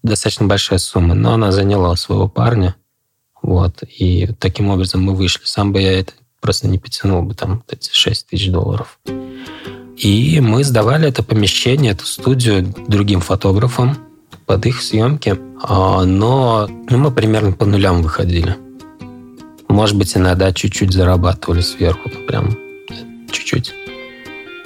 Достаточно 0.04 0.48
большая 0.48 0.80
сумма, 0.80 1.14
но 1.14 1.34
она 1.34 1.52
заняла 1.52 1.96
своего 1.96 2.28
парня. 2.28 2.76
Вот, 3.42 3.84
и 3.84 4.28
таким 4.40 4.70
образом 4.70 5.04
мы 5.04 5.14
вышли. 5.14 5.42
Сам 5.46 5.72
бы 5.72 5.82
я 5.82 6.00
это 6.00 6.14
просто 6.42 6.68
не 6.68 6.80
потянул 6.80 7.22
бы 7.22 7.36
там 7.36 7.64
эти 7.70 7.92
6 7.92 8.28
тысяч 8.28 8.50
долларов. 8.50 9.00
И 9.98 10.42
мы 10.42 10.64
сдавали 10.64 11.08
это 11.08 11.24
помещение, 11.24 11.94
эту 11.94 12.06
студию 12.06 12.74
другим 12.88 13.22
фотографам 13.22 13.98
под 14.46 14.66
их 14.66 14.82
съемки. 14.82 15.40
А, 15.64 16.04
но 16.04 16.68
ну, 16.90 16.98
мы 16.98 17.12
примерно 17.12 17.54
по 17.54 17.66
нулям 17.66 18.02
выходили. 18.02 18.58
Может 19.70 19.98
быть, 19.98 20.16
иногда 20.16 20.52
чуть-чуть 20.52 20.92
зарабатывали 20.92 21.62
сверху, 21.62 22.10
прям 22.28 22.58
чуть-чуть. 23.32 23.74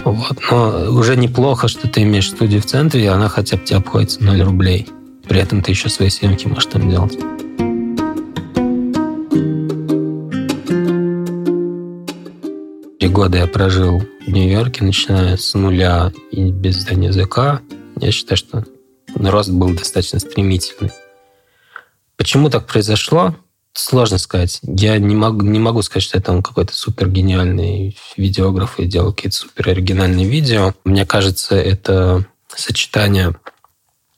Вот. 0.03 0.37
Но 0.49 0.91
уже 0.91 1.15
неплохо, 1.15 1.67
что 1.67 1.87
ты 1.87 2.03
имеешь 2.03 2.29
студию 2.29 2.61
в 2.61 2.65
центре, 2.65 3.03
и 3.03 3.07
она 3.07 3.29
хотя 3.29 3.57
бы 3.57 3.63
тебе 3.63 3.77
обходится 3.77 4.23
0 4.23 4.41
рублей. 4.41 4.87
При 5.27 5.39
этом 5.39 5.61
ты 5.61 5.71
еще 5.71 5.89
свои 5.89 6.09
съемки 6.09 6.47
можешь 6.47 6.65
там 6.65 6.89
делать. 6.89 7.17
Три 12.99 13.09
года 13.09 13.37
я 13.37 13.47
прожил 13.47 14.01
Нью-Йорке, 14.31 14.83
начиная 14.83 15.37
с 15.37 15.53
нуля 15.53 16.11
и 16.31 16.51
без 16.51 16.77
знания 16.77 17.07
языка. 17.07 17.61
Я 17.99 18.11
считаю, 18.11 18.37
что 18.37 18.65
рост 19.15 19.49
был 19.49 19.73
достаточно 19.73 20.19
стремительный. 20.19 20.91
Почему 22.15 22.49
так 22.49 22.67
произошло? 22.67 23.35
Сложно 23.73 24.17
сказать. 24.17 24.59
Я 24.63 24.97
не 24.97 25.15
могу, 25.15 25.41
не 25.41 25.59
могу 25.59 25.81
сказать, 25.81 26.03
что 26.03 26.17
я 26.17 26.21
там 26.21 26.43
какой-то 26.43 26.75
супер 26.75 27.09
гениальный 27.09 27.97
видеограф 28.17 28.79
и 28.79 28.85
делал 28.85 29.13
какие-то 29.13 29.37
супер 29.37 29.69
оригинальные 29.69 30.27
видео. 30.27 30.73
Мне 30.83 31.05
кажется, 31.05 31.55
это 31.55 32.25
сочетание 32.47 33.35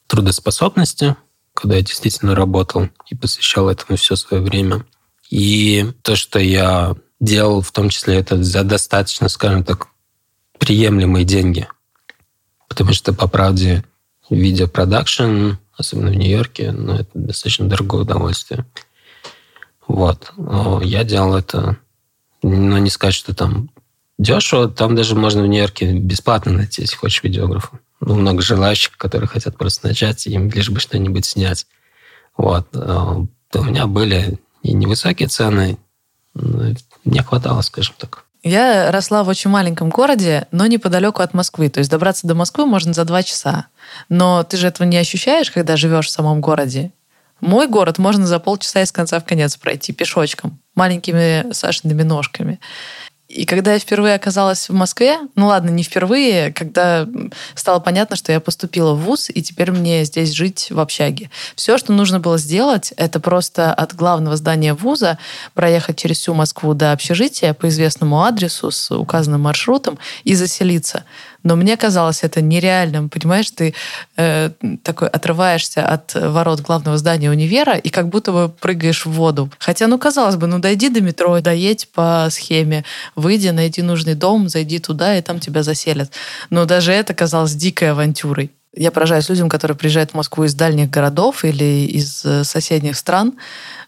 трудоспособности, 0.07 1.15
когда 1.53 1.75
я 1.75 1.81
действительно 1.81 2.35
работал 2.35 2.89
и 3.07 3.15
посвящал 3.15 3.69
этому 3.69 3.97
все 3.97 4.15
свое 4.15 4.41
время. 4.41 4.85
И 5.29 5.91
то, 6.01 6.15
что 6.15 6.39
я 6.39 6.95
делал, 7.19 7.61
в 7.61 7.71
том 7.71 7.89
числе 7.89 8.15
это 8.15 8.41
за 8.43 8.63
достаточно, 8.63 9.29
скажем 9.29 9.63
так, 9.63 9.87
приемлемые 10.61 11.25
деньги. 11.25 11.67
Потому 12.69 12.93
что, 12.93 13.13
по 13.13 13.27
правде, 13.27 13.83
видеопродакшн, 14.29 15.53
особенно 15.75 16.11
в 16.11 16.15
Нью-Йорке, 16.15 16.71
ну, 16.71 16.93
это 16.93 17.09
достаточно 17.15 17.67
дорогое 17.67 18.03
удовольствие. 18.03 18.67
Вот. 19.87 20.31
Но 20.37 20.79
я 20.83 21.03
делал 21.03 21.35
это, 21.35 21.77
ну, 22.43 22.77
не 22.77 22.91
сказать, 22.91 23.15
что 23.15 23.33
там 23.33 23.71
дешево. 24.19 24.69
Там 24.69 24.95
даже 24.95 25.15
можно 25.15 25.41
в 25.41 25.47
Нью-Йорке 25.47 25.93
бесплатно 25.93 26.51
найти, 26.51 26.83
если 26.83 26.95
хочешь 26.95 27.23
видеографа. 27.23 27.79
Ну, 27.99 28.13
много 28.13 28.43
желающих, 28.43 28.95
которые 28.97 29.27
хотят 29.27 29.57
просто 29.57 29.87
начать, 29.87 30.27
им 30.27 30.47
лишь 30.51 30.69
бы 30.69 30.79
что-нибудь 30.79 31.25
снять. 31.25 31.65
Вот. 32.37 32.67
А, 32.75 33.15
у 33.15 33.63
меня 33.63 33.87
были 33.87 34.39
и 34.61 34.73
невысокие 34.73 35.27
цены, 35.27 35.79
мне 36.35 37.23
хватало, 37.23 37.61
скажем 37.61 37.95
так. 37.97 38.25
Я 38.43 38.91
росла 38.91 39.23
в 39.23 39.27
очень 39.27 39.51
маленьком 39.51 39.89
городе, 39.89 40.47
но 40.51 40.65
неподалеку 40.65 41.21
от 41.21 41.33
Москвы. 41.33 41.69
То 41.69 41.79
есть 41.79 41.91
добраться 41.91 42.25
до 42.25 42.33
Москвы 42.33 42.65
можно 42.65 42.91
за 42.91 43.05
два 43.05 43.21
часа. 43.21 43.67
Но 44.09 44.43
ты 44.43 44.57
же 44.57 44.67
этого 44.67 44.87
не 44.87 44.97
ощущаешь, 44.97 45.51
когда 45.51 45.77
живешь 45.77 46.07
в 46.07 46.11
самом 46.11 46.41
городе. 46.41 46.91
Мой 47.39 47.67
город 47.67 47.97
можно 47.97 48.25
за 48.25 48.39
полчаса 48.39 48.81
из 48.81 48.91
конца 48.91 49.19
в 49.19 49.25
конец 49.25 49.57
пройти 49.57 49.93
пешочком, 49.93 50.59
маленькими 50.75 51.51
Сашиными 51.53 52.03
ножками. 52.03 52.59
И 53.33 53.45
когда 53.45 53.73
я 53.73 53.79
впервые 53.79 54.15
оказалась 54.15 54.67
в 54.67 54.73
Москве, 54.73 55.17
ну 55.35 55.47
ладно, 55.47 55.69
не 55.69 55.83
впервые, 55.83 56.51
когда 56.51 57.07
стало 57.55 57.79
понятно, 57.79 58.17
что 58.17 58.31
я 58.33 58.41
поступила 58.41 58.93
в 58.93 59.03
ВУЗ, 59.03 59.29
и 59.33 59.41
теперь 59.41 59.71
мне 59.71 60.03
здесь 60.03 60.31
жить 60.31 60.67
в 60.69 60.79
общаге. 60.79 61.29
Все, 61.55 61.77
что 61.77 61.93
нужно 61.93 62.19
было 62.19 62.37
сделать, 62.37 62.93
это 62.97 63.21
просто 63.21 63.73
от 63.73 63.95
главного 63.95 64.35
здания 64.35 64.73
ВУЗа 64.73 65.17
проехать 65.53 65.97
через 65.97 66.19
всю 66.19 66.33
Москву 66.33 66.73
до 66.73 66.91
общежития 66.91 67.53
по 67.53 67.69
известному 67.69 68.21
адресу 68.21 68.69
с 68.69 68.91
указанным 68.91 69.41
маршрутом 69.41 69.97
и 70.25 70.35
заселиться. 70.35 71.05
Но 71.43 71.55
мне 71.55 71.77
казалось 71.77 72.23
это 72.23 72.41
нереальным. 72.41 73.09
Понимаешь, 73.09 73.49
ты 73.51 73.73
э, 74.17 74.51
такой 74.83 75.07
отрываешься 75.07 75.85
от 75.85 76.13
ворот 76.13 76.61
главного 76.61 76.97
здания 76.97 77.29
универа 77.29 77.77
и 77.77 77.89
как 77.89 78.09
будто 78.09 78.31
бы 78.31 78.49
прыгаешь 78.49 79.05
в 79.05 79.11
воду. 79.11 79.49
Хотя, 79.59 79.87
ну, 79.87 79.97
казалось 79.97 80.35
бы, 80.35 80.47
ну, 80.47 80.59
дойди 80.59 80.89
до 80.89 81.01
метро, 81.01 81.39
доедь 81.41 81.89
по 81.93 82.27
схеме, 82.29 82.83
выйди, 83.15 83.49
найди 83.49 83.81
нужный 83.81 84.15
дом, 84.15 84.49
зайди 84.49 84.79
туда, 84.79 85.17
и 85.17 85.21
там 85.21 85.39
тебя 85.39 85.63
заселят. 85.63 86.11
Но 86.49 86.65
даже 86.65 86.91
это 86.91 87.13
казалось 87.13 87.53
дикой 87.53 87.91
авантюрой. 87.91 88.51
Я 88.73 88.91
поражаюсь 88.91 89.27
людям, 89.27 89.49
которые 89.49 89.75
приезжают 89.75 90.11
в 90.11 90.13
Москву 90.13 90.45
из 90.45 90.53
дальних 90.53 90.89
городов 90.89 91.43
или 91.43 91.85
из 91.87 92.23
э, 92.23 92.45
соседних 92.45 92.95
стран, 92.95 93.33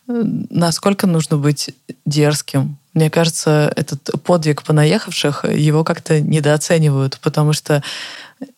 э, 0.08 0.24
насколько 0.50 1.08
нужно 1.08 1.38
быть 1.38 1.70
дерзким, 2.06 2.78
мне 2.94 3.10
кажется, 3.10 3.72
этот 3.76 4.12
подвиг 4.24 4.64
понаехавших, 4.64 5.46
его 5.46 5.84
как-то 5.84 6.22
недооценивают, 6.22 7.20
потому 7.22 7.54
что 7.54 7.82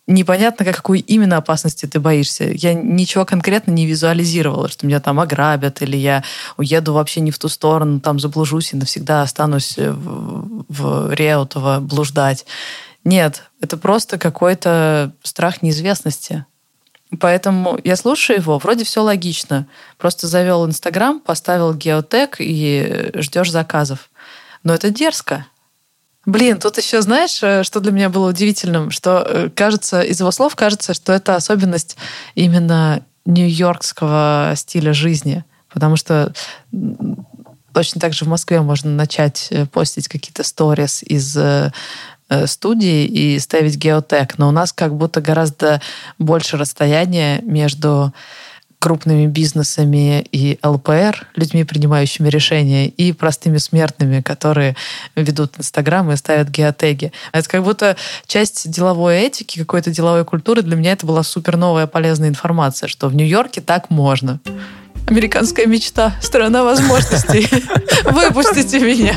непонятно, 0.08 0.66
какой 0.66 1.00
именно 1.00 1.38
опасности 1.38 1.86
ты 1.86 2.00
боишься. 2.00 2.46
Я 2.52 2.74
ничего 2.74 3.26
конкретно 3.26 3.72
не 3.72 3.86
визуализировала, 3.86 4.68
что 4.68 4.86
меня 4.86 5.00
там 5.00 5.20
ограбят, 5.20 5.82
или 5.82 5.96
я 5.96 6.24
уеду 6.58 6.94
вообще 6.94 7.22
не 7.22 7.32
в 7.32 7.40
ту 7.40 7.48
сторону, 7.48 8.00
там 8.00 8.20
заблужусь 8.20 8.74
и 8.74 8.78
навсегда 8.78 9.22
останусь 9.22 9.78
в, 9.78 10.66
в 10.68 11.14
Реутово 11.14 11.80
блуждать. 11.80 12.46
Нет, 13.04 13.44
это 13.62 13.78
просто 13.78 14.18
какой-то 14.18 15.14
страх 15.22 15.62
неизвестности. 15.62 16.46
Поэтому 17.20 17.80
я 17.84 17.96
слушаю 17.96 18.40
его, 18.40 18.58
вроде 18.58 18.84
все 18.84 19.02
логично. 19.02 19.68
Просто 19.98 20.28
завел 20.28 20.66
Инстаграм, 20.66 21.20
поставил 21.20 21.74
геотек 21.74 22.38
и 22.40 23.12
ждешь 23.14 23.52
заказов. 23.52 24.10
Но 24.66 24.74
это 24.74 24.90
дерзко. 24.90 25.46
Блин, 26.26 26.60
тут 26.60 26.78
еще 26.78 27.02
знаешь, 27.02 27.42
э, 27.44 27.64
что 27.64 27.80
для 27.80 27.92
меня 27.92 28.10
было 28.10 28.30
удивительным, 28.30 28.90
что 28.90 29.24
э, 29.26 29.50
кажется, 29.56 30.02
из 30.02 30.20
его 30.20 30.32
слов 30.32 30.56
кажется, 30.56 30.96
что 30.96 31.14
это 31.14 31.36
особенность 31.36 31.98
именно 32.34 33.06
нью-йоркского 33.26 34.54
стиля 34.56 34.92
жизни. 34.94 35.46
Потому 35.72 35.98
что 35.98 36.34
точно 37.74 38.02
так 38.02 38.14
же 38.14 38.26
в 38.26 38.28
Москве 38.28 38.60
можно 38.62 38.90
начать 38.90 39.48
э, 39.52 39.68
постить 39.68 40.08
какие-то 40.08 40.44
сторис 40.44 41.04
из 41.04 41.38
студии 42.48 43.06
и 43.06 43.38
ставить 43.38 43.76
геотек, 43.76 44.40
но 44.40 44.48
у 44.48 44.52
нас 44.52 44.74
как 44.74 44.96
будто 44.96 45.22
гораздо 45.22 45.80
больше 46.18 46.58
расстояние 46.58 47.40
между 47.44 48.16
крупными 48.80 49.28
бизнесами 49.28 50.22
и 50.32 50.60
ЛПР, 50.64 51.28
людьми, 51.36 51.64
принимающими 51.64 52.30
решения, 52.30 52.88
и 52.88 53.14
простыми 53.14 53.58
смертными, 53.58 54.22
которые 54.22 54.76
ведут 55.16 55.58
Инстаграм 55.58 56.12
и 56.12 56.16
ставят 56.16 56.50
геотеги. 56.50 57.12
Это 57.32 57.50
как 57.50 57.64
будто 57.64 57.98
часть 58.28 58.70
деловой 58.70 59.18
этики, 59.18 59.60
какой-то 59.60 59.92
деловой 59.92 60.26
культуры. 60.26 60.62
Для 60.62 60.76
меня 60.76 60.92
это 60.92 61.06
была 61.06 61.24
супер 61.24 61.58
новая 61.58 61.88
полезная 61.88 62.30
информация, 62.30 62.88
что 62.88 63.08
в 63.08 63.16
Нью-Йорке 63.16 63.62
так 63.62 63.90
можно. 63.90 64.40
Американская 65.08 65.68
мечта, 65.68 66.16
страна 66.22 66.64
возможностей. 66.64 67.48
Выпустите 68.04 68.80
меня. 68.80 69.16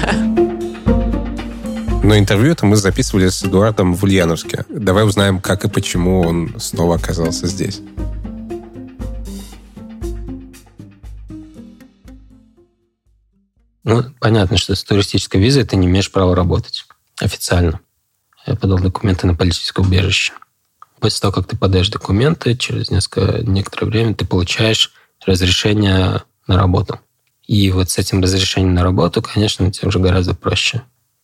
Но 2.03 2.17
интервью 2.17 2.53
это 2.53 2.65
мы 2.65 2.77
записывали 2.77 3.29
с 3.29 3.43
Эдуардом 3.43 3.95
в 3.95 4.03
Ульяновске. 4.03 4.65
Давай 4.69 5.05
узнаем, 5.05 5.41
как 5.41 5.65
и 5.65 5.69
почему 5.69 6.23
он 6.23 6.55
снова 6.59 6.97
оказался 6.97 7.47
здесь. 7.47 7.81
Ну, 13.89 14.05
понятно, 14.20 14.59
что 14.59 14.74
с 14.74 14.84
туристической 14.84 15.41
визой 15.41 15.64
ты 15.64 15.74
не 15.76 15.86
имеешь 15.86 16.12
права 16.12 16.36
работать 16.36 16.84
официально. 17.18 17.80
Я 18.47 18.55
подал 18.55 18.78
документы 18.78 19.26
на 19.26 19.34
политическое 19.34 19.80
убежище. 19.82 20.34
После 21.01 21.20
того, 21.20 21.32
как 21.32 21.47
ты 21.47 21.57
подаешь 21.57 21.89
документы, 21.89 22.55
через 22.55 22.91
несколько, 22.91 23.43
некоторое 23.51 23.86
время 23.86 24.14
ты 24.14 24.26
получаешь 24.26 24.93
разрешение 25.24 26.22
на 26.47 26.59
работу. 26.59 27.01
И 27.47 27.70
вот 27.70 27.89
с 27.89 27.97
этим 27.97 28.20
разрешением 28.20 28.74
на 28.74 28.82
работу, 28.82 29.22
конечно, 29.22 29.72
тебе 29.72 29.89
уже 29.89 30.01
гораздо 30.01 30.34
проще. 30.34 30.82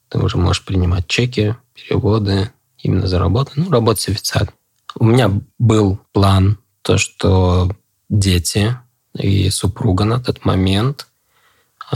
Ты 0.08 0.18
уже 0.18 0.38
можешь 0.38 0.64
принимать 0.64 1.06
чеки, 1.06 1.56
переводы 1.74 2.50
именно 2.78 3.06
за 3.06 3.18
работу. 3.18 3.50
Ну, 3.56 3.70
работать 3.70 4.08
официально. 4.08 4.54
У 4.94 5.04
меня 5.04 5.30
был 5.58 6.00
план, 6.12 6.56
то, 6.80 6.96
что 6.96 7.76
дети 8.08 8.74
и 9.18 9.50
супруга 9.50 10.04
на 10.04 10.18
тот 10.18 10.46
момент– 10.46 11.08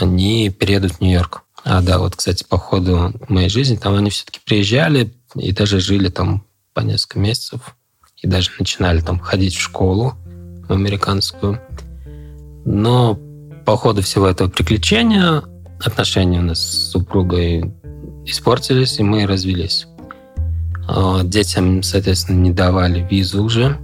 они 0.03 0.51
переедут 0.51 0.93
в 0.93 1.01
Нью-Йорк. 1.01 1.43
А, 1.65 1.83
да, 1.83 1.99
вот, 1.99 2.17
кстати, 2.17 2.45
по 2.45 2.59
ходу 2.59 3.13
моей 3.29 3.49
жизни, 3.49 3.77
там 3.77 3.95
они 3.95 4.11
все-таки 4.11 4.41
приезжали 4.45 5.13
и 5.35 5.53
даже 5.53 5.81
жили 5.81 6.09
там 6.09 6.45
по 6.75 6.81
несколько 6.81 7.19
месяцев. 7.19 7.77
И 8.17 8.27
даже 8.27 8.51
начинали 8.59 9.01
там 9.01 9.19
ходить 9.19 9.55
в 9.55 9.61
школу 9.61 10.15
в 10.69 10.73
американскую. 10.73 11.61
Но 12.65 13.19
по 13.65 13.77
ходу 13.77 14.03
всего 14.03 14.27
этого 14.27 14.49
приключения 14.49 15.43
отношения 15.85 16.41
у 16.41 16.43
нас 16.43 16.59
с 16.59 16.91
супругой 16.91 17.73
испортились, 18.25 18.99
и 18.99 19.03
мы 19.03 19.27
развелись. 19.27 19.87
А, 20.89 21.23
детям, 21.23 21.83
соответственно, 21.83 22.39
не 22.39 22.51
давали 22.51 23.07
визу 23.09 23.45
уже. 23.45 23.79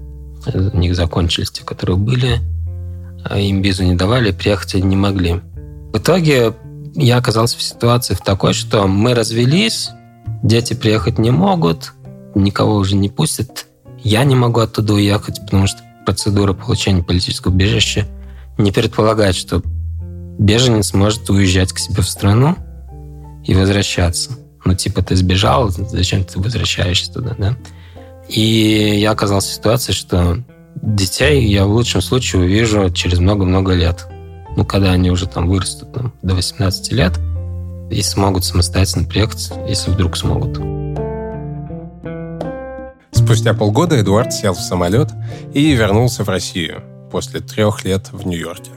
У 0.52 0.76
них 0.76 0.96
закончились 0.96 1.50
те, 1.50 1.64
которые 1.64 1.96
были. 1.96 2.40
А 3.24 3.38
им 3.38 3.62
визу 3.62 3.84
не 3.84 3.94
давали, 3.94 4.32
приехать 4.32 4.74
они 4.74 4.84
не 4.84 4.96
могли. 4.96 5.40
В 5.94 5.98
итоге 5.98 6.54
я 6.96 7.18
оказался 7.18 7.56
в 7.56 7.62
ситуации 7.62 8.14
в 8.14 8.20
такой, 8.20 8.52
что 8.52 8.88
мы 8.88 9.14
развелись, 9.14 9.90
дети 10.42 10.74
приехать 10.74 11.18
не 11.18 11.30
могут, 11.30 11.92
никого 12.34 12.74
уже 12.74 12.96
не 12.96 13.08
пустят. 13.08 13.66
Я 14.02 14.24
не 14.24 14.34
могу 14.34 14.58
оттуда 14.58 14.94
уехать, 14.94 15.40
потому 15.42 15.68
что 15.68 15.78
процедура 16.04 16.52
получения 16.52 17.04
политического 17.04 17.52
убежища 17.52 18.08
не 18.58 18.72
предполагает, 18.72 19.36
что 19.36 19.62
беженец 20.36 20.94
может 20.94 21.30
уезжать 21.30 21.72
к 21.72 21.78
себе 21.78 22.02
в 22.02 22.08
страну 22.08 22.56
и 23.44 23.54
возвращаться. 23.54 24.32
Ну, 24.64 24.74
типа, 24.74 25.00
ты 25.00 25.14
сбежал, 25.14 25.70
зачем 25.70 26.24
ты 26.24 26.40
возвращаешься 26.40 27.12
туда, 27.12 27.36
да? 27.38 27.56
И 28.28 28.98
я 28.98 29.12
оказался 29.12 29.50
в 29.50 29.54
ситуации, 29.54 29.92
что 29.92 30.38
детей 30.74 31.46
я 31.46 31.66
в 31.66 31.70
лучшем 31.70 32.02
случае 32.02 32.42
увижу 32.42 32.90
через 32.90 33.20
много-много 33.20 33.74
лет. 33.74 34.08
Ну, 34.56 34.64
когда 34.64 34.92
они 34.92 35.10
уже 35.10 35.26
там 35.26 35.48
вырастут 35.48 35.92
там, 35.92 36.12
до 36.22 36.34
18 36.34 36.92
лет 36.92 37.18
и 37.90 38.02
смогут 38.02 38.44
самостоятельно 38.44 39.08
приехать, 39.08 39.52
если 39.68 39.90
вдруг 39.90 40.16
смогут. 40.16 40.58
Спустя 43.12 43.54
полгода 43.54 44.00
Эдуард 44.00 44.32
сел 44.32 44.54
в 44.54 44.60
самолет 44.60 45.10
и 45.52 45.72
вернулся 45.72 46.24
в 46.24 46.28
Россию 46.28 46.82
после 47.10 47.40
трех 47.40 47.84
лет 47.84 48.10
в 48.12 48.26
Нью-Йорке. 48.26 48.70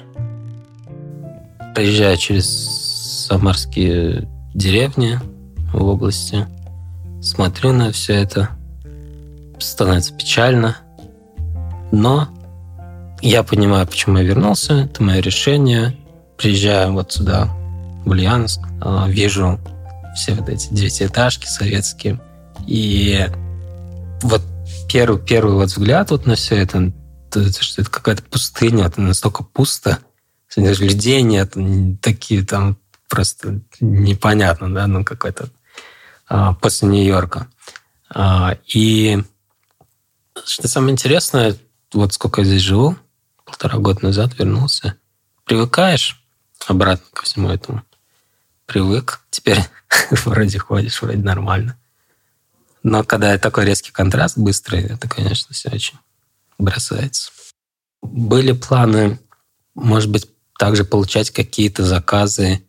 Проезжая 1.73 2.17
через 2.17 3.25
самарские 3.28 4.28
деревни 4.53 5.19
в 5.73 5.84
области, 5.84 6.47
смотрю 7.21 7.73
на 7.73 7.91
все 7.91 8.13
это, 8.13 8.49
становится 9.59 10.13
печально, 10.13 10.78
но 11.91 12.30
я 13.22 13.43
понимаю, 13.43 13.88
почему 13.88 14.18
я 14.18 14.24
вернулся, 14.24 14.74
это 14.74 15.03
мое 15.03 15.20
решение. 15.20 15.97
Приезжаю 16.38 16.93
вот 16.93 17.11
сюда, 17.11 17.49
в 18.05 18.09
Ульяновск, 18.09 18.61
а, 18.82 19.07
вижу 19.07 19.59
все 20.15 20.34
вот 20.34 20.49
эти 20.49 20.68
девятиэтажки 20.72 21.45
советские, 21.45 22.20
и 22.65 23.28
вот 24.22 24.41
первый, 24.89 25.20
первый 25.20 25.55
вот 25.55 25.70
взгляд 25.70 26.11
вот 26.11 26.26
на 26.26 26.36
все 26.36 26.55
это, 26.55 26.91
это 27.30 27.63
что 27.63 27.82
это 27.82 27.91
какая-то 27.91 28.24
пустыня, 28.24 28.86
это 28.86 29.01
настолько 29.01 29.43
пусто, 29.43 29.99
даже 30.55 30.86
людей 30.86 31.22
нет, 31.22 31.53
такие 32.01 32.43
там 32.43 32.78
просто 33.09 33.61
непонятно, 33.80 34.74
да, 34.74 34.88
ну 34.88 35.03
какой-то 35.03 35.49
а, 36.28 36.53
после 36.53 36.88
Нью-Йорка. 36.88 37.47
А, 38.09 38.57
и 38.74 39.24
что 40.45 40.68
самое 40.68 40.93
интересное, 40.93 41.55
вот 41.93 42.13
сколько 42.13 42.41
я 42.41 42.47
здесь 42.47 42.61
живу, 42.61 42.95
полтора 43.47 43.79
года 43.79 44.03
назад 44.03 44.37
вернулся, 44.37 44.95
привыкаешь 45.45 46.21
обратно 46.67 47.05
ко 47.13 47.23
всему 47.23 47.49
этому. 47.49 47.83
Привык, 48.65 49.21
теперь 49.31 49.63
вроде 50.11 50.59
ходишь, 50.59 51.01
вроде 51.01 51.19
нормально. 51.19 51.77
Но 52.83 53.03
когда 53.03 53.37
такой 53.37 53.65
резкий 53.65 53.91
контраст 53.91 54.37
быстрый, 54.37 54.83
это, 54.83 55.09
конечно, 55.09 55.53
все 55.53 55.69
очень 55.69 55.97
бросается. 56.57 57.31
Были 58.01 58.51
планы, 58.51 59.19
может 59.73 60.11
быть, 60.11 60.29
также 60.59 60.83
получать 60.83 61.31
какие-то 61.31 61.83
заказы, 61.83 62.61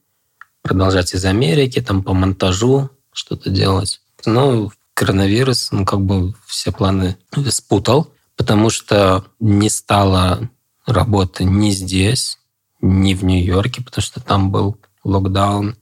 продолжать 0.63 1.15
из 1.15 1.25
Америки, 1.25 1.81
там 1.81 2.03
по 2.03 2.15
монтажу 2.15 2.91
что-то 3.13 3.51
делать. 3.51 4.01
Но 4.25 4.71
коронавирус, 4.95 5.71
ну, 5.73 5.85
как 5.85 6.01
бы 6.01 6.35
все 6.47 6.73
планы 6.73 7.17
спутал, 7.51 8.13
потому 8.37 8.71
что 8.71 9.25
не 9.41 9.71
стало 9.71 10.49
работы 10.89 11.45
ни 11.45 11.71
здесь, 11.71 12.39
ни 12.81 13.15
в 13.15 13.25
Нью-Йорке, 13.25 13.83
потому 13.83 14.03
что 14.03 14.21
там 14.21 14.51
был 14.51 14.79
локдаун, 15.05 15.77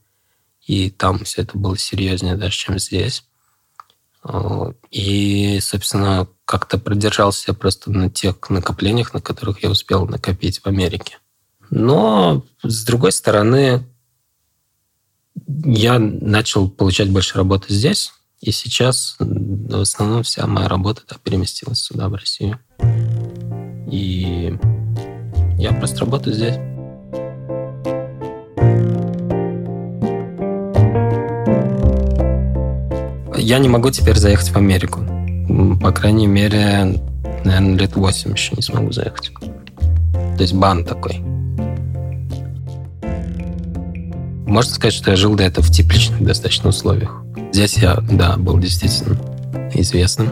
и 0.65 0.89
там 0.89 1.23
все 1.23 1.41
это 1.43 1.57
было 1.57 1.77
серьезнее 1.77 2.35
даже, 2.35 2.57
чем 2.57 2.77
здесь. 2.77 3.23
И, 4.91 5.59
собственно, 5.61 6.27
как-то 6.45 6.77
продержался 6.77 7.53
просто 7.53 7.91
на 7.91 8.09
тех 8.09 8.49
накоплениях, 8.49 9.13
на 9.13 9.21
которых 9.21 9.63
я 9.63 9.69
успел 9.69 10.05
накопить 10.05 10.59
в 10.59 10.67
Америке. 10.67 11.17
Но, 11.69 12.45
с 12.63 12.83
другой 12.83 13.11
стороны, 13.11 13.85
я 15.63 15.99
начал 15.99 16.69
получать 16.69 17.09
больше 17.09 17.37
работы 17.37 17.73
здесь, 17.73 18.11
и 18.41 18.51
сейчас 18.51 19.15
в 19.19 19.81
основном 19.81 20.23
вся 20.23 20.45
моя 20.47 20.67
работа 20.67 21.03
да, 21.07 21.15
переместилась 21.23 21.79
сюда, 21.79 22.09
в 22.09 22.15
Россию. 22.15 22.59
И 23.89 24.57
я 25.57 25.71
просто 25.73 26.01
работаю 26.01 26.35
здесь. 26.35 26.55
Я 33.37 33.59
не 33.59 33.69
могу 33.69 33.89
теперь 33.91 34.17
заехать 34.17 34.49
в 34.49 34.57
Америку. 34.57 35.01
По 35.81 35.91
крайней 35.91 36.27
мере, 36.27 37.01
наверное, 37.43 37.77
лет 37.77 37.95
8 37.95 38.31
еще 38.33 38.55
не 38.55 38.61
смогу 38.61 38.91
заехать. 38.91 39.31
То 40.11 40.41
есть 40.41 40.53
бан 40.53 40.83
такой. 40.83 41.19
Можно 44.45 44.73
сказать, 44.73 44.93
что 44.93 45.11
я 45.11 45.17
жил 45.17 45.35
до 45.35 45.43
этого 45.43 45.65
в 45.65 45.71
тепличных 45.71 46.23
достаточно 46.23 46.69
условиях. 46.69 47.23
Здесь 47.51 47.77
я, 47.77 47.97
да, 48.11 48.37
был 48.37 48.59
действительно 48.59 49.17
известным. 49.73 50.31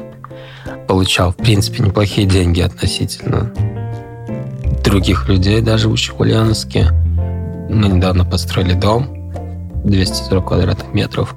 Получал, 0.88 1.32
в 1.32 1.38
принципе, 1.38 1.84
неплохие 1.84 2.28
деньги 2.28 2.62
относительно 2.62 3.52
других 4.86 5.28
людей, 5.28 5.62
даже 5.62 5.90
в 5.90 5.94
Ульяновске. 6.20 6.92
Мы 7.70 7.88
недавно 7.88 8.24
построили 8.24 8.74
дом, 8.74 9.32
240 9.84 10.48
квадратных 10.48 10.94
метров. 10.94 11.36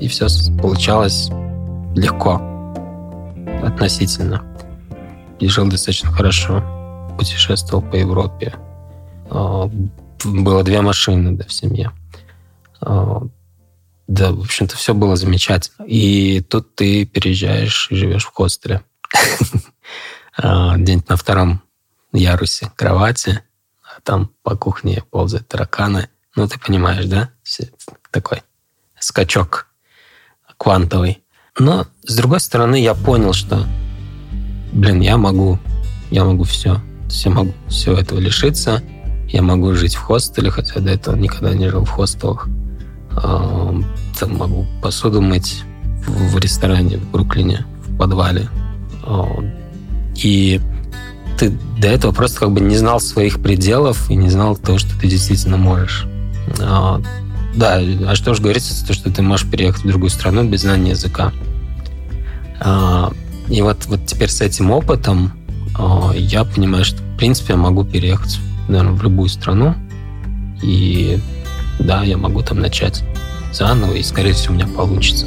И 0.00 0.08
все 0.08 0.26
получалось 0.60 1.28
легко, 1.94 2.40
относительно. 3.62 4.42
И 5.38 5.48
жил 5.48 5.68
достаточно 5.68 6.10
хорошо. 6.10 6.64
Путешествовал 7.18 7.82
по 7.82 7.96
Европе. 7.96 8.54
А, 9.30 9.70
было 10.24 10.62
две 10.62 10.80
машины 10.80 11.32
да, 11.32 11.44
в 11.44 11.52
семье. 11.52 11.92
А, 12.80 13.22
да, 14.06 14.32
в 14.32 14.40
общем-то, 14.40 14.76
все 14.76 14.94
было 14.94 15.16
замечательно. 15.16 15.84
И 15.84 16.40
тут 16.40 16.74
ты 16.74 17.04
переезжаешь 17.04 17.88
и 17.90 17.94
живешь 17.94 18.24
в 18.24 18.32
хостеле. 18.32 18.82
А, 20.40 20.76
где-нибудь 20.76 21.08
на 21.08 21.16
втором 21.16 21.62
ярусе 22.12 22.70
кровати, 22.76 23.42
а 23.82 24.00
там 24.02 24.30
по 24.42 24.56
кухне 24.56 25.02
ползают 25.10 25.48
тараканы. 25.48 26.08
Ну, 26.36 26.46
ты 26.46 26.58
понимаешь, 26.58 27.06
да? 27.06 27.30
Такой 28.10 28.42
скачок 28.98 29.66
квантовый. 30.56 31.22
Но, 31.58 31.86
с 32.04 32.16
другой 32.16 32.40
стороны, 32.40 32.80
я 32.80 32.94
понял, 32.94 33.32
что, 33.32 33.66
блин, 34.72 35.00
я 35.00 35.16
могу, 35.16 35.58
я 36.10 36.24
могу 36.24 36.44
все. 36.44 36.80
Я 37.10 37.30
могу 37.30 37.52
все 37.68 37.96
этого 37.96 38.18
лишиться. 38.18 38.82
Я 39.28 39.42
могу 39.42 39.74
жить 39.74 39.94
в 39.94 40.00
хостеле, 40.00 40.50
хотя 40.50 40.80
до 40.80 40.90
этого 40.90 41.16
никогда 41.16 41.54
не 41.54 41.68
жил 41.68 41.84
в 41.84 41.90
хостелах. 41.90 42.48
Там 43.10 44.36
могу 44.36 44.66
посуду 44.82 45.20
мыть 45.20 45.64
в 46.06 46.38
ресторане 46.38 46.98
в 46.98 47.10
Бруклине, 47.10 47.66
в 47.86 47.98
подвале. 47.98 48.48
И 50.16 50.60
ты 51.38 51.50
до 51.78 51.88
этого 51.88 52.12
просто 52.12 52.40
как 52.40 52.52
бы 52.52 52.60
не 52.60 52.76
знал 52.76 53.00
своих 53.00 53.40
пределов 53.40 54.10
и 54.10 54.16
не 54.16 54.28
знал 54.28 54.56
того, 54.56 54.78
что 54.78 54.98
ты 54.98 55.06
действительно 55.06 55.56
можешь. 55.56 56.06
Да, 56.58 57.80
а 57.80 58.14
что 58.14 58.34
же 58.34 58.42
говорится, 58.42 58.86
то, 58.86 58.92
что 58.92 59.10
ты 59.10 59.22
можешь 59.22 59.48
переехать 59.48 59.84
в 59.84 59.88
другую 59.88 60.10
страну 60.10 60.44
без 60.44 60.62
знания 60.62 60.90
языка. 60.90 61.32
И 63.48 63.62
вот, 63.62 63.86
вот 63.86 64.06
теперь 64.06 64.28
с 64.28 64.40
этим 64.40 64.70
опытом 64.70 65.32
я 66.14 66.44
понимаю, 66.44 66.84
что 66.84 67.02
в 67.02 67.16
принципе 67.16 67.54
я 67.54 67.58
могу 67.58 67.84
переехать 67.84 68.38
наверное, 68.68 68.92
в 68.92 69.02
любую 69.02 69.28
страну. 69.28 69.74
И 70.62 71.18
да, 71.78 72.02
я 72.02 72.16
могу 72.16 72.42
там 72.42 72.60
начать 72.60 73.02
заново, 73.52 73.94
и, 73.94 74.02
скорее 74.02 74.32
всего, 74.32 74.54
у 74.54 74.56
меня 74.56 74.66
получится. 74.66 75.26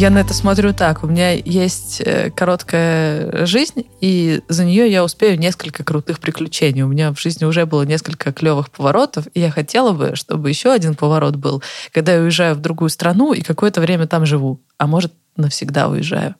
Я 0.00 0.08
на 0.08 0.20
это 0.20 0.32
смотрю 0.32 0.72
так. 0.72 1.04
У 1.04 1.06
меня 1.06 1.32
есть 1.32 2.00
э, 2.00 2.30
короткая 2.30 3.44
жизнь, 3.44 3.86
и 4.00 4.40
за 4.48 4.64
нее 4.64 4.90
я 4.90 5.04
успею 5.04 5.38
несколько 5.38 5.84
крутых 5.84 6.20
приключений. 6.20 6.80
У 6.80 6.88
меня 6.88 7.12
в 7.12 7.20
жизни 7.20 7.44
уже 7.44 7.66
было 7.66 7.82
несколько 7.82 8.32
клевых 8.32 8.70
поворотов, 8.70 9.26
и 9.34 9.40
я 9.40 9.50
хотела 9.50 9.92
бы, 9.92 10.16
чтобы 10.16 10.48
еще 10.48 10.72
один 10.72 10.94
поворот 10.94 11.36
был, 11.36 11.62
когда 11.92 12.14
я 12.14 12.22
уезжаю 12.22 12.54
в 12.54 12.60
другую 12.60 12.88
страну 12.88 13.34
и 13.34 13.42
какое-то 13.42 13.82
время 13.82 14.06
там 14.06 14.24
живу. 14.24 14.62
А 14.78 14.86
может, 14.86 15.12
навсегда 15.36 15.88
уезжаю. 15.88 16.34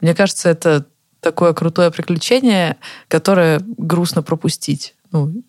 Мне 0.00 0.14
кажется, 0.14 0.48
это 0.48 0.86
такое 1.18 1.52
крутое 1.52 1.90
приключение, 1.90 2.76
которое 3.08 3.60
грустно 3.76 4.22
пропустить. 4.22 4.94
Ну, 5.10 5.42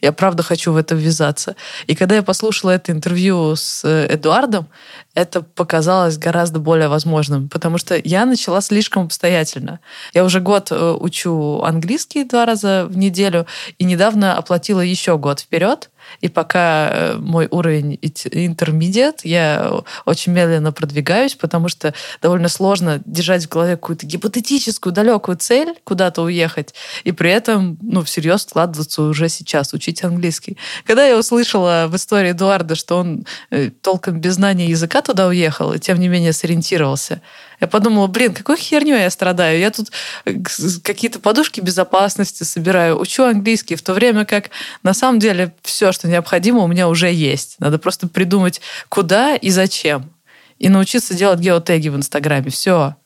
я 0.00 0.12
правда 0.12 0.42
хочу 0.42 0.72
в 0.72 0.76
это 0.76 0.94
ввязаться. 0.94 1.56
И 1.86 1.94
когда 1.94 2.16
я 2.16 2.22
послушала 2.22 2.70
это 2.70 2.92
интервью 2.92 3.56
с 3.56 3.84
э, 3.84 4.14
Эдуардом, 4.14 4.68
это 5.14 5.42
показалось 5.42 6.18
гораздо 6.18 6.58
более 6.58 6.88
возможным, 6.88 7.48
потому 7.48 7.78
что 7.78 8.00
я 8.02 8.26
начала 8.26 8.60
слишком 8.60 9.04
обстоятельно. 9.04 9.80
Я 10.12 10.24
уже 10.24 10.40
год 10.40 10.68
э, 10.70 10.96
учу 10.98 11.62
английский 11.62 12.24
два 12.24 12.46
раза 12.46 12.86
в 12.88 12.96
неделю, 12.96 13.46
и 13.78 13.84
недавно 13.84 14.36
оплатила 14.36 14.80
еще 14.80 15.16
год 15.18 15.40
вперед, 15.40 15.90
и 16.20 16.28
пока 16.28 16.90
э, 16.90 17.16
мой 17.18 17.48
уровень 17.50 17.98
интермедиат, 18.00 19.24
я 19.24 19.72
очень 20.04 20.32
медленно 20.32 20.72
продвигаюсь, 20.72 21.34
потому 21.34 21.68
что 21.68 21.94
довольно 22.22 22.48
сложно 22.48 23.00
держать 23.04 23.46
в 23.46 23.48
голове 23.48 23.76
какую-то 23.76 24.06
гипотетическую 24.06 24.92
далекую 24.92 25.36
цель, 25.36 25.74
куда-то 25.84 26.22
уехать, 26.22 26.74
и 27.04 27.12
при 27.12 27.30
этом 27.30 27.78
ну, 27.82 28.02
всерьез 28.02 28.42
складываться 28.42 29.02
уже 29.02 29.28
сейчас, 29.28 29.72
учить 29.72 30.04
английский. 30.04 30.56
Когда 30.84 31.06
я 31.06 31.18
услышала 31.18 31.86
в 31.88 31.96
истории 31.96 32.32
Эдуарда, 32.32 32.74
что 32.74 32.96
он 32.96 33.26
э, 33.50 33.70
толком 33.70 34.20
без 34.20 34.34
знания 34.34 34.66
языка 34.66 35.02
туда 35.02 35.26
уехал, 35.26 35.72
и 35.72 35.78
тем 35.78 35.98
не 35.98 36.08
менее 36.08 36.32
сориентировался, 36.32 37.20
я 37.64 37.68
подумала, 37.68 38.06
блин, 38.06 38.34
какой 38.34 38.56
херню 38.56 38.96
я 38.96 39.10
страдаю. 39.10 39.58
Я 39.58 39.70
тут 39.70 39.90
э, 40.26 40.34
какие-то 40.82 41.18
подушки 41.18 41.60
безопасности 41.60 42.42
собираю, 42.42 43.00
учу 43.00 43.24
английский, 43.24 43.74
в 43.74 43.82
то 43.82 43.94
время 43.94 44.24
как 44.26 44.50
на 44.82 44.92
самом 44.92 45.18
деле 45.18 45.54
все, 45.62 45.92
что 45.92 46.08
необходимо, 46.08 46.60
у 46.60 46.66
меня 46.66 46.88
уже 46.88 47.10
есть. 47.10 47.56
Надо 47.58 47.78
просто 47.78 48.06
придумать, 48.06 48.60
куда 48.88 49.34
и 49.34 49.50
зачем. 49.50 50.10
И 50.58 50.68
научиться 50.68 51.14
делать 51.14 51.40
геотеги 51.40 51.88
в 51.88 51.96
Инстаграме. 51.96 52.50
Все. 52.50 52.96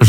Ну. 0.00 0.06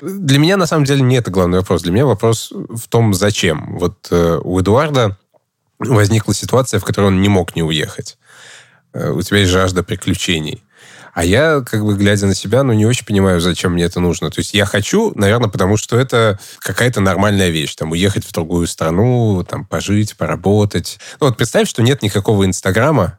Для 0.20 0.38
меня, 0.38 0.56
на 0.56 0.66
самом 0.66 0.84
деле, 0.84 1.00
не 1.00 1.16
это 1.16 1.30
главный 1.30 1.58
вопрос. 1.58 1.82
Для 1.82 1.92
меня 1.92 2.06
вопрос 2.06 2.52
в 2.52 2.86
том, 2.88 3.14
зачем. 3.14 3.78
Вот 3.78 4.08
э, 4.10 4.38
у 4.42 4.60
Эдуарда 4.60 5.16
возникла 5.78 6.34
ситуация, 6.34 6.80
в 6.80 6.84
которой 6.84 7.06
он 7.06 7.22
не 7.22 7.28
мог 7.28 7.56
не 7.56 7.62
уехать. 7.62 8.18
Э, 8.92 9.10
у 9.10 9.22
тебя 9.22 9.38
есть 9.38 9.50
жажда 9.50 9.82
приключений. 9.82 10.62
А 11.12 11.24
я, 11.24 11.60
как 11.60 11.84
бы, 11.84 11.96
глядя 11.96 12.26
на 12.26 12.34
себя, 12.34 12.62
ну, 12.62 12.72
не 12.72 12.86
очень 12.86 13.04
понимаю, 13.04 13.40
зачем 13.40 13.72
мне 13.72 13.84
это 13.84 14.00
нужно. 14.00 14.30
То 14.30 14.40
есть 14.40 14.54
я 14.54 14.64
хочу, 14.64 15.12
наверное, 15.16 15.48
потому 15.48 15.76
что 15.76 15.98
это 15.98 16.38
какая-то 16.60 17.00
нормальная 17.00 17.48
вещь. 17.48 17.74
Там, 17.74 17.90
уехать 17.90 18.24
в 18.24 18.32
другую 18.32 18.66
страну, 18.66 19.44
там, 19.48 19.64
пожить, 19.64 20.16
поработать. 20.16 20.98
Ну, 21.20 21.26
вот 21.26 21.36
представь, 21.36 21.68
что 21.68 21.82
нет 21.82 22.02
никакого 22.02 22.44
Инстаграма, 22.46 23.18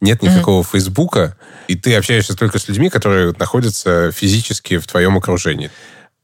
нет 0.00 0.22
никакого 0.22 0.62
mm-hmm. 0.62 0.72
Фейсбука, 0.72 1.36
и 1.68 1.76
ты 1.76 1.94
общаешься 1.94 2.36
только 2.36 2.58
с 2.58 2.68
людьми, 2.68 2.88
которые 2.88 3.34
находятся 3.38 4.10
физически 4.12 4.78
в 4.78 4.86
твоем 4.86 5.16
окружении. 5.16 5.70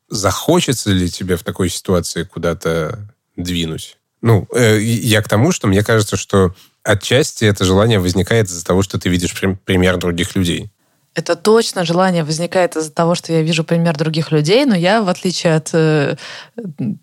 Захочется 0.09 0.91
ли 0.91 1.11
тебе 1.11 1.37
в 1.37 1.45
такой 1.45 1.69
ситуации 1.69 2.25
куда-то 2.25 3.13
двинуть? 3.37 3.99
Ну, 4.23 4.49
э, 4.55 4.81
я 4.81 5.23
к 5.23 5.29
тому, 5.29 5.53
что 5.53 5.67
мне 5.69 5.85
кажется, 5.85 6.17
что 6.17 6.55
отчасти 6.83 7.45
это 7.45 7.65
желание 7.65 7.99
возникает 7.99 8.47
из-за 8.47 8.65
того, 8.65 8.83
что 8.83 8.99
ты 8.99 9.09
видишь 9.09 9.35
пример 9.65 9.99
других 9.99 10.35
людей. 10.37 10.71
Это 11.17 11.35
точно 11.35 11.87
желание 11.87 12.25
возникает 12.25 12.77
из-за 12.77 12.93
того, 12.93 13.15
что 13.15 13.33
я 13.33 13.41
вижу 13.41 13.65
пример 13.65 13.97
других 13.97 14.33
людей, 14.33 14.67
но 14.67 14.77
я, 14.77 15.01
в 15.01 15.09
отличие 15.09 15.55
от 15.55 15.71
э, 15.73 16.17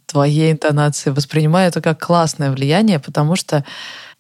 твоей 0.06 0.52
интонации, 0.52 1.10
воспринимаю 1.10 1.70
это 1.70 1.82
как 1.82 2.00
классное 2.06 2.52
влияние, 2.52 3.00
потому 3.00 3.36
что 3.36 3.66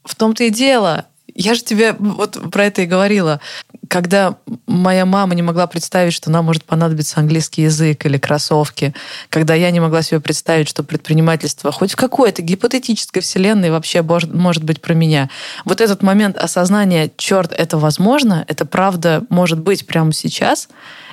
в 0.04 0.16
том-то 0.16 0.46
и 0.46 0.50
дело, 0.50 1.06
я 1.36 1.56
же 1.56 1.64
тебе 1.64 1.96
вот 1.98 2.38
про 2.52 2.66
это 2.66 2.82
и 2.82 2.86
говорила. 2.86 3.40
Когда 3.88 4.38
моя 4.68 5.06
мама 5.06 5.36
не 5.36 5.42
могла 5.42 5.68
представить, 5.68 6.14
что 6.14 6.32
нам 6.32 6.46
может 6.46 6.64
понадобиться 6.64 7.20
английский 7.20 7.64
язык 7.64 8.06
или 8.06 8.18
кроссовки, 8.18 8.94
когда 9.30 9.54
я 9.54 9.72
не 9.72 9.80
могла 9.80 10.02
себе 10.02 10.20
представить, 10.20 10.68
что 10.68 10.84
предпринимательство 10.84 11.72
хоть 11.72 11.94
в 11.94 11.96
какой-то 11.96 12.42
гипотетической 12.42 13.22
вселенной 13.22 13.72
вообще 13.72 14.02
может 14.02 14.64
быть 14.64 14.82
про 14.82 14.94
меня. 14.94 15.30
Вот 15.66 15.82
этот 15.82 16.02
момент 16.02 16.38
осознания, 16.38 17.12
черт, 17.18 17.52
это 17.52 17.78
возможно, 17.78 18.46
это 18.48 18.66
правда 18.66 19.24
может 19.30 19.60
быть 19.60 19.86
прямо 19.86 20.14
сейчас, 20.14 20.70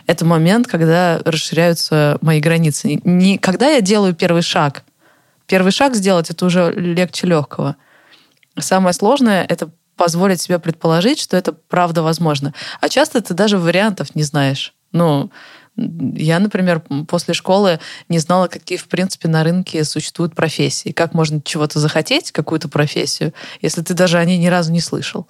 это 0.06 0.24
момент, 0.24 0.66
когда 0.66 1.20
расширяются 1.24 2.18
мои 2.20 2.40
границы. 2.40 3.00
Не 3.04 3.38
когда 3.38 3.68
я 3.68 3.80
делаю 3.80 4.14
первый 4.14 4.42
шаг. 4.42 4.82
Первый 5.46 5.72
шаг 5.72 5.94
сделать 5.94 6.30
это 6.30 6.46
уже 6.46 6.72
легче 6.72 7.26
легкого. 7.26 7.76
Самое 8.58 8.92
сложное 8.92 9.44
это 9.44 9.70
позволить 10.00 10.40
себе 10.40 10.58
предположить, 10.58 11.20
что 11.20 11.36
это 11.36 11.52
правда 11.52 12.02
возможно. 12.02 12.54
А 12.80 12.88
часто 12.88 13.20
ты 13.20 13.34
даже 13.34 13.58
вариантов 13.58 14.14
не 14.14 14.22
знаешь. 14.22 14.72
Ну, 14.92 15.30
я, 15.76 16.38
например, 16.38 16.80
после 17.06 17.34
школы 17.34 17.80
не 18.08 18.18
знала, 18.18 18.46
какие, 18.46 18.78
в 18.78 18.88
принципе, 18.88 19.28
на 19.28 19.44
рынке 19.44 19.84
существуют 19.84 20.34
профессии. 20.34 20.92
Как 20.92 21.12
можно 21.12 21.42
чего-то 21.42 21.78
захотеть, 21.80 22.32
какую-то 22.32 22.70
профессию, 22.70 23.34
если 23.60 23.82
ты 23.82 23.92
даже 23.92 24.16
о 24.16 24.24
ней 24.24 24.38
ни 24.38 24.46
разу 24.46 24.72
не 24.72 24.80
слышал. 24.80 25.28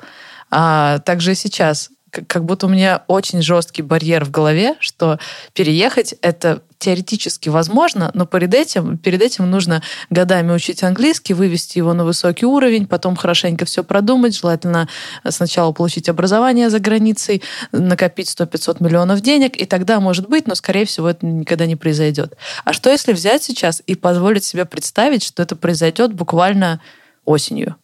А 0.52 1.00
также 1.00 1.32
и 1.32 1.34
сейчас 1.34 1.90
как 2.10 2.44
будто 2.44 2.66
у 2.66 2.68
меня 2.68 3.04
очень 3.06 3.42
жесткий 3.42 3.82
барьер 3.82 4.24
в 4.24 4.30
голове, 4.30 4.76
что 4.80 5.18
переехать 5.52 6.14
это 6.22 6.62
теоретически 6.78 7.50
возможно, 7.50 8.10
но 8.14 8.24
перед 8.24 8.54
этим, 8.54 8.96
перед 8.96 9.20
этим 9.20 9.50
нужно 9.50 9.82
годами 10.08 10.52
учить 10.52 10.82
английский, 10.82 11.34
вывести 11.34 11.76
его 11.76 11.92
на 11.92 12.04
высокий 12.04 12.46
уровень, 12.46 12.86
потом 12.86 13.16
хорошенько 13.16 13.66
все 13.66 13.84
продумать, 13.84 14.34
желательно 14.34 14.88
сначала 15.28 15.72
получить 15.72 16.08
образование 16.08 16.70
за 16.70 16.80
границей, 16.80 17.42
накопить 17.70 18.28
100-500 18.28 18.82
миллионов 18.82 19.20
денег, 19.20 19.60
и 19.60 19.66
тогда 19.66 20.00
может 20.00 20.28
быть, 20.28 20.48
но, 20.48 20.54
скорее 20.54 20.86
всего, 20.86 21.10
это 21.10 21.26
никогда 21.26 21.66
не 21.66 21.76
произойдет. 21.76 22.36
А 22.64 22.72
что 22.72 22.90
если 22.90 23.12
взять 23.12 23.42
сейчас 23.42 23.82
и 23.86 23.94
позволить 23.94 24.44
себе 24.44 24.64
представить, 24.64 25.22
что 25.22 25.42
это 25.42 25.56
произойдет 25.56 26.14
буквально 26.14 26.80
осенью? 27.26 27.76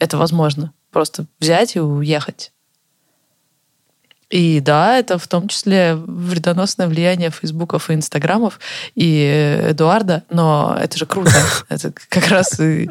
Это 0.00 0.18
возможно. 0.18 0.72
Просто 0.90 1.26
взять 1.38 1.76
и 1.76 1.80
уехать. 1.80 2.50
И 4.30 4.60
да, 4.60 4.96
это 4.96 5.18
в 5.18 5.26
том 5.26 5.48
числе 5.48 5.96
вредоносное 5.96 6.86
влияние 6.86 7.30
Фейсбуков 7.30 7.90
и 7.90 7.94
Инстаграмов 7.94 8.60
и 8.94 9.66
Эдуарда, 9.70 10.22
но 10.30 10.76
это 10.80 10.96
же 10.96 11.04
круто. 11.04 11.32
Это 11.68 11.92
как 12.08 12.28
раз 12.28 12.60
и 12.60 12.88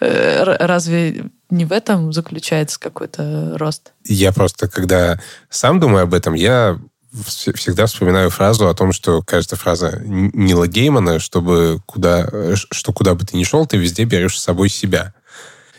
э, 0.00 0.42
разве 0.60 1.24
не 1.50 1.64
в 1.64 1.72
этом 1.72 2.12
заключается 2.12 2.78
какой-то 2.78 3.56
рост? 3.58 3.92
Я 4.04 4.32
просто, 4.32 4.68
когда 4.68 5.18
сам 5.48 5.80
думаю 5.80 6.04
об 6.04 6.14
этом, 6.14 6.34
я 6.34 6.78
всегда 7.24 7.86
вспоминаю 7.86 8.30
фразу 8.30 8.68
о 8.68 8.74
том, 8.74 8.92
что, 8.92 9.22
кажется, 9.22 9.56
фраза 9.56 10.00
Нила 10.04 10.66
Геймана, 10.66 11.18
чтобы 11.18 11.80
куда, 11.86 12.28
что 12.54 12.92
куда 12.92 13.14
бы 13.14 13.24
ты 13.24 13.36
ни 13.36 13.44
шел, 13.44 13.66
ты 13.66 13.76
везде 13.76 14.04
берешь 14.04 14.38
с 14.38 14.42
собой 14.42 14.68
себя. 14.68 15.14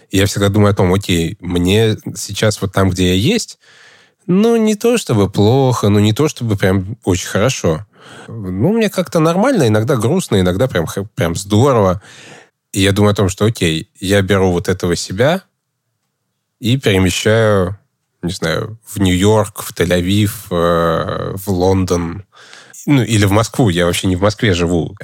И 0.10 0.18
я 0.18 0.28
всегда 0.28 0.50
думаю 0.50 0.72
о 0.72 0.76
том, 0.76 0.94
окей, 0.94 1.38
мне 1.40 1.98
сейчас 2.16 2.62
вот 2.62 2.72
там, 2.72 2.92
где 2.92 3.10
я 3.10 3.16
есть, 3.16 3.58
ну, 4.28 4.56
не 4.56 4.76
то 4.76 4.98
чтобы 4.98 5.30
плохо, 5.30 5.90
но 5.90 6.00
не 6.00 6.14
то 6.14 6.28
чтобы 6.28 6.56
прям 6.56 6.98
очень 7.04 7.28
хорошо. 7.28 7.86
Ну, 8.28 8.74
мне 8.74 8.90
как-то 8.90 9.20
нормально, 9.20 9.68
иногда 9.68 9.96
грустно, 9.96 10.40
иногда 10.40 10.68
прям, 10.68 10.86
прям 11.16 11.36
здорово. 11.36 12.02
И 12.72 12.82
я 12.82 12.92
думаю 12.92 13.12
о 13.12 13.16
том, 13.16 13.30
что 13.30 13.46
окей, 13.46 13.90
я 14.00 14.22
беру 14.22 14.52
вот 14.52 14.68
этого 14.68 14.96
себя 14.96 15.44
и 16.60 16.78
перемещаю, 16.78 17.78
не 18.22 18.32
знаю, 18.32 18.80
в 18.86 19.00
Нью-Йорк, 19.00 19.62
в 19.62 19.74
Тель-Авив, 19.74 20.32
э, 20.50 21.36
в 21.36 21.50
Лондон, 21.50 22.26
ну, 22.86 23.04
или 23.04 23.26
в 23.26 23.32
Москву. 23.32 23.70
Я 23.70 23.86
вообще 23.86 24.08
не 24.08 24.16
в 24.16 24.22
Москве 24.22 24.54
живу. 24.54 24.96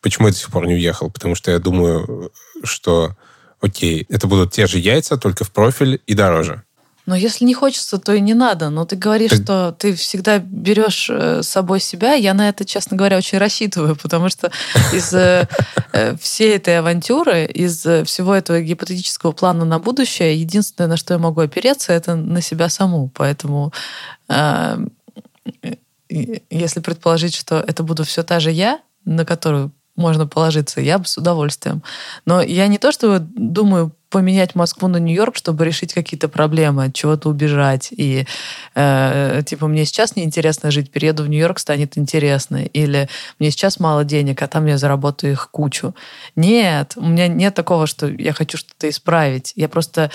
Почему 0.00 0.28
я 0.28 0.32
до 0.32 0.38
сих 0.38 0.50
пор 0.50 0.66
не 0.66 0.74
уехал? 0.74 1.10
Потому 1.10 1.34
что 1.34 1.50
я 1.50 1.58
думаю, 1.58 2.32
что 2.64 3.16
окей, 3.60 4.06
это 4.08 4.26
будут 4.26 4.52
те 4.52 4.66
же 4.66 4.78
яйца, 4.78 5.16
только 5.16 5.44
в 5.44 5.50
профиль 5.50 6.00
и 6.06 6.14
дороже. 6.14 6.64
Но 7.06 7.14
если 7.14 7.44
не 7.44 7.54
хочется, 7.54 7.98
то 7.98 8.12
и 8.12 8.20
не 8.20 8.34
надо. 8.34 8.68
Но 8.70 8.84
ты 8.84 8.96
говоришь, 8.96 9.30
ты... 9.30 9.42
что 9.42 9.72
ты 9.78 9.94
всегда 9.94 10.38
берешь 10.38 11.08
э, 11.08 11.42
с 11.42 11.48
собой 11.48 11.80
себя. 11.80 12.14
Я 12.14 12.34
на 12.34 12.48
это, 12.48 12.64
честно 12.64 12.96
говоря, 12.96 13.16
очень 13.16 13.38
рассчитываю, 13.38 13.96
потому 13.96 14.28
что 14.28 14.50
из 14.92 15.14
э, 15.14 15.48
э, 15.92 16.16
всей 16.16 16.56
этой 16.56 16.78
авантюры, 16.78 17.46
из 17.46 17.78
всего 17.78 18.34
этого 18.34 18.60
гипотетического 18.60 19.32
плана 19.32 19.64
на 19.64 19.78
будущее, 19.78 20.38
единственное, 20.38 20.88
на 20.88 20.96
что 20.96 21.14
я 21.14 21.18
могу 21.18 21.40
опереться, 21.40 21.92
это 21.92 22.16
на 22.16 22.42
себя 22.42 22.68
саму. 22.68 23.10
Поэтому 23.14 23.72
если 26.08 26.80
предположить, 26.80 27.34
что 27.34 27.60
это 27.60 27.82
буду 27.82 28.04
все 28.04 28.22
та 28.22 28.40
же 28.40 28.50
я, 28.50 28.80
на 29.04 29.24
которую 29.24 29.72
можно 29.96 30.26
положиться, 30.26 30.80
я 30.80 30.98
бы 30.98 31.06
с 31.06 31.16
удовольствием. 31.16 31.82
Но 32.26 32.40
я 32.42 32.66
не 32.66 32.78
то, 32.78 32.92
что 32.92 33.18
думаю 33.18 33.95
поменять 34.16 34.54
Москву 34.54 34.88
на 34.88 34.96
Нью-Йорк, 34.96 35.36
чтобы 35.36 35.66
решить 35.66 35.92
какие-то 35.92 36.28
проблемы, 36.28 36.84
от 36.84 36.94
чего-то 36.94 37.28
убежать. 37.28 37.88
И 37.90 38.26
э, 38.74 39.42
типа 39.44 39.66
мне 39.66 39.84
сейчас 39.84 40.16
неинтересно 40.16 40.70
жить, 40.70 40.90
перееду 40.90 41.24
в 41.24 41.28
Нью-Йорк, 41.28 41.58
станет 41.58 41.98
интересно. 41.98 42.64
Или 42.64 43.10
мне 43.38 43.50
сейчас 43.50 43.78
мало 43.78 44.04
денег, 44.04 44.40
а 44.40 44.46
там 44.46 44.64
я 44.64 44.78
заработаю 44.78 45.34
их 45.34 45.50
кучу. 45.50 45.94
Нет, 46.34 46.94
у 46.96 47.04
меня 47.04 47.28
нет 47.28 47.54
такого, 47.54 47.86
что 47.86 48.06
я 48.06 48.32
хочу 48.32 48.56
что-то 48.56 48.88
исправить. 48.88 49.52
Я 49.54 49.68
просто 49.68 50.10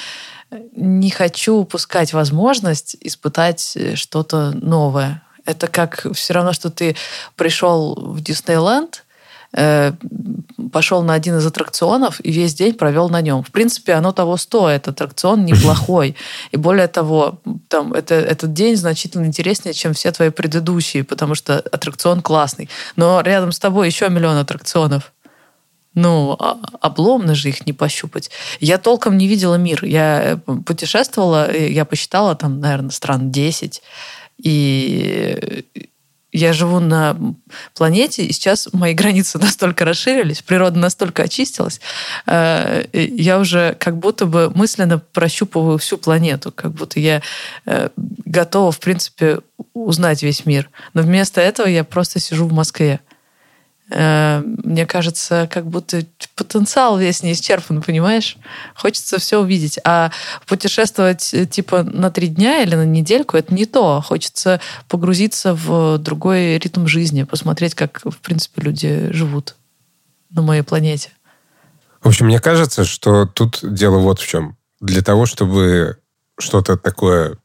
не 0.76 1.12
хочу 1.12 1.58
упускать 1.58 2.12
возможность 2.12 2.97
испытать 3.02 3.78
что-то 3.93 4.49
новое. 4.49 5.22
Это 5.45 5.68
как 5.68 6.08
все 6.16 6.34
равно, 6.34 6.54
что 6.54 6.72
ты 6.72 6.95
пришел 7.36 7.93
в 7.95 8.20
Диснейленд, 8.20 9.04
Э, 9.04 9.11
пошел 9.54 11.04
на 11.04 11.14
один 11.14 11.38
из 11.38 11.45
аттракционов 11.45 12.20
и 12.24 12.32
весь 12.32 12.54
день 12.54 12.74
провел 12.74 13.10
на 13.10 13.22
нем. 13.22 13.43
В 13.43 13.52
принципе, 13.52 13.93
оно 13.93 14.12
того 14.12 14.38
стоит. 14.38 14.88
Аттракцион 14.88 15.45
неплохой. 15.45 16.16
И 16.52 16.58
более 16.58 16.88
того, 16.88 17.39
там, 17.68 17.93
это, 17.93 18.16
этот 18.16 18.54
день 18.54 18.76
значительно 18.78 19.26
интереснее, 19.26 19.74
чем 19.74 19.93
все 19.93 20.12
твои 20.12 20.30
предыдущие, 20.30 21.04
потому 21.04 21.36
что 21.36 21.60
аттракцион 21.60 22.22
классный. 22.22 22.70
Но 22.95 23.22
рядом 23.22 23.52
с 23.52 23.60
тобой 23.60 23.88
еще 23.88 24.10
миллион 24.10 24.38
аттракционов. 24.38 25.12
Ну, 25.93 26.38
а, 26.39 26.58
обломно 26.80 27.36
же 27.36 27.49
их 27.49 27.66
не 27.66 27.74
пощупать. 27.74 28.32
Я 28.62 28.78
толком 28.78 29.18
не 29.18 29.28
видела 29.28 29.56
мир. 29.56 29.84
Я 29.84 30.39
э, 30.47 30.54
путешествовала, 30.66 31.54
я 31.54 31.84
посчитала 31.84 32.34
там, 32.34 32.62
наверное, 32.62 32.91
стран 32.91 33.30
10. 33.30 33.82
И 34.38 35.66
я 36.32 36.54
живу 36.54 36.80
на 36.80 37.18
планете, 37.74 38.26
и 38.26 38.34
сейчас 38.34 38.70
мои 38.74 38.94
границы 38.94 39.38
настолько 39.42 39.86
расширились, 39.86 40.42
природа 40.42 40.80
настолько 40.80 41.24
очистилась, 41.24 41.82
э, 42.26 42.86
я 42.94 43.40
уже 43.40 43.76
как 43.80 43.98
будто 43.98 44.26
бы 44.26 44.50
мысленно 44.54 45.00
прощупываю 45.00 45.78
всю 45.78 45.98
планету, 45.98 46.52
как 46.52 46.72
будто 46.72 47.00
я 47.00 47.22
э, 47.66 47.90
готова, 48.26 48.72
в 48.72 48.80
принципе, 48.80 49.40
узнать 49.74 50.24
весь 50.24 50.46
мир. 50.46 50.70
Но 50.94 51.02
вместо 51.02 51.42
этого 51.42 51.68
я 51.68 51.84
просто 51.84 52.20
сижу 52.20 52.48
в 52.48 52.54
Москве. 52.54 53.00
Э, 53.94 54.42
мне 54.46 54.86
кажется, 54.86 55.50
как 55.52 55.68
будто 55.68 56.04
потенциал 56.36 56.98
весь 56.98 57.24
не 57.24 57.34
исчерпан, 57.34 57.82
понимаешь? 57.82 58.38
Хочется 58.74 59.20
все 59.20 59.39
увидеть. 59.39 59.80
А 59.84 60.12
путешествовать 60.48 61.34
э, 61.34 61.46
типа 61.46 61.84
на 61.84 62.10
три 62.10 62.28
дня 62.28 62.62
или 62.62 62.76
на 62.76 62.86
недельку 62.86 63.36
это 63.36 63.54
не 63.54 63.66
то. 63.66 64.02
Хочется 64.02 64.62
погрузиться 64.88 65.54
в 65.54 65.98
другой 65.98 66.58
ритм 66.58 66.88
жизни, 66.88 67.24
посмотреть, 67.24 67.76
как, 67.76 68.02
в 68.06 68.18
принципе, 68.20 68.62
люди 68.62 69.10
живут 69.12 69.56
на 70.30 70.42
моей 70.42 70.62
планете. 70.62 71.10
В 72.02 72.08
общем, 72.08 72.28
мне 72.28 72.39
кажется, 72.39 72.86
что 72.86 73.26
тут 73.26 73.60
дело 73.62 73.98
вот 73.98 74.20
в 74.20 74.28
чем. 74.28 74.58
Для 74.80 75.02
того, 75.02 75.26
чтобы 75.26 75.98
что-то 76.39 76.78
такое 76.78 77.38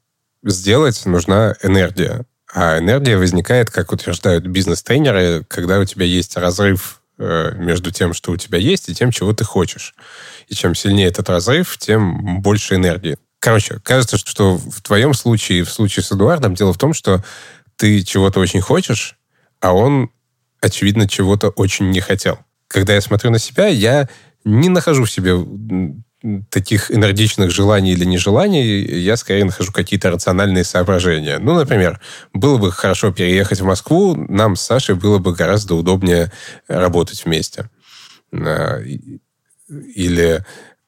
сделать, 0.44 1.05
нужна 1.07 1.57
энергия. 1.62 2.24
А 2.57 2.78
энергия 2.78 3.18
возникает, 3.18 3.70
как 3.70 3.92
утверждают 3.92 4.46
бизнес-тренеры, 4.46 5.44
когда 5.46 5.78
у 5.78 5.84
тебя 5.84 6.07
есть 6.07 6.38
разрыв 6.38 7.02
э, 7.18 7.52
между 7.54 7.90
тем, 7.90 8.14
что 8.14 8.32
у 8.32 8.38
тебя 8.38 8.57
есть, 8.57 8.88
и 8.88 8.94
тем, 8.94 9.11
чего 9.11 9.34
ты 9.34 9.44
хочешь. 9.44 9.94
И 10.48 10.54
чем 10.54 10.74
сильнее 10.74 11.09
этот 11.09 11.28
разрыв, 11.28 11.76
тем 11.76 12.40
больше 12.40 12.76
энергии. 12.76 13.18
Короче, 13.40 13.78
кажется, 13.82 14.16
что 14.16 14.57
в 14.57 14.80
твоем 14.80 15.12
случае, 15.12 15.64
в 15.64 15.70
случае 15.70 16.02
с 16.02 16.11
Эдуардом, 16.12 16.54
дело 16.54 16.72
в 16.72 16.78
том, 16.78 16.94
что 16.94 17.22
ты 17.76 18.02
чего-то 18.02 18.40
очень 18.40 18.62
хочешь, 18.62 19.18
а 19.61 19.74
он, 19.74 20.09
очевидно, 20.62 21.07
чего-то 21.07 21.50
очень 21.50 21.90
не 21.90 22.00
хотел. 22.00 22.38
Когда 22.68 22.94
я 22.94 23.02
смотрю 23.02 23.30
на 23.30 23.38
себя, 23.38 23.66
я 23.66 24.09
не 24.46 24.70
нахожу 24.70 25.04
в 25.04 25.11
себе 25.11 25.34
таких 26.51 26.91
энергичных 26.91 27.51
желаний 27.51 27.93
или 27.93 28.05
нежеланий, 28.05 28.85
я 29.01 29.16
скорее 29.16 29.45
нахожу 29.45 29.72
какие-то 29.72 30.11
рациональные 30.11 30.64
соображения. 30.64 31.39
Ну, 31.39 31.55
например, 31.55 32.01
было 32.33 32.59
бы 32.59 32.72
хорошо 32.72 33.12
переехать 33.12 33.61
в 33.61 33.64
Москву, 33.64 34.14
нам 34.16 34.57
с 34.57 34.62
Сашей 34.62 34.95
было 34.95 35.18
бы 35.18 35.35
гораздо 35.35 35.74
удобнее 35.74 36.33
работать 36.68 37.24
вместе. 37.24 37.70
А, 38.33 38.81
или 39.68 40.45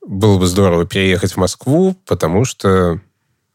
было 0.07 0.39
бы 0.39 0.47
здорово 0.47 0.87
переехать 0.87 1.33
в 1.33 1.37
Москву, 1.37 1.97
потому 2.07 2.45
что, 2.45 3.01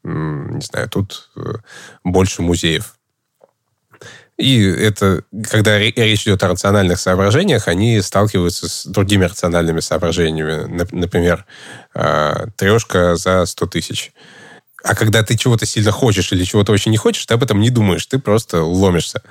не 0.03 0.61
знаю, 0.61 0.89
тут 0.89 1.31
э, 1.35 1.55
больше 2.03 2.41
музеев. 2.41 2.95
И 4.43 4.61
это, 4.61 5.23
когда 5.49 5.79
речь 5.79 6.23
идет 6.23 6.43
о 6.43 6.49
рациональных 6.49 6.99
соображениях, 6.99 7.69
они 7.69 8.01
сталкиваются 8.01 8.67
с 8.67 8.85
другими 8.85 9.23
рациональными 9.23 9.79
соображениями. 9.79 10.85
Например, 10.91 11.45
а, 11.95 12.47
трешка 12.57 13.15
за 13.15 13.45
100 13.45 13.65
тысяч. 13.67 14.11
А 14.83 14.95
когда 14.95 15.23
ты 15.23 15.37
чего-то 15.37 15.65
сильно 15.65 15.93
хочешь 15.93 16.33
или 16.33 16.43
чего-то 16.43 16.73
очень 16.73 16.91
не 16.91 16.97
хочешь, 16.97 17.25
ты 17.25 17.35
об 17.35 17.43
этом 17.43 17.61
не 17.61 17.69
думаешь, 17.69 18.05
ты 18.05 18.19
просто 18.19 18.63
ломишься. 18.63 19.23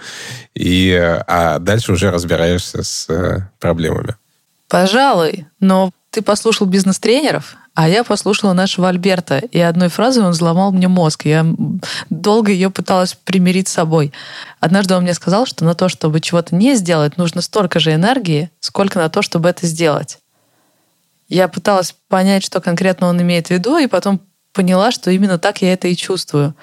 И, 0.54 0.90
а 1.26 1.58
дальше 1.58 1.92
уже 1.92 2.10
разбираешься 2.10 2.82
с 2.82 3.06
э, 3.10 3.50
проблемами. 3.60 4.16
Пожалуй, 4.66 5.46
но 5.60 5.90
ты 6.12 6.20
послушал 6.20 6.66
бизнес-тренеров, 6.66 7.56
а 7.74 7.88
я 7.88 8.04
послушала 8.04 8.52
нашего 8.52 8.90
Альберта, 8.90 9.38
и 9.38 9.58
одной 9.58 9.88
фразой 9.88 10.22
он 10.22 10.32
взломал 10.32 10.70
мне 10.70 10.86
мозг. 10.86 11.24
Я 11.24 11.46
долго 12.10 12.52
ее 12.52 12.68
пыталась 12.68 13.14
примирить 13.14 13.68
с 13.68 13.72
собой. 13.72 14.12
Однажды 14.60 14.94
он 14.94 15.04
мне 15.04 15.14
сказал, 15.14 15.46
что 15.46 15.64
на 15.64 15.74
то, 15.74 15.88
чтобы 15.88 16.20
чего-то 16.20 16.54
не 16.54 16.74
сделать, 16.74 17.16
нужно 17.16 17.40
столько 17.40 17.80
же 17.80 17.94
энергии, 17.94 18.50
сколько 18.60 18.98
на 18.98 19.08
то, 19.08 19.22
чтобы 19.22 19.48
это 19.48 19.66
сделать. 19.66 20.18
Я 21.28 21.48
пыталась 21.48 21.94
понять, 22.08 22.44
что 22.44 22.60
конкретно 22.60 23.06
он 23.06 23.20
имеет 23.22 23.46
в 23.46 23.50
виду, 23.50 23.78
и 23.78 23.86
потом 23.86 24.20
поняла, 24.52 24.92
что 24.92 25.10
именно 25.10 25.38
так 25.38 25.62
я 25.62 25.72
это 25.72 25.88
и 25.88 25.96
чувствую. 25.96 26.54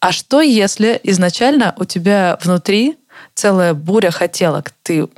А 0.00 0.10
что, 0.10 0.40
если 0.40 0.98
изначально 1.04 1.72
у 1.78 1.84
тебя 1.84 2.36
внутри 2.42 2.98
целая 3.36 3.74
буря 3.74 4.10
хотелок? 4.10 4.72
Ты 4.82 5.08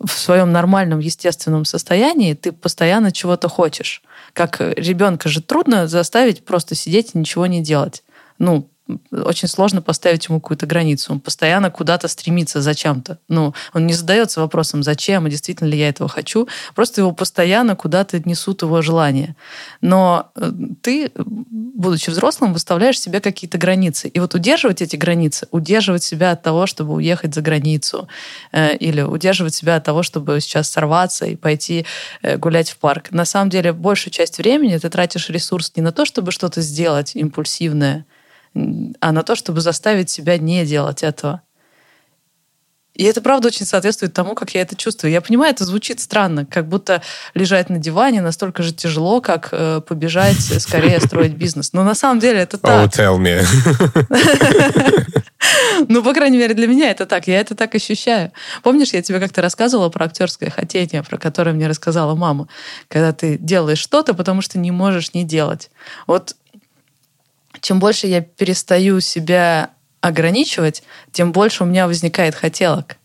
в 0.00 0.10
своем 0.10 0.50
нормальном, 0.50 0.98
естественном 0.98 1.64
состоянии, 1.64 2.34
ты 2.34 2.52
постоянно 2.52 3.12
чего-то 3.12 3.48
хочешь. 3.48 4.02
Как 4.32 4.60
ребенка 4.60 5.28
же 5.28 5.42
трудно 5.42 5.88
заставить 5.88 6.44
просто 6.44 6.74
сидеть 6.74 7.10
и 7.14 7.18
ничего 7.18 7.46
не 7.46 7.62
делать. 7.62 8.02
Ну, 8.38 8.69
очень 9.10 9.48
сложно 9.48 9.82
поставить 9.82 10.28
ему 10.28 10.40
какую-то 10.40 10.66
границу. 10.66 11.12
Он 11.12 11.20
постоянно 11.20 11.70
куда-то 11.70 12.08
стремится 12.08 12.60
зачем-то. 12.60 13.18
Ну, 13.28 13.54
он 13.74 13.86
не 13.86 13.92
задается 13.92 14.40
вопросом, 14.40 14.82
зачем, 14.82 15.26
и 15.26 15.30
действительно 15.30 15.68
ли 15.68 15.78
я 15.78 15.88
этого 15.88 16.08
хочу. 16.08 16.48
Просто 16.74 17.00
его 17.00 17.12
постоянно 17.12 17.76
куда-то 17.76 18.20
несут 18.28 18.62
его 18.62 18.82
желания. 18.82 19.36
Но 19.80 20.30
э, 20.36 20.50
ты, 20.82 21.12
будучи 21.16 22.10
взрослым, 22.10 22.52
выставляешь 22.52 23.00
себе 23.00 23.20
какие-то 23.20 23.58
границы. 23.58 24.08
И 24.08 24.20
вот 24.20 24.34
удерживать 24.34 24.82
эти 24.82 24.96
границы, 24.96 25.46
удерживать 25.50 26.02
себя 26.02 26.32
от 26.32 26.42
того, 26.42 26.66
чтобы 26.66 26.94
уехать 26.94 27.34
за 27.34 27.42
границу, 27.42 28.08
э, 28.52 28.76
или 28.76 29.02
удерживать 29.02 29.54
себя 29.54 29.76
от 29.76 29.84
того, 29.84 30.02
чтобы 30.02 30.40
сейчас 30.40 30.68
сорваться 30.70 31.26
и 31.26 31.36
пойти 31.36 31.86
э, 32.22 32.36
гулять 32.36 32.70
в 32.70 32.78
парк. 32.78 33.10
На 33.10 33.24
самом 33.24 33.50
деле, 33.50 33.72
большую 33.72 34.12
часть 34.12 34.38
времени 34.38 34.76
ты 34.78 34.88
тратишь 34.88 35.28
ресурс 35.30 35.72
не 35.76 35.82
на 35.82 35.92
то, 35.92 36.04
чтобы 36.04 36.32
что-то 36.32 36.60
сделать 36.60 37.16
импульсивное, 37.16 38.04
а 38.54 39.12
на 39.12 39.22
то, 39.22 39.36
чтобы 39.36 39.60
заставить 39.60 40.10
себя 40.10 40.38
не 40.38 40.64
делать 40.64 41.02
этого. 41.02 41.42
И 42.94 43.04
это, 43.04 43.22
правда, 43.22 43.48
очень 43.48 43.64
соответствует 43.64 44.12
тому, 44.12 44.34
как 44.34 44.50
я 44.54 44.62
это 44.62 44.76
чувствую. 44.76 45.12
Я 45.12 45.20
понимаю, 45.20 45.52
это 45.52 45.64
звучит 45.64 46.00
странно, 46.00 46.44
как 46.44 46.68
будто 46.68 47.00
лежать 47.34 47.70
на 47.70 47.78
диване 47.78 48.20
настолько 48.20 48.62
же 48.62 48.74
тяжело, 48.74 49.20
как 49.20 49.48
э, 49.52 49.80
побежать 49.80 50.40
скорее 50.60 51.00
строить 51.00 51.32
бизнес. 51.32 51.72
Но 51.72 51.84
на 51.84 51.94
самом 51.94 52.18
деле 52.18 52.40
это 52.40 52.58
так. 52.58 52.86
Oh, 52.86 52.92
tell 52.92 53.18
me. 53.18 53.42
Ну, 55.88 56.02
по 56.02 56.12
крайней 56.12 56.36
мере, 56.36 56.52
для 56.54 56.66
меня 56.66 56.90
это 56.90 57.06
так. 57.06 57.26
Я 57.26 57.40
это 57.40 57.54
так 57.54 57.74
ощущаю. 57.74 58.30
Помнишь, 58.62 58.90
я 58.92 59.00
тебе 59.00 59.18
как-то 59.18 59.40
рассказывала 59.40 59.88
про 59.88 60.04
актерское 60.04 60.50
хотение, 60.50 61.02
про 61.02 61.16
которое 61.16 61.52
мне 61.52 61.66
рассказала 61.66 62.14
мама, 62.14 62.48
когда 62.88 63.12
ты 63.12 63.38
делаешь 63.38 63.78
что-то, 63.78 64.12
потому 64.12 64.42
что 64.42 64.58
не 64.58 64.70
можешь 64.70 65.14
не 65.14 65.24
делать. 65.24 65.70
Вот 66.06 66.36
чем 67.60 67.80
больше 67.80 68.06
я 68.06 68.20
перестаю 68.20 69.00
себя 69.00 69.70
ограничивать, 70.00 70.82
тем 71.12 71.32
больше 71.32 71.64
у 71.64 71.66
меня 71.66 71.86
возникает 71.86 72.34
хотелок. 72.34 72.96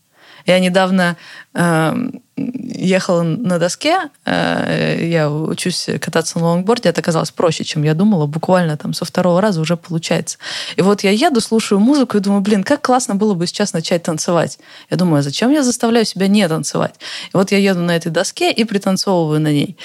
Я 0.46 0.60
недавно 0.60 1.16
э, 1.54 1.94
ехала 2.36 3.22
на 3.22 3.58
доске, 3.58 3.98
э, 4.24 5.08
я 5.10 5.28
учусь 5.28 5.88
кататься 6.00 6.38
на 6.38 6.44
лонгборде, 6.46 6.88
это 6.88 7.00
оказалось 7.00 7.32
проще, 7.32 7.64
чем 7.64 7.82
я 7.82 7.94
думала, 7.94 8.26
буквально 8.26 8.76
там 8.76 8.94
со 8.94 9.04
второго 9.04 9.40
раза 9.40 9.60
уже 9.60 9.76
получается. 9.76 10.38
И 10.76 10.82
вот 10.82 11.02
я 11.02 11.10
еду, 11.10 11.40
слушаю 11.40 11.80
музыку 11.80 12.16
и 12.16 12.20
думаю, 12.20 12.42
блин, 12.42 12.62
как 12.62 12.82
классно 12.82 13.16
было 13.16 13.34
бы 13.34 13.48
сейчас 13.48 13.72
начать 13.72 14.04
танцевать. 14.04 14.60
Я 14.88 14.96
думаю, 14.96 15.18
а 15.18 15.22
зачем 15.22 15.50
я 15.50 15.64
заставляю 15.64 16.06
себя 16.06 16.28
не 16.28 16.46
танцевать? 16.46 16.94
И 17.32 17.36
вот 17.36 17.50
я 17.50 17.58
еду 17.58 17.80
на 17.80 17.96
этой 17.96 18.12
доске 18.12 18.52
и 18.52 18.62
пританцовываю 18.62 19.40
на 19.40 19.50
ней. 19.50 19.76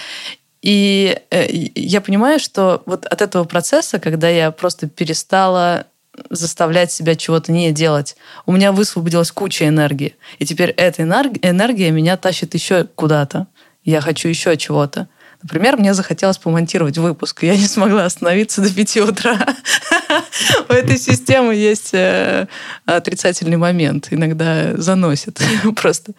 И 0.61 1.17
э, 1.31 1.47
я 1.75 2.01
понимаю, 2.01 2.39
что 2.39 2.83
вот 2.85 3.05
от 3.05 3.21
этого 3.21 3.45
процесса, 3.45 3.99
когда 3.99 4.29
я 4.29 4.51
просто 4.51 4.87
перестала 4.87 5.87
заставлять 6.29 6.91
себя 6.91 7.15
чего-то 7.15 7.51
не 7.51 7.71
делать, 7.71 8.15
у 8.45 8.51
меня 8.51 8.71
высвободилась 8.71 9.31
куча 9.31 9.67
энергии. 9.67 10.15
И 10.39 10.45
теперь 10.45 10.69
эта 10.71 11.03
энергия 11.03 11.91
меня 11.91 12.17
тащит 12.17 12.53
еще 12.53 12.85
куда-то. 12.95 13.47
Я 13.83 14.01
хочу 14.01 14.27
еще 14.27 14.55
чего-то. 14.57 15.07
Например, 15.41 15.77
мне 15.77 15.95
захотелось 15.95 16.37
помонтировать 16.37 16.99
выпуск, 16.99 17.43
и 17.43 17.47
я 17.47 17.55
не 17.55 17.65
смогла 17.65 18.05
остановиться 18.05 18.61
до 18.61 18.71
5 18.71 18.97
утра. 18.97 19.39
У 20.69 20.73
этой 20.73 20.99
системы 20.99 21.55
есть 21.55 21.93
э, 21.93 22.47
отрицательный 22.85 23.57
момент. 23.57 24.09
Иногда 24.11 24.77
заносит. 24.77 25.41
Просто 25.75 26.11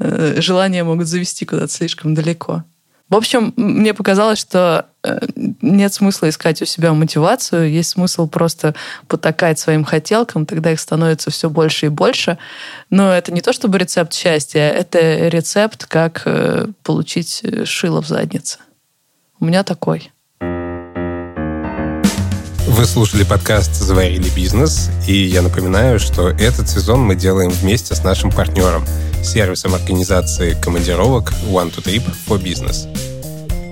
э, 0.00 0.40
желания 0.40 0.82
могут 0.82 1.06
завести 1.06 1.44
куда-то 1.44 1.72
слишком 1.72 2.14
далеко. 2.14 2.64
В 3.08 3.14
общем, 3.14 3.52
мне 3.56 3.94
показалось, 3.94 4.40
что 4.40 4.86
э, 5.04 5.20
нет 5.62 5.94
смысла 5.94 6.28
искать 6.28 6.60
у 6.60 6.64
себя 6.64 6.92
мотивацию, 6.92 7.70
есть 7.70 7.90
смысл 7.90 8.26
просто 8.26 8.74
потакать 9.06 9.60
своим 9.60 9.84
хотелкам, 9.84 10.44
тогда 10.44 10.72
их 10.72 10.80
становится 10.80 11.30
все 11.30 11.48
больше 11.48 11.86
и 11.86 11.88
больше. 11.88 12.36
Но 12.90 13.12
это 13.12 13.32
не 13.32 13.42
то 13.42 13.52
чтобы 13.52 13.78
рецепт 13.78 14.12
счастья, 14.12 14.60
это 14.60 15.28
рецепт, 15.28 15.86
как 15.86 16.22
э, 16.24 16.66
получить 16.82 17.44
шило 17.64 18.02
в 18.02 18.08
заднице. 18.08 18.58
У 19.38 19.44
меня 19.44 19.62
такой. 19.62 20.10
Вы 22.76 22.84
слушали 22.84 23.24
подкаст 23.24 23.74
«Заварили 23.74 24.28
бизнес», 24.36 24.90
и 25.06 25.14
я 25.14 25.40
напоминаю, 25.40 25.98
что 25.98 26.28
этот 26.28 26.68
сезон 26.68 27.00
мы 27.00 27.16
делаем 27.16 27.48
вместе 27.48 27.94
с 27.94 28.04
нашим 28.04 28.30
партнером– 28.30 28.84
сервисом 29.24 29.74
организации 29.74 30.54
командировок 30.60 31.32
One 31.48 31.74
to 31.74 31.82
Trip 31.82 32.02
for 32.28 32.38
Business. 32.38 32.86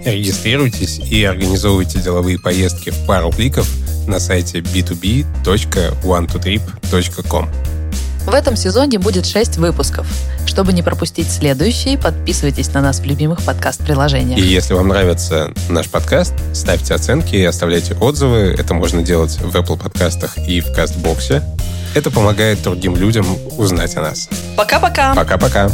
Регистрируйтесь 0.06 1.00
и 1.00 1.22
организовывайте 1.22 1.98
деловые 1.98 2.38
поездки 2.38 2.88
в 2.88 3.06
пару 3.06 3.30
кликов 3.30 3.68
на 4.08 4.18
сайте 4.18 4.60
b2b.one2trip.com. 4.60 7.48
В 8.26 8.32
этом 8.32 8.56
сезоне 8.56 8.98
будет 8.98 9.26
6 9.26 9.58
выпусков. 9.58 10.06
Чтобы 10.46 10.72
не 10.72 10.82
пропустить 10.82 11.30
следующий, 11.30 11.96
подписывайтесь 11.96 12.72
на 12.72 12.80
нас 12.80 13.00
в 13.00 13.04
любимых 13.04 13.42
подкаст-приложениях. 13.42 14.38
И 14.38 14.42
если 14.42 14.74
вам 14.74 14.88
нравится 14.88 15.52
наш 15.68 15.88
подкаст, 15.88 16.32
ставьте 16.52 16.94
оценки 16.94 17.34
и 17.34 17.44
оставляйте 17.44 17.94
отзывы. 17.94 18.54
Это 18.58 18.72
можно 18.72 19.02
делать 19.02 19.38
в 19.38 19.54
Apple 19.54 19.78
подкастах 19.78 20.38
и 20.38 20.60
в 20.60 20.72
Кастбоксе. 20.72 21.42
Это 21.94 22.10
помогает 22.10 22.62
другим 22.62 22.96
людям 22.96 23.26
узнать 23.58 23.96
о 23.96 24.00
нас. 24.00 24.28
Пока-пока. 24.56 25.14
Пока-пока. 25.14 25.70